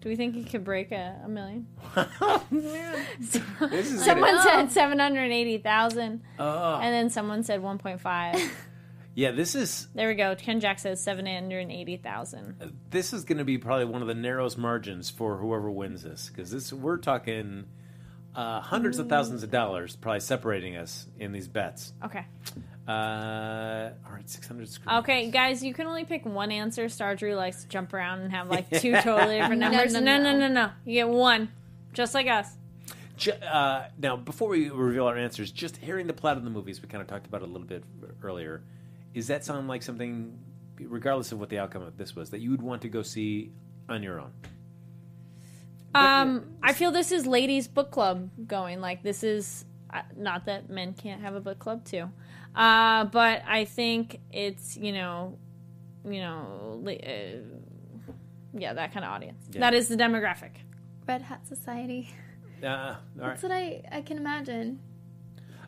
Do 0.00 0.08
we 0.08 0.16
think 0.16 0.34
he 0.34 0.44
could 0.44 0.64
break 0.64 0.92
a, 0.92 1.20
a 1.24 1.28
million? 1.28 1.66
This 2.50 3.92
is 3.92 4.04
Someone 4.04 4.34
gonna, 4.36 4.42
said 4.42 4.72
seven 4.72 4.98
hundred 4.98 5.30
eighty 5.30 5.58
thousand, 5.58 6.22
oh, 6.38 6.76
and 6.76 6.94
then 6.94 7.10
someone 7.10 7.42
said 7.42 7.62
one 7.62 7.76
point 7.78 8.00
five. 8.00 8.36
yeah, 9.14 9.30
this 9.30 9.54
is 9.54 9.88
there 9.94 10.08
we 10.08 10.14
go. 10.14 10.34
Ken 10.34 10.60
Jack 10.60 10.78
says 10.78 11.02
seven 11.02 11.26
hundred 11.26 11.70
eighty 11.70 11.98
thousand. 11.98 12.56
Uh, 12.60 12.66
this 12.88 13.12
is 13.12 13.24
going 13.24 13.38
to 13.38 13.44
be 13.44 13.58
probably 13.58 13.84
one 13.84 14.00
of 14.00 14.08
the 14.08 14.14
narrowest 14.14 14.56
margins 14.56 15.10
for 15.10 15.36
whoever 15.36 15.70
wins 15.70 16.02
this 16.02 16.30
because 16.30 16.50
this 16.50 16.72
we're 16.72 16.96
talking 16.96 17.66
uh, 18.34 18.60
hundreds 18.60 18.98
of 18.98 19.08
thousands 19.08 19.42
of 19.42 19.50
dollars 19.50 19.96
probably 19.96 20.20
separating 20.20 20.76
us 20.76 21.06
in 21.18 21.32
these 21.32 21.48
bets. 21.48 21.92
Okay. 22.04 22.24
Uh, 22.88 23.90
all 24.06 24.12
right, 24.12 24.28
six 24.28 24.46
hundred 24.48 24.68
screens. 24.68 24.98
Okay, 25.00 25.30
guys, 25.30 25.62
you 25.62 25.72
can 25.74 25.86
only 25.86 26.04
pick 26.04 26.24
one 26.26 26.50
answer. 26.50 26.88
Star 26.88 27.14
Drew 27.14 27.34
likes 27.34 27.62
to 27.62 27.68
jump 27.68 27.92
around 27.94 28.20
and 28.20 28.32
have 28.32 28.48
like 28.48 28.68
two 28.80 28.92
totally 29.00 29.38
different 29.38 29.60
No, 29.60 29.68
numbers. 29.70 29.92
no, 29.92 30.00
No, 30.00 30.16
no, 30.18 30.32
no. 30.32 30.38
no, 30.38 30.48
no. 30.48 30.70
You 30.84 30.94
get 30.94 31.08
one, 31.08 31.50
just 31.92 32.14
like 32.14 32.26
us. 32.26 32.48
Ju- 33.16 33.32
uh, 33.32 33.88
now, 34.00 34.16
before 34.16 34.48
we 34.48 34.70
reveal 34.70 35.06
our 35.06 35.16
answers, 35.16 35.52
just 35.52 35.76
hearing 35.76 36.06
the 36.06 36.12
plot 36.12 36.36
of 36.36 36.42
the 36.44 36.50
movies, 36.50 36.80
we 36.82 36.88
kind 36.88 37.02
of 37.02 37.06
talked 37.08 37.26
about 37.26 37.42
it 37.42 37.48
a 37.48 37.52
little 37.52 37.66
bit 37.66 37.84
earlier. 38.22 38.62
Is 39.14 39.26
that 39.28 39.44
sound 39.44 39.68
like 39.68 39.82
something, 39.82 40.38
regardless 40.80 41.30
of 41.30 41.38
what 41.38 41.48
the 41.50 41.58
outcome 41.58 41.82
of 41.82 41.96
this 41.96 42.16
was, 42.16 42.30
that 42.30 42.40
you 42.40 42.50
would 42.50 42.62
want 42.62 42.82
to 42.82 42.88
go 42.88 43.02
see 43.02 43.52
on 43.88 44.02
your 44.02 44.18
own? 44.20 44.32
Um, 45.94 46.54
I 46.62 46.72
feel 46.72 46.90
this 46.92 47.10
is 47.12 47.26
ladies' 47.26 47.66
book 47.68 47.90
club 47.90 48.30
going. 48.46 48.80
Like 48.80 49.02
this 49.02 49.22
is 49.24 49.64
uh, 49.92 50.02
not 50.16 50.46
that 50.46 50.70
men 50.70 50.92
can't 50.94 51.20
have 51.20 51.34
a 51.34 51.40
book 51.40 51.58
club 51.58 51.84
too, 51.84 52.10
uh, 52.54 53.04
but 53.04 53.42
I 53.46 53.64
think 53.64 54.20
it's 54.32 54.76
you 54.76 54.92
know, 54.92 55.36
you 56.04 56.20
know, 56.20 56.80
li- 56.82 57.00
uh, 57.04 58.12
yeah, 58.56 58.72
that 58.74 58.92
kind 58.92 59.04
of 59.04 59.10
audience. 59.12 59.42
Yeah. 59.50 59.60
That 59.60 59.74
is 59.74 59.88
the 59.88 59.96
demographic. 59.96 60.50
Red 61.06 61.22
Hat 61.22 61.46
Society. 61.46 62.10
Uh, 62.62 62.66
all 62.68 62.96
right. 63.16 63.28
That's 63.30 63.42
what 63.42 63.52
I, 63.52 63.80
I 63.90 64.02
can 64.02 64.18
imagine. 64.18 64.80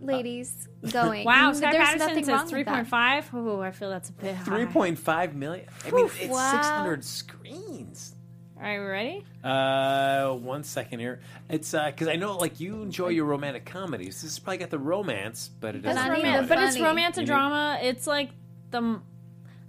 Ladies 0.02 0.68
going. 0.92 1.24
Wow, 1.24 1.52
Mm, 1.52 1.54
Scott 1.56 1.72
There's 1.72 1.84
Patterson 1.86 2.06
nothing 2.08 2.24
says 2.24 2.32
wrong 2.34 2.42
with 2.42 2.50
three 2.50 2.62
that. 2.64 2.74
point 2.74 2.88
five. 2.88 3.30
Oh, 3.32 3.60
I 3.62 3.70
feel 3.70 3.88
that's 3.88 4.10
a 4.10 4.12
bit. 4.12 4.36
Three 4.40 4.66
point 4.66 4.98
five 4.98 5.34
million. 5.34 5.64
I 5.86 5.90
mean, 5.90 6.04
it's 6.04 6.26
wow. 6.28 6.50
six 6.52 6.68
hundred 6.68 7.02
screens. 7.02 8.14
All 8.62 8.68
right, 8.68 8.78
we 8.78 8.84
ready? 8.86 9.24
Uh, 9.42 10.34
one 10.34 10.62
second 10.62 11.00
here. 11.00 11.18
It's 11.50 11.72
because 11.72 12.06
I 12.06 12.14
know 12.14 12.36
like 12.36 12.60
you 12.60 12.80
enjoy 12.82 13.08
your 13.08 13.24
romantic 13.24 13.64
comedies. 13.64 14.22
This 14.22 14.30
has 14.34 14.38
probably 14.38 14.58
got 14.58 14.70
the 14.70 14.78
romance, 14.78 15.50
but 15.60 15.74
it 15.74 15.82
But 15.82 15.94
doesn't. 15.94 16.08
not 16.08 16.18
have 16.22 16.48
but 16.48 16.58
it's 16.62 16.74
funny. 16.76 16.84
romance 16.86 17.18
and 17.18 17.26
You 17.26 17.34
need- 17.34 17.38
drama. 17.38 17.78
It's 17.82 18.06
like 18.06 18.30
the 18.70 19.00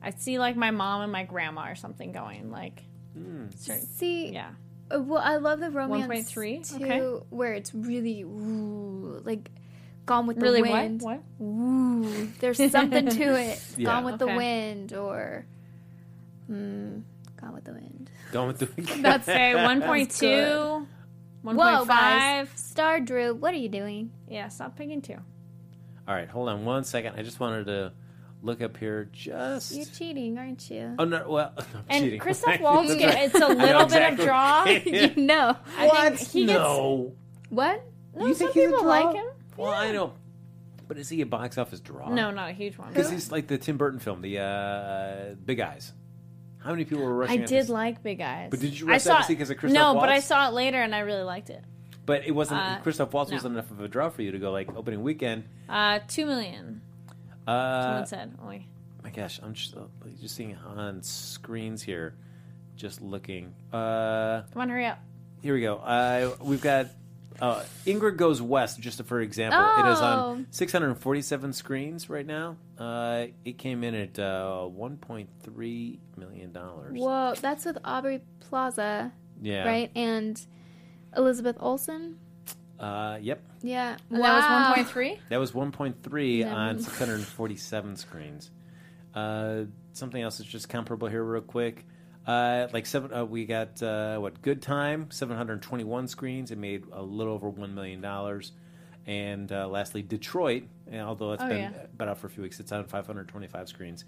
I 0.01 0.11
see 0.11 0.37
like 0.37 0.55
my 0.55 0.69
mom 0.69 1.01
and 1.01 1.11
my 1.11 1.23
grandma 1.23 1.71
or 1.71 1.75
something 1.75 2.11
going 2.11 2.51
like 2.51 2.83
certain- 3.55 3.87
See, 3.87 4.31
yeah. 4.31 4.49
uh, 4.93 4.99
well, 5.01 5.21
I 5.23 5.37
love 5.37 5.59
the 5.59 5.71
romance 5.71 6.31
1.3? 6.31 6.61
too, 6.77 6.83
Okay. 6.85 6.99
where 7.31 7.53
it's 7.53 7.73
really 7.73 8.21
ooh, 8.21 9.21
like 9.25 9.49
Gone 10.05 10.27
with 10.27 10.35
the 10.37 10.43
Really 10.43 10.61
Wind. 10.61 11.01
what? 11.01 11.21
What? 11.39 11.47
Ooh, 11.47 12.27
there's 12.41 12.57
something 12.71 13.07
to 13.07 13.39
it. 13.39 13.59
Yeah. 13.77 13.85
Gone 13.85 14.03
with 14.03 14.19
the 14.19 14.25
Okay. 14.25 14.35
Wind 14.35 14.93
or 14.93 15.45
hmm, 16.47 16.99
Gone 17.43 17.53
with 17.53 17.63
the 17.65 17.73
Wind. 17.73 18.09
Going 18.31 18.47
with 18.47 18.59
the. 18.59 18.65
That's 19.01 19.25
say 19.25 19.53
1.2, 19.55 20.19
good. 20.19 20.87
1.5. 21.45 21.55
Whoa, 21.55 21.85
guys! 21.85 22.47
Star 22.55 22.99
Drew, 23.01 23.33
what 23.33 23.53
are 23.53 23.57
you 23.57 23.69
doing? 23.69 24.11
Yeah, 24.29 24.47
stop 24.47 24.77
picking 24.77 25.01
two. 25.01 25.17
All 26.07 26.15
right, 26.15 26.29
hold 26.29 26.49
on 26.49 26.63
one 26.65 26.83
second. 26.83 27.15
I 27.17 27.21
just 27.23 27.39
wanted 27.39 27.65
to 27.67 27.91
look 28.41 28.61
up 28.61 28.77
here 28.77 29.09
just. 29.11 29.73
You're 29.75 29.85
cheating, 29.85 30.37
aren't 30.37 30.69
you? 30.69 30.95
Oh 30.99 31.03
no! 31.05 31.29
Well, 31.29 31.53
I'm 31.57 31.65
And 31.89 32.03
cheating. 32.05 32.19
Christoph 32.19 32.59
Waltz, 32.61 32.95
That's 32.95 33.33
it's 33.33 33.35
a 33.35 33.39
know 33.39 33.47
little 33.49 33.85
bit 33.87 34.13
of 34.13 34.19
draw. 34.19 34.65
Yeah. 34.65 35.07
you 35.15 35.15
know. 35.23 35.55
I 35.77 35.87
What? 35.87 36.17
think 36.17 36.29
he 36.29 36.45
gets- 36.45 36.57
no. 36.59 37.13
What? 37.49 37.83
No, 38.15 38.27
You 38.27 38.33
some 38.35 38.51
think 38.53 38.53
he's 38.53 38.63
a 38.65 38.71
people 38.71 38.85
like 38.85 39.15
him. 39.15 39.25
Well, 39.57 39.71
I 39.73 39.91
know, 39.91 40.13
but 40.87 40.97
is 40.97 41.09
he 41.09 41.21
a 41.21 41.25
box 41.25 41.57
office 41.57 41.79
draw? 41.79 42.09
No, 42.09 42.31
not 42.31 42.49
a 42.49 42.53
huge 42.53 42.77
one. 42.77 42.89
because 42.89 43.09
he's 43.09 43.31
like 43.31 43.47
the 43.47 43.57
Tim 43.57 43.77
Burton 43.77 43.99
film, 43.99 44.21
the 44.21 44.39
uh, 44.39 45.35
Big 45.45 45.59
Eyes. 45.59 45.91
How 46.63 46.71
many 46.71 46.85
people 46.85 47.03
were 47.03 47.13
rushing? 47.15 47.39
I 47.39 47.43
at 47.43 47.49
did 47.49 47.63
this? 47.63 47.69
like 47.69 48.01
Big 48.03 48.21
Eyes. 48.21 48.47
But 48.49 48.59
did 48.59 48.79
you 48.79 48.87
I 48.87 48.91
rush 48.93 49.03
saw 49.03 49.15
out 49.17 49.25
see 49.25 49.35
'cause 49.35 49.49
of 49.49 49.57
Christoph 49.57 49.75
No, 49.79 49.95
but 49.99 50.09
I 50.09 50.19
saw 50.19 50.47
it 50.47 50.53
later 50.53 50.81
and 50.81 50.95
I 50.95 50.99
really 50.99 51.23
liked 51.23 51.49
it. 51.49 51.63
But 52.05 52.25
it 52.25 52.31
wasn't. 52.31 52.59
Uh, 52.61 52.79
Christoph 52.81 53.13
Waltz 53.13 53.31
no. 53.31 53.35
wasn't 53.35 53.53
enough 53.55 53.71
of 53.71 53.79
a 53.81 53.87
draw 53.87 54.09
for 54.09 54.21
you 54.21 54.31
to 54.31 54.39
go 54.39 54.51
like 54.51 54.73
opening 54.75 55.03
weekend. 55.03 55.43
Uh, 55.69 55.99
two 56.07 56.25
million. 56.25 56.81
Uh, 57.47 57.81
Someone 57.83 58.05
said. 58.05 58.37
Oy. 58.45 58.65
my 59.03 59.09
gosh, 59.09 59.39
I'm 59.43 59.53
just, 59.53 59.75
uh, 59.75 59.81
just 60.21 60.35
seeing 60.35 60.55
on 60.55 61.01
screens 61.03 61.81
here, 61.83 62.15
just 62.77 63.01
looking. 63.01 63.53
Uh, 63.71 64.43
Come 64.53 64.61
on, 64.61 64.69
hurry 64.69 64.85
up. 64.85 64.99
here 65.41 65.53
we 65.53 65.61
go. 65.61 65.75
Uh, 65.77 66.35
we've 66.41 66.61
got 66.61 66.87
uh, 67.41 67.63
Ingrid 67.85 68.17
Goes 68.17 68.41
West, 68.41 68.79
just 68.79 69.03
for 69.05 69.19
example. 69.21 69.59
It 69.85 69.91
is 69.91 69.99
on 69.99 70.47
647 70.51 71.53
screens 71.53 72.09
right 72.09 72.25
now. 72.25 72.57
Uh, 72.77 73.27
it 73.45 73.57
came 73.57 73.83
in 73.83 73.95
at 73.95 74.17
uh, 74.19 74.67
1.3 74.69 75.99
million 76.17 76.51
dollars. 76.51 76.93
Whoa, 76.99 77.33
that's 77.41 77.65
with 77.65 77.77
Aubrey 77.83 78.21
Plaza, 78.39 79.11
Yeah. 79.41 79.65
right? 79.65 79.91
And 79.95 80.39
Elizabeth 81.15 81.57
Olsen. 81.59 82.19
Uh, 82.79 83.17
yep. 83.21 83.41
Yeah. 83.61 83.97
And 84.09 84.19
wow. 84.19 84.39
That 84.39 84.77
was 84.77 84.87
1.3? 84.87 85.19
That 85.29 85.37
was 85.37 85.51
1.3 85.53 86.39
Yeah. 86.39 86.53
on 86.53 86.79
647 86.79 87.95
screens. 87.95 88.51
Uh, 89.13 89.63
something 89.93 90.21
else 90.21 90.39
that's 90.39 90.49
just 90.49 90.69
comparable 90.69 91.07
here, 91.07 91.23
real 91.23 91.41
quick. 91.41 91.85
Uh, 92.25 92.67
like 92.71 92.85
seven, 92.85 93.13
uh, 93.13 93.25
we 93.25 93.45
got 93.45 93.81
uh, 93.83 94.17
what? 94.17 94.41
Good 94.41 94.61
Time, 94.61 95.11
721 95.11 96.07
screens. 96.07 96.51
It 96.51 96.57
made 96.57 96.85
a 96.93 97.01
little 97.01 97.33
over 97.33 97.49
one 97.49 97.75
million 97.75 97.99
dollars. 98.01 98.53
And 99.05 99.51
uh, 99.51 99.67
lastly, 99.67 100.01
Detroit. 100.01 100.63
And 100.89 101.01
although 101.01 101.33
it's 101.33 101.43
Oh, 101.43 101.49
been 101.49 101.57
yeah. 101.57 101.71
been 101.97 102.07
out 102.07 102.17
for 102.19 102.27
a 102.27 102.29
few 102.29 102.43
weeks, 102.43 102.59
it's 102.61 102.71
on 102.71 102.85
525 102.85 103.67
screens, 103.67 104.05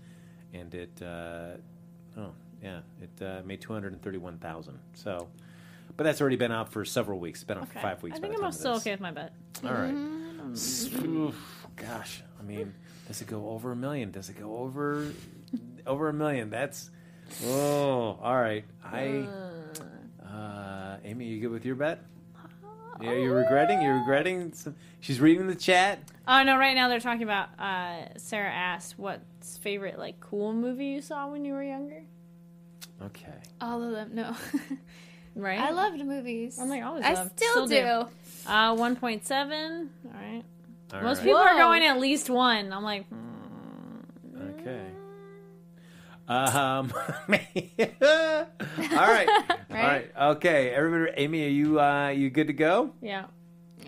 and 0.53 0.73
it 0.73 1.01
uh, 1.01 1.55
oh 2.17 2.31
yeah, 2.63 2.79
it 3.01 3.21
uh, 3.21 3.41
made 3.45 3.59
231,000. 3.59 4.79
So, 4.93 5.27
but 5.97 6.05
that's 6.05 6.21
already 6.21 6.37
been 6.37 6.53
out 6.53 6.71
for 6.71 6.85
several 6.85 7.19
weeks. 7.19 7.39
It's 7.41 7.47
been 7.47 7.57
out 7.57 7.67
for 7.67 7.79
five 7.79 8.01
weeks. 8.01 8.17
I 8.17 8.21
think 8.21 8.41
I'm 8.41 8.51
still 8.53 8.75
okay 8.75 8.91
with 8.91 9.01
my 9.01 9.11
bet. 9.11 9.33
All 9.65 9.71
right. 9.73 9.93
Mm-hmm. 9.93 11.29
Gosh, 11.75 12.21
I 12.39 12.43
mean, 12.43 12.73
does 13.07 13.21
it 13.21 13.27
go 13.27 13.49
over 13.49 13.73
a 13.73 13.75
million? 13.75 14.11
Does 14.11 14.29
it 14.29 14.39
go 14.39 14.57
over 14.57 15.11
over 15.85 16.07
a 16.07 16.13
million? 16.13 16.49
That's 16.49 16.89
oh, 17.45 18.17
all 18.21 18.35
right. 18.41 18.63
I 18.83 19.27
uh, 20.25 20.97
Amy, 21.03 21.25
you 21.25 21.41
good 21.41 21.51
with 21.51 21.65
your 21.65 21.75
bet? 21.75 21.99
Yeah, 23.01 23.13
you're 23.13 23.35
regretting. 23.35 23.81
You're 23.81 23.99
regretting. 23.99 24.53
Some, 24.53 24.75
she's 25.01 25.19
reading 25.19 25.47
the 25.47 25.55
chat. 25.55 25.99
Oh, 26.27 26.43
no, 26.43 26.57
right 26.57 26.73
now 26.75 26.87
they're 26.87 26.99
talking 26.99 27.23
about, 27.23 27.49
uh, 27.59 28.17
Sarah 28.17 28.51
asked 28.51 28.97
what's 28.97 29.57
favorite, 29.57 29.99
like, 29.99 30.19
cool 30.21 30.53
movie 30.53 30.85
you 30.85 31.01
saw 31.01 31.27
when 31.27 31.43
you 31.43 31.53
were 31.53 31.63
younger? 31.63 32.03
Okay. 33.03 33.33
All 33.59 33.83
of 33.83 33.91
them. 33.91 34.11
No. 34.13 34.35
Right? 35.35 35.59
I 35.59 35.71
loved 35.71 36.03
movies. 36.03 36.57
I'm 36.57 36.69
like, 36.69 36.81
always 36.81 37.03
I 37.03 37.11
loved. 37.13 37.37
still, 37.37 37.67
Still 37.67 37.67
do. 37.67 38.07
do. 38.45 38.49
Uh, 38.49 38.73
1.7. 38.75 39.89
All 40.05 40.11
right. 40.13 40.43
All 40.93 41.01
Most 41.01 41.17
right. 41.17 41.25
people 41.25 41.39
are 41.41 41.55
going 41.55 41.83
at 41.83 41.99
least 41.99 42.29
one. 42.29 42.71
I'm 42.71 42.83
like, 42.83 43.05
hmm. 43.09 44.39
Okay. 44.61 44.85
Um. 46.27 46.91
all 47.29 47.35
right. 49.07 49.27
All 49.29 49.75
right. 49.75 50.11
Okay. 50.19 50.69
Everybody, 50.71 51.11
Amy, 51.17 51.45
are 51.45 51.49
you 51.49 51.79
uh, 51.79 52.09
you 52.09 52.29
good 52.29 52.47
to 52.47 52.53
go? 52.53 52.91
yeah. 53.01 53.25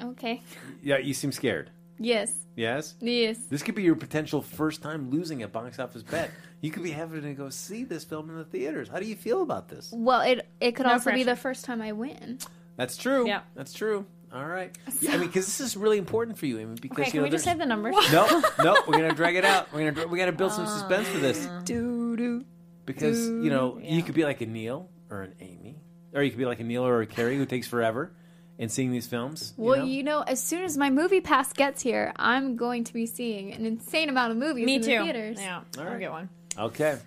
Okay. 0.02 0.42
Yeah. 0.84 0.98
You 0.98 1.14
seem 1.14 1.32
scared. 1.32 1.72
Yes. 2.00 2.32
Yes. 2.56 2.96
Yes. 3.00 3.38
This 3.50 3.64
could 3.64 3.74
be 3.76 3.84
your 3.84 3.96
potential 3.96 4.42
first 4.42 4.82
time 4.82 5.10
losing 5.10 5.42
a 5.44 5.48
box 5.48 5.80
office 5.80 6.04
bet. 6.04 6.30
You 6.62 6.72
could 6.72 6.84
be 6.84 6.92
having 6.92 7.22
to 7.22 7.34
go 7.34 7.50
see 7.50 7.84
this 7.84 8.04
film 8.04 8.30
in 8.30 8.36
the 8.36 8.44
theaters. 8.44 8.90
How 8.90 9.00
do 9.00 9.06
you 9.06 9.16
feel 9.16 9.42
about 9.42 9.70
this? 9.70 9.92
Well, 9.96 10.22
it 10.22 10.48
it 10.60 10.74
could 10.76 10.86
No 10.86 10.94
also 10.94 11.12
be 11.12 11.24
the 11.24 11.36
first 11.36 11.66
time 11.66 11.82
I 11.82 11.92
win. 11.94 12.40
That's 12.76 12.98
true. 12.98 13.28
Yeah. 13.28 13.42
That's 13.56 13.74
true. 13.74 14.06
All 14.34 14.46
right. 14.46 14.76
Yeah, 15.00 15.14
I 15.14 15.18
mean, 15.18 15.28
because 15.28 15.46
this 15.46 15.62
is 15.62 15.78
really 15.78 15.98
important 15.98 16.38
for 16.38 16.48
you, 16.48 16.60
Amy. 16.60 16.76
Because 16.82 16.98
Okay, 17.00 17.06
you 17.06 17.12
can 17.12 17.18
know, 17.22 17.24
we 17.24 17.30
just 17.30 17.46
say 17.46 17.54
the 17.54 17.66
numbers? 17.66 17.96
No, 18.12 18.44
no, 18.62 18.76
we're 18.86 18.98
gonna 18.98 19.14
drag 19.16 19.36
it 19.36 19.46
out. 19.46 19.72
We're 19.74 19.90
gonna 19.92 20.08
we 20.08 20.18
gotta 20.18 20.34
build 20.34 20.52
some 20.52 20.68
suspense 20.68 21.08
for 21.08 21.20
this 21.20 21.48
Doo 21.64 21.97
doo. 22.16 22.46
because 22.86 23.28
you 23.28 23.50
know 23.50 23.80
you 23.82 24.02
could 24.04 24.16
be 24.16 24.24
like 24.24 24.42
a 24.42 24.46
Neil 24.46 24.90
or 25.10 25.22
an 25.24 25.34
Amy, 25.40 25.78
or 26.14 26.24
you 26.24 26.30
could 26.30 26.40
be 26.40 26.46
like 26.46 26.60
a 26.60 26.64
Neil 26.64 26.86
or 26.86 27.02
a 27.02 27.06
Kari 27.08 27.38
who 27.38 27.46
takes 27.46 27.68
forever 27.68 28.12
in 28.58 28.70
seeing 28.70 28.92
these 28.92 29.06
films. 29.08 29.54
you 29.58 29.64
Well, 29.64 29.78
know? 29.80 29.86
you 29.86 30.02
know, 30.04 30.22
as 30.22 30.42
soon 30.42 30.64
as 30.64 30.78
my 30.78 30.90
movie 30.90 31.22
pass 31.22 31.54
gets 31.54 31.82
here, 31.84 32.12
I'm 32.16 32.56
going 32.56 32.84
to 32.86 32.94
be 32.94 33.06
seeing 33.06 33.54
an 33.54 33.66
insane 33.66 34.10
amount 34.10 34.32
of 34.32 34.38
movies 34.38 34.66
Me 34.66 34.76
in 34.76 34.82
too. 34.82 34.98
the 34.98 35.04
theaters. 35.04 35.38
Yeah. 35.40 35.58
All 35.78 35.84
I'll 35.84 35.86
right. 35.92 36.00
get 36.00 36.12
one. 36.12 36.30
Okay. 36.58 36.98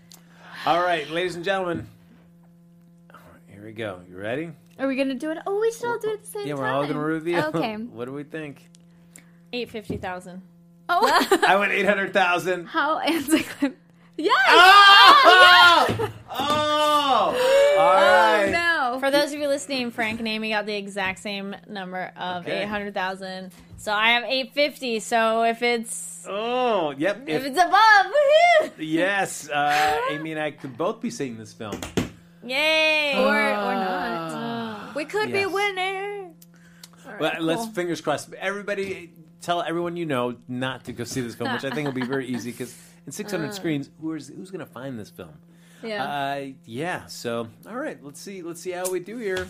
All 0.64 0.80
right, 0.80 1.08
ladies 1.10 1.34
and 1.36 1.44
gentlemen. 1.44 1.88
All 3.12 3.18
right, 3.32 3.42
here 3.54 3.64
we 3.64 3.72
go. 3.72 4.00
You 4.08 4.16
ready? 4.16 4.50
Are 4.78 4.86
we 4.86 4.94
gonna 4.96 5.14
do 5.14 5.30
it? 5.30 5.38
Oh, 5.46 5.60
we 5.60 5.72
should 5.72 5.86
all 5.88 5.98
do 5.98 6.08
it 6.10 6.14
at 6.14 6.20
the 6.24 6.30
same 6.30 6.46
Yeah, 6.46 6.54
time. 6.54 6.62
we're 6.62 6.70
all 6.70 6.86
gonna 6.86 6.98
reveal. 7.00 7.44
Okay. 7.46 7.74
what 7.92 8.04
do 8.04 8.12
we 8.12 8.22
think? 8.22 8.68
850,000. 9.52 10.42
Oh, 10.88 11.38
I 11.46 11.56
went 11.56 11.72
eight 11.72 11.86
hundred 11.86 12.12
thousand. 12.12 12.66
how 12.66 12.98
anticlimactic. 13.06 13.76
Yes. 14.20 14.40
Oh! 14.48 16.10
oh! 16.32 17.76
All 17.78 17.94
right. 17.94 18.50
no. 18.52 18.98
For 19.00 19.10
those 19.10 19.32
of 19.32 19.38
you 19.40 19.48
listening, 19.48 19.90
Frank 19.90 20.18
and 20.18 20.28
Amy 20.28 20.50
got 20.50 20.66
the 20.66 20.74
exact 20.76 21.20
same 21.20 21.56
number 21.68 22.12
of 22.16 22.42
Okay. 22.46 22.62
800,000. 22.62 23.50
So 23.78 23.92
I 23.92 24.10
have 24.10 24.24
850. 24.24 25.00
So 25.00 25.42
if 25.44 25.62
it's 25.62 26.26
Oh, 26.28 26.90
yep. 26.98 27.22
if 27.26 27.42
If, 27.42 27.44
it's 27.46 27.58
above, 27.58 28.06
woohoo! 28.12 28.72
yes, 28.78 29.48
uh, 29.48 29.98
Amy 30.10 30.32
and 30.32 30.40
I 30.40 30.50
could 30.50 30.76
both 30.76 31.00
be 31.00 31.10
seeing 31.10 31.38
this 31.38 31.52
film. 31.54 31.80
Yay! 32.44 33.14
or 33.16 33.28
or 33.28 33.74
not. 33.74 34.94
We 34.94 35.04
could 35.06 35.32
be 35.32 35.40
Yes. 35.40 35.52
winning. 35.52 36.34
Well, 37.18 37.32
let's 37.40 37.66
fingers 37.68 38.00
crossed. 38.00 38.32
Everybody, 38.34 39.12
tell 39.40 39.62
everyone 39.62 39.96
you 39.96 40.06
know 40.06 40.36
not 40.48 40.84
to 40.84 40.92
go 40.92 41.04
see 41.04 41.20
this 41.22 41.34
film, 41.34 41.52
which 41.52 41.64
I 41.64 41.70
think 41.70 41.86
will 41.86 41.92
be 41.94 42.04
very 42.04 42.26
easy 42.26 42.50
because 42.50 42.74
in 43.06 43.12
600 43.12 43.54
screens, 43.54 43.90
who's 44.00 44.28
who's 44.28 44.50
going 44.50 44.64
to 44.64 44.72
find 44.72 44.98
this 44.98 45.10
film? 45.10 45.32
Yeah. 45.82 46.04
Uh, 46.04 46.46
yeah. 46.64 47.06
So, 47.06 47.48
all 47.68 47.76
right, 47.76 48.02
let's 48.02 48.20
see. 48.20 48.42
Let's 48.42 48.60
see 48.60 48.70
how 48.70 48.90
we 48.90 49.00
do 49.00 49.16
here. 49.16 49.48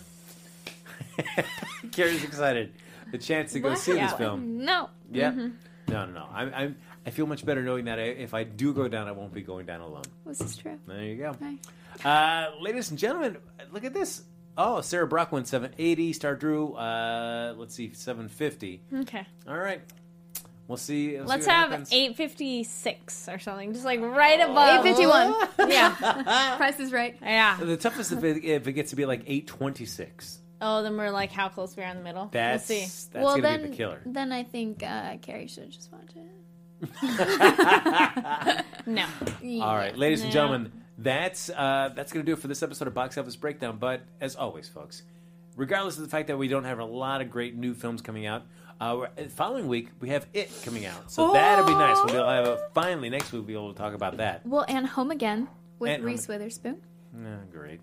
Kari's 1.93 2.25
excited. 2.25 2.73
The 3.11 3.19
chance 3.19 3.53
to 3.53 3.61
go 3.61 3.75
see 3.75 3.93
this 3.93 4.13
film. 4.13 4.65
No. 4.65 4.91
Yeah. 5.11 5.33
Mm-hmm. 5.33 5.49
No, 5.89 6.07
no, 6.07 6.13
no. 6.13 6.27
I'm, 6.33 6.55
I'm. 6.55 6.77
I 7.05 7.11
feel 7.11 7.27
much 7.27 7.45
better 7.45 7.63
knowing 7.63 7.87
that 7.87 7.99
I, 7.99 8.03
if 8.03 8.35
I 8.35 8.45
do 8.45 8.73
go 8.73 8.87
down, 8.87 9.09
I 9.09 9.13
won't 9.13 9.33
be 9.33 9.43
going 9.43 9.67
down 9.67 9.81
alone. 9.81 10.05
This 10.27 10.41
is 10.41 10.57
true. 10.57 10.79
There 10.87 11.03
you 11.03 11.17
go. 11.17 11.37
Uh, 12.09 12.51
ladies 12.61 12.91
and 12.91 12.99
gentlemen, 12.99 13.39
look 13.73 13.85
at 13.85 13.95
this. 13.95 14.23
Oh, 14.57 14.83
Sarah 14.83 15.07
Brock 15.07 15.33
went 15.33 15.49
780. 15.49 16.13
Star 16.13 16.37
Drew, 16.37 16.75
uh, 16.75 17.55
let's 17.57 17.75
see, 17.75 17.93
750. 17.93 18.83
Okay. 19.01 19.27
All 19.49 19.59
right. 19.59 19.81
We'll 20.71 20.77
see. 20.77 21.17
we'll 21.17 21.25
Let's 21.25 21.49
what 21.49 21.57
have 21.57 21.71
happens. 21.71 21.93
856 21.93 23.29
or 23.29 23.41
something. 23.41 23.73
Just 23.73 23.85
like 23.85 24.01
right 24.01 24.39
above. 24.41 24.87
851. 24.87 25.49
Yeah. 25.69 26.55
Price 26.59 26.79
is 26.79 26.93
right. 26.93 27.17
Yeah. 27.21 27.57
The 27.61 27.77
toughest 27.77 28.13
if 28.13 28.23
it, 28.23 28.45
if 28.45 28.69
it 28.69 28.73
gets 28.75 28.91
to 28.91 28.97
be 28.97 29.05
like 29.05 29.23
826. 29.27 30.39
Oh, 30.61 30.85
then 30.85 30.97
we're 30.97 31.11
like 31.11 31.33
how 31.33 31.49
close 31.49 31.77
we 31.77 31.83
are 31.83 31.91
in 31.91 31.97
the 31.97 32.05
middle. 32.05 32.29
That's 32.31 32.69
we'll 32.69 32.79
see. 32.79 32.85
that's 33.13 33.15
well, 33.15 33.35
gonna 33.35 33.43
then, 33.43 33.63
be 33.63 33.69
the 33.71 33.77
killer. 33.77 34.01
then 34.07 34.31
I 34.31 34.45
think 34.45 34.85
uh, 34.85 35.17
Kari 35.17 35.49
should 35.49 35.73
just 35.73 35.91
watch 35.91 36.13
it. 36.15 36.23
No. 38.87 39.07
All 39.61 39.75
right, 39.75 39.97
ladies 39.97 40.23
and 40.23 40.31
gentlemen, 40.33 40.71
that's 40.99 41.51
uh, 41.51 41.91
that's 41.97 42.13
going 42.13 42.25
to 42.25 42.31
do 42.31 42.35
it 42.35 42.39
for 42.41 42.47
this 42.49 42.63
episode 42.63 42.87
of 42.87 42.95
Box 42.95 43.19
Office 43.19 43.35
Breakdown. 43.37 43.79
But 43.79 44.03
as 44.21 44.37
always, 44.37 44.69
folks, 44.69 45.03
regardless 45.57 45.97
of 45.97 46.05
the 46.05 46.09
fact 46.09 46.29
that 46.29 46.39
we 46.39 46.47
don't 46.47 46.65
have 46.65 46.79
a 46.79 46.85
lot 46.85 47.21
of 47.21 47.29
great 47.31 47.57
new 47.57 47.75
films 47.75 48.01
coming 48.03 48.27
out, 48.27 48.45
uh, 48.81 48.97
we're- 48.99 49.29
following 49.29 49.69
week 49.69 49.89
we 50.01 50.09
have 50.11 50.27
It 50.33 50.51
coming 50.65 50.87
out, 50.87 51.11
so 51.11 51.33
that'll 51.33 51.67
be 51.67 51.73
nice. 51.75 51.97
We'll 51.99 52.07
be 52.07 52.13
able 52.15 52.25
to 52.27 52.33
have 52.33 52.47
a, 52.47 52.59
finally 52.75 53.11
next 53.11 53.27
week 53.33 53.41
we'll 53.41 53.43
be 53.43 53.53
able 53.55 53.73
to 53.73 53.79
talk 53.79 53.95
about 53.95 54.17
that. 54.19 54.47
Well, 54.47 54.65
and 54.69 54.87
Home 54.87 55.11
Again 55.11 55.49
with 55.79 55.91
And 55.91 56.05
Reese 56.05 56.29
Witherspoon. 56.29 56.79
Oh, 57.17 57.39
great. 57.53 57.81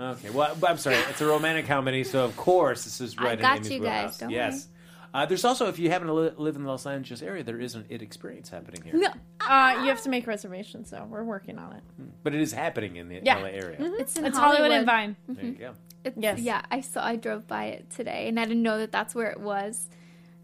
Okay, 0.00 0.30
well, 0.30 0.56
I'm 0.66 0.78
sorry. 0.78 0.96
It's 0.96 1.20
a 1.20 1.26
romantic 1.26 1.66
comedy, 1.66 2.02
so 2.04 2.24
of 2.24 2.36
course 2.36 2.84
this 2.84 3.00
is 3.00 3.14
I 3.18 3.24
right 3.24 3.40
got 3.40 3.58
in 3.58 3.66
Amy's 3.66 3.70
you 3.72 3.80
guys, 3.80 4.22
yes. 4.28 4.68
Uh, 5.14 5.26
there's 5.26 5.44
also, 5.44 5.68
if 5.68 5.78
you 5.78 5.90
happen 5.90 6.06
to 6.06 6.12
li- 6.14 6.30
live 6.38 6.56
in 6.56 6.62
the 6.62 6.68
Los 6.68 6.86
Angeles 6.86 7.20
area, 7.22 7.42
there 7.44 7.60
is 7.60 7.74
an 7.74 7.84
It 7.90 8.00
experience 8.00 8.48
happening 8.48 8.82
here. 8.82 8.94
No, 8.94 9.08
Uh, 9.46 9.80
you 9.82 9.88
have 9.88 10.00
to 10.02 10.08
make 10.08 10.26
reservations, 10.26 10.88
so 10.88 11.06
we're 11.10 11.22
working 11.24 11.58
on 11.58 11.74
it. 11.74 11.82
But 12.22 12.34
it 12.34 12.40
is 12.40 12.52
happening 12.52 12.96
in 12.96 13.08
the 13.08 13.20
Yeah. 13.22 13.36
LA 13.38 13.48
area. 13.50 13.76
it's 13.98 14.16
in 14.16 14.24
It's 14.24 14.38
Hollywood. 14.38 14.70
Hollywood 14.70 14.72
and 14.72 14.86
Vine. 14.86 15.16
There 15.28 15.44
you 15.44 15.52
go. 15.52 15.72
It's, 16.04 16.16
Yes. 16.16 16.38
Yeah, 16.40 16.62
I 16.70 16.80
saw. 16.80 17.04
I 17.04 17.16
drove 17.16 17.46
by 17.46 17.66
it 17.66 17.90
today, 17.90 18.26
and 18.28 18.40
I 18.40 18.44
didn't 18.44 18.62
know 18.62 18.78
that 18.78 18.90
that's 18.90 19.14
where 19.14 19.30
it 19.30 19.38
was. 19.40 19.88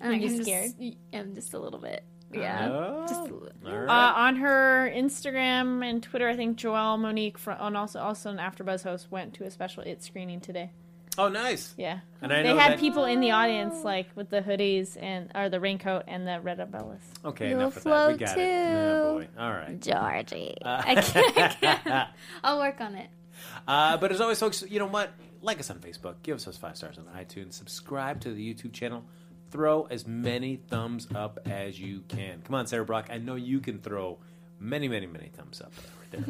And 0.01 0.11
Are 0.11 0.15
I'm 0.15 0.21
you 0.21 0.29
just- 0.29 0.43
scared? 0.43 0.71
I'm 1.13 1.35
just 1.35 1.55
a 1.55 1.59
little 1.59 1.81
bit. 1.81 2.05
Yeah. 2.31 2.69
Oh, 2.71 3.07
Just 3.09 3.21
all 3.33 3.73
Uh, 3.73 3.85
right. 3.87 3.89
on 4.29 4.37
her 4.37 4.93
Instagram 4.95 5.83
and 5.83 6.03
Twitter, 6.03 6.29
I 6.29 6.37
think 6.37 6.59
Joelle 6.59 6.99
Monique, 7.01 7.39
from, 7.39 7.57
and 7.59 7.75
also 7.75 8.01
also 8.01 8.31
an 8.31 8.37
AfterBuzz 8.37 8.85
host, 8.85 9.11
went 9.11 9.33
to 9.35 9.45
a 9.45 9.51
special 9.51 9.83
It 9.85 10.03
screening 10.03 10.41
today. 10.43 10.71
Oh, 11.19 11.29
nice. 11.29 11.75
Yeah, 11.77 12.01
And 12.23 12.33
I 12.33 12.43
they 12.43 12.49
know 12.49 12.59
had 12.59 12.73
that- 12.73 12.79
people 12.81 13.05
in 13.05 13.21
the 13.21 13.33
audience 13.33 13.85
like 13.85 14.09
with 14.15 14.31
the 14.31 14.41
hoodies 14.41 14.97
and 15.01 15.31
or 15.35 15.49
the 15.51 15.61
raincoat 15.61 16.05
and 16.09 16.27
the 16.27 16.41
red 16.41 16.61
umbrellas. 16.61 17.03
Okay, 17.25 17.51
You'll 17.51 17.61
enough 17.61 17.77
of 17.77 17.85
that. 17.85 18.09
We 18.09 18.17
float 18.17 18.21
got 18.21 18.39
it. 18.39 18.75
Oh, 18.75 19.19
boy. 19.19 19.29
All 19.39 19.51
right. 19.51 19.81
Georgie. 19.81 20.55
Uh, 20.65 20.83
I 20.87 20.95
can't, 20.95 21.39
I 21.39 21.49
can't. 21.49 22.09
I'll 22.45 22.59
work 22.59 22.81
on 22.81 22.95
it. 22.95 23.11
Uh, 23.67 23.97
but 23.99 24.13
as 24.13 24.21
always, 24.21 24.39
folks, 24.39 24.63
you 24.69 24.79
know 24.79 24.87
what? 24.87 25.11
Like 25.43 25.61
us 25.61 25.71
on 25.71 25.79
Facebook, 25.79 26.15
give 26.23 26.37
us 26.37 26.45
those 26.45 26.57
five 26.57 26.77
stars 26.77 26.99
on 26.99 27.05
iTunes, 27.17 27.53
subscribe 27.55 28.21
to 28.23 28.33
the 28.33 28.55
YouTube 28.55 28.73
channel, 28.73 29.05
throw 29.51 29.85
as 29.85 30.07
many 30.07 30.57
thumbs 30.57 31.07
up 31.15 31.39
as 31.47 31.79
you 31.79 32.03
can. 32.09 32.43
Come 32.43 32.55
on, 32.57 32.67
Sarah 32.67 32.85
Brock, 32.85 33.09
I 33.11 33.19
know 33.19 33.35
you 33.37 33.61
can 33.61 33.79
throw 33.79 34.19
many, 34.61 34.89
many, 34.89 35.07
many 35.07 35.29
thumbs 35.29 35.61
up 35.61 35.73
right 35.98 35.98
there. 36.11 36.25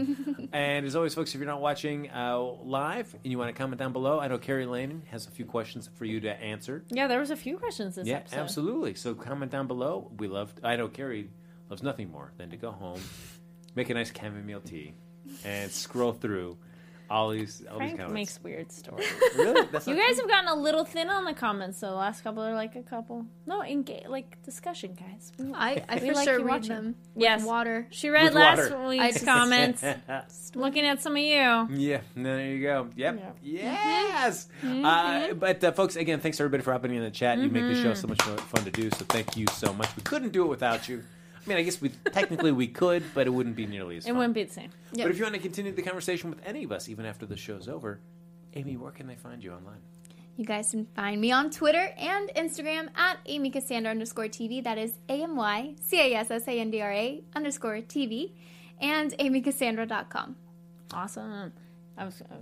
and 0.52 0.86
as 0.86 0.96
always, 0.96 1.14
folks, 1.14 1.34
if 1.34 1.40
you're 1.40 1.46
not 1.46 1.60
watching 1.60 2.10
uh, 2.10 2.40
live 2.40 3.14
and 3.22 3.30
you 3.30 3.38
want 3.38 3.54
to 3.54 3.58
comment 3.58 3.78
down 3.78 3.92
below, 3.92 4.18
I 4.18 4.28
know 4.28 4.38
Kari 4.38 4.66
Lane 4.66 5.02
has 5.10 5.26
a 5.26 5.30
few 5.30 5.44
questions 5.44 5.88
for 5.94 6.04
you 6.04 6.20
to 6.20 6.30
answer. 6.42 6.84
Yeah, 6.88 7.06
there 7.06 7.20
was 7.20 7.30
a 7.30 7.36
few 7.36 7.58
questions 7.58 7.96
this 7.96 8.06
yeah, 8.06 8.16
episode. 8.16 8.38
absolutely. 8.38 8.94
So 8.94 9.14
comment 9.14 9.50
down 9.50 9.66
below. 9.66 10.10
We 10.18 10.28
love. 10.28 10.52
I 10.62 10.76
know 10.76 10.88
Kari 10.88 11.30
loves 11.68 11.82
nothing 11.82 12.10
more 12.10 12.32
than 12.36 12.50
to 12.50 12.56
go 12.56 12.70
home, 12.70 13.00
make 13.74 13.90
a 13.90 13.94
nice 13.94 14.12
chamomile 14.12 14.60
tea, 14.60 14.94
and 15.44 15.70
scroll 15.70 16.12
through 16.12 16.56
all 17.10 17.30
these 17.30 17.64
all 17.70 17.78
these 17.78 17.88
Frank 17.88 17.96
comments. 17.98 18.12
makes 18.14 18.42
weird 18.42 18.70
stories. 18.72 19.06
really? 19.36 19.66
That's 19.72 19.86
you 19.86 19.94
not 19.94 20.02
guys 20.06 20.16
true? 20.16 20.22
have 20.24 20.28
gotten 20.30 20.48
a 20.50 20.54
little 20.54 20.84
thin 20.84 21.08
on 21.08 21.24
the 21.24 21.32
comments, 21.34 21.78
so 21.78 21.88
the 21.90 21.94
last 21.96 22.22
couple 22.22 22.42
are 22.42 22.54
like 22.54 22.76
a 22.76 22.82
couple. 22.82 23.24
No, 23.46 23.62
engage 23.62 24.06
like 24.08 24.42
discussion, 24.42 24.94
guys. 24.94 25.32
We- 25.38 25.52
I, 25.54 25.84
I 25.88 25.94
We 25.96 26.08
for 26.08 26.14
like 26.14 26.24
sure 26.28 26.38
you 26.38 26.44
read 26.44 26.52
watching. 26.52 26.68
them. 26.74 26.86
with 27.14 27.22
Yes. 27.22 27.44
Water. 27.44 27.86
She 27.90 28.10
read 28.10 28.24
With 28.24 28.34
last 28.34 28.70
water. 28.72 28.88
week's 28.88 29.14
just- 29.14 29.24
comments. 29.24 29.84
Looking 30.54 30.84
at 30.86 31.00
some 31.02 31.12
of 31.16 31.22
you. 31.22 31.68
Yeah, 31.70 32.00
there 32.16 32.40
you 32.46 32.62
go. 32.62 32.88
Yep. 32.96 33.34
Yeah. 33.42 33.62
Yes. 33.62 34.48
Mm-hmm. 34.62 34.84
Uh, 34.84 35.34
but 35.34 35.62
uh, 35.64 35.72
folks, 35.72 35.96
again, 35.96 36.20
thanks 36.20 36.40
everybody 36.40 36.62
for 36.62 36.72
hopping 36.72 36.94
in 36.94 37.02
the 37.02 37.10
chat. 37.10 37.38
You 37.38 37.48
make 37.48 37.64
the 37.64 37.80
show 37.82 37.94
so 37.94 38.06
much 38.08 38.24
more 38.26 38.36
fun 38.38 38.64
to 38.64 38.70
do. 38.70 38.90
So 38.90 39.04
thank 39.08 39.36
you 39.36 39.46
so 39.52 39.72
much. 39.72 39.88
We 39.96 40.02
couldn't 40.02 40.30
do 40.32 40.44
it 40.44 40.48
without 40.48 40.88
you. 40.88 41.04
I 41.48 41.52
mean, 41.54 41.58
I 41.58 41.62
guess 41.62 41.80
we 41.80 41.88
technically 42.12 42.52
we 42.52 42.66
could, 42.68 43.02
but 43.14 43.26
it 43.26 43.30
wouldn't 43.30 43.56
be 43.56 43.64
nearly 43.64 43.96
as 43.96 44.04
It 44.04 44.08
fun. 44.08 44.18
wouldn't 44.18 44.34
be 44.34 44.44
the 44.44 44.52
same. 44.52 44.70
Yep. 44.92 45.04
But 45.06 45.10
if 45.12 45.16
you 45.16 45.22
want 45.24 45.34
to 45.34 45.40
continue 45.40 45.72
the 45.72 45.80
conversation 45.80 46.28
with 46.28 46.40
any 46.44 46.62
of 46.64 46.72
us, 46.72 46.90
even 46.90 47.06
after 47.06 47.24
the 47.24 47.38
show's 47.38 47.68
over, 47.68 48.00
Amy, 48.52 48.76
where 48.76 48.90
can 48.92 49.06
they 49.06 49.14
find 49.16 49.42
you 49.42 49.52
online? 49.52 49.78
You 50.36 50.44
guys 50.44 50.70
can 50.72 50.86
find 50.94 51.20
me 51.20 51.32
on 51.32 51.50
Twitter 51.50 51.88
and 51.98 52.28
Instagram 52.36 52.90
at 52.96 53.18
Amy 53.24 53.50
Cassandra 53.50 53.90
underscore 53.90 54.26
TV. 54.26 54.62
That 54.62 54.76
is 54.76 54.92
A 55.08 55.22
M 55.22 55.36
Y 55.36 55.74
C 55.80 55.98
A 56.12 56.16
S 56.18 56.30
S 56.30 56.46
A 56.46 56.60
N 56.60 56.70
D 56.70 56.82
R 56.82 56.92
A 56.92 57.22
underscore 57.34 57.78
TV. 57.78 58.32
And 58.80 59.12
amycassandra.com. 59.18 60.36
Awesome. 60.92 61.52
I 61.96 62.04
was, 62.04 62.20
uh, 62.22 62.34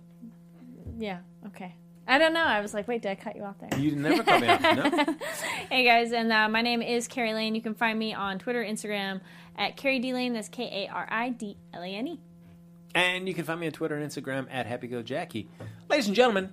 yeah, 0.98 1.18
okay. 1.46 1.74
I 2.08 2.18
don't 2.18 2.32
know. 2.32 2.44
I 2.44 2.60
was 2.60 2.72
like, 2.72 2.86
wait, 2.86 3.02
did 3.02 3.10
I 3.10 3.14
cut 3.16 3.34
you 3.36 3.42
off 3.42 3.56
there? 3.58 3.78
You 3.78 3.96
never 3.96 4.22
cut 4.22 4.40
me 4.40 4.48
off. 4.48 4.62
No. 4.62 5.14
Hey 5.70 5.84
guys, 5.84 6.12
and 6.12 6.32
uh, 6.32 6.48
my 6.48 6.62
name 6.62 6.80
is 6.80 7.08
Kari 7.08 7.34
Lane. 7.34 7.56
You 7.56 7.60
can 7.60 7.74
find 7.74 7.98
me 7.98 8.14
on 8.14 8.38
Twitter, 8.38 8.62
Instagram 8.64 9.20
at 9.56 9.76
Kari 9.76 9.98
D 9.98 10.12
Lane. 10.14 10.32
That's 10.32 10.48
K 10.48 10.86
A 10.86 10.92
R 10.92 11.08
I 11.10 11.30
D 11.30 11.56
L 11.74 11.82
A 11.82 11.86
N 11.88 12.06
E. 12.06 12.20
And 12.94 13.26
you 13.26 13.34
can 13.34 13.44
find 13.44 13.58
me 13.58 13.66
on 13.66 13.72
Twitter 13.72 13.96
and 13.96 14.08
Instagram 14.08 14.46
at 14.50 14.66
Happy 14.66 14.86
Go 14.86 15.02
Jackie. 15.02 15.48
Ladies 15.90 16.06
and 16.06 16.14
gentlemen, 16.14 16.52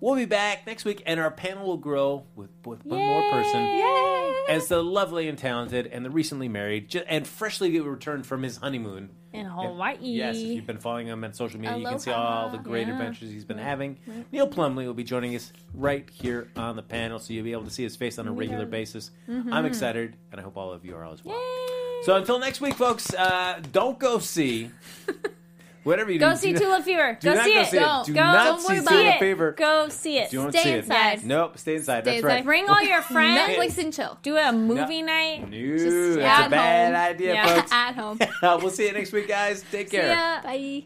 we'll 0.00 0.14
be 0.16 0.24
back 0.24 0.66
next 0.66 0.84
week, 0.84 1.02
and 1.06 1.18
our 1.20 1.30
panel 1.30 1.66
will 1.66 1.76
grow 1.76 2.24
with, 2.34 2.50
with 2.64 2.84
one 2.84 2.98
more 2.98 3.30
person. 3.30 3.60
Yay! 3.62 4.32
As 4.48 4.68
the 4.68 4.82
lovely 4.82 5.28
and 5.28 5.36
talented 5.36 5.86
and 5.88 6.04
the 6.04 6.10
recently 6.10 6.48
married 6.48 6.88
ju- 6.88 7.02
and 7.08 7.26
freshly 7.26 7.80
returned 7.80 8.26
from 8.26 8.42
his 8.42 8.58
honeymoon. 8.58 9.10
In 9.32 9.44
Hawaii. 9.46 9.96
Yes, 10.00 10.36
if 10.36 10.42
you've 10.42 10.66
been 10.66 10.78
following 10.78 11.08
him 11.08 11.22
on 11.24 11.32
social 11.34 11.60
media, 11.60 11.76
you 11.76 11.86
can 11.86 11.98
see 11.98 12.10
all 12.10 12.48
the 12.48 12.56
great 12.58 12.86
Yeah. 12.86 12.94
adventures 12.94 13.30
he's 13.30 13.44
been 13.44 13.58
having. 13.58 13.98
Neil 14.32 14.46
Plumley 14.46 14.86
will 14.86 14.94
be 14.94 15.04
joining 15.04 15.34
us 15.34 15.52
right 15.74 16.08
here 16.10 16.48
on 16.56 16.76
the 16.76 16.82
panel, 16.82 17.18
so 17.18 17.34
you'll 17.34 17.44
be 17.44 17.52
able 17.52 17.64
to 17.64 17.70
see 17.70 17.82
his 17.82 17.96
face 17.96 18.18
on 18.18 18.26
a 18.28 18.32
regular 18.32 18.64
basis. 18.66 19.10
I'm 19.28 19.66
excited, 19.66 20.16
and 20.32 20.40
I 20.40 20.44
hope 20.44 20.56
all 20.56 20.72
of 20.72 20.84
you 20.86 20.94
are 20.96 21.04
as 21.04 21.24
well. 21.24 21.36
Yay! 21.36 22.02
So 22.04 22.14
until 22.14 22.38
next 22.38 22.60
week, 22.60 22.74
folks, 22.74 23.12
uh, 23.14 23.60
don't 23.72 23.98
go 23.98 24.18
see 24.20 24.70
whatever 25.86 26.10
you 26.10 26.18
Go 26.18 26.30
do. 26.32 26.36
see 26.36 26.52
do 26.52 26.58
Tulip 26.58 26.84
Fever. 26.84 27.16
do 27.20 27.28
Go 27.30 27.34
not 27.34 27.44
see 27.44 27.54
go 27.54 27.60
it. 27.60 27.66
see 27.68 27.76
it. 27.76 27.80
Don't. 27.80 28.06
Do 28.06 28.12
Go. 28.14 28.20
not 28.20 28.44
Don't 28.44 28.60
see 28.60 28.66
worry 28.68 28.76
Tulip 28.78 28.90
about 28.92 29.06
it. 29.06 29.18
Fever. 29.20 29.52
Go 29.52 29.88
see 29.88 30.18
it. 30.18 30.30
Don't 30.30 30.50
Stay 30.52 30.62
see 30.62 30.70
inside. 30.72 31.18
it. 31.18 31.24
Nope, 31.24 31.58
stay 31.58 31.76
inside. 31.76 32.02
Stay 32.04 32.10
That's 32.12 32.24
right. 32.24 32.32
inside. 32.38 32.44
Bring 32.44 32.68
all 32.68 32.82
your 32.82 33.02
friends. 33.12 33.40
Netflix 33.56 33.78
and 33.82 33.92
chill. 33.92 34.18
Do 34.22 34.36
a 34.36 34.52
movie 34.52 35.02
night. 35.02 35.48
No, 35.50 35.76
Just 35.76 36.16
that's 36.18 36.40
at 36.42 36.46
a 36.48 36.50
bad 36.50 36.94
home. 36.94 37.14
idea, 37.14 37.34
Yeah. 37.34 37.54
folks. 37.56 37.72
At 37.72 37.94
home. 37.94 38.18
we'll 38.62 38.70
see 38.70 38.86
you 38.86 38.92
next 38.92 39.12
week, 39.12 39.28
guys. 39.28 39.64
Take 39.72 39.90
care. 39.90 40.08
Yeah. 40.08 40.40
Bye. 40.42 40.84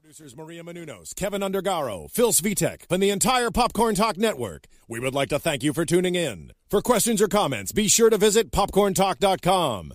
Producers 0.00 0.36
Maria 0.36 0.62
Menounos, 0.62 1.14
Keven 1.16 1.40
Undergaro, 1.42 2.08
Phil 2.10 2.32
Svitek, 2.32 2.82
and 2.88 3.02
the 3.02 3.10
entire 3.10 3.50
Popcorn 3.50 3.96
Talk 3.96 4.16
Network. 4.16 4.66
We 4.88 5.00
would 5.00 5.14
like 5.14 5.30
to 5.30 5.38
thank 5.40 5.64
you 5.64 5.72
for 5.72 5.84
tuning 5.84 6.14
in. 6.14 6.52
For 6.70 6.80
questions 6.80 7.20
or 7.20 7.26
comments, 7.26 7.72
be 7.72 7.88
sure 7.88 8.08
to 8.10 8.16
visit 8.16 8.52
popcorntalk.com. 8.52 9.94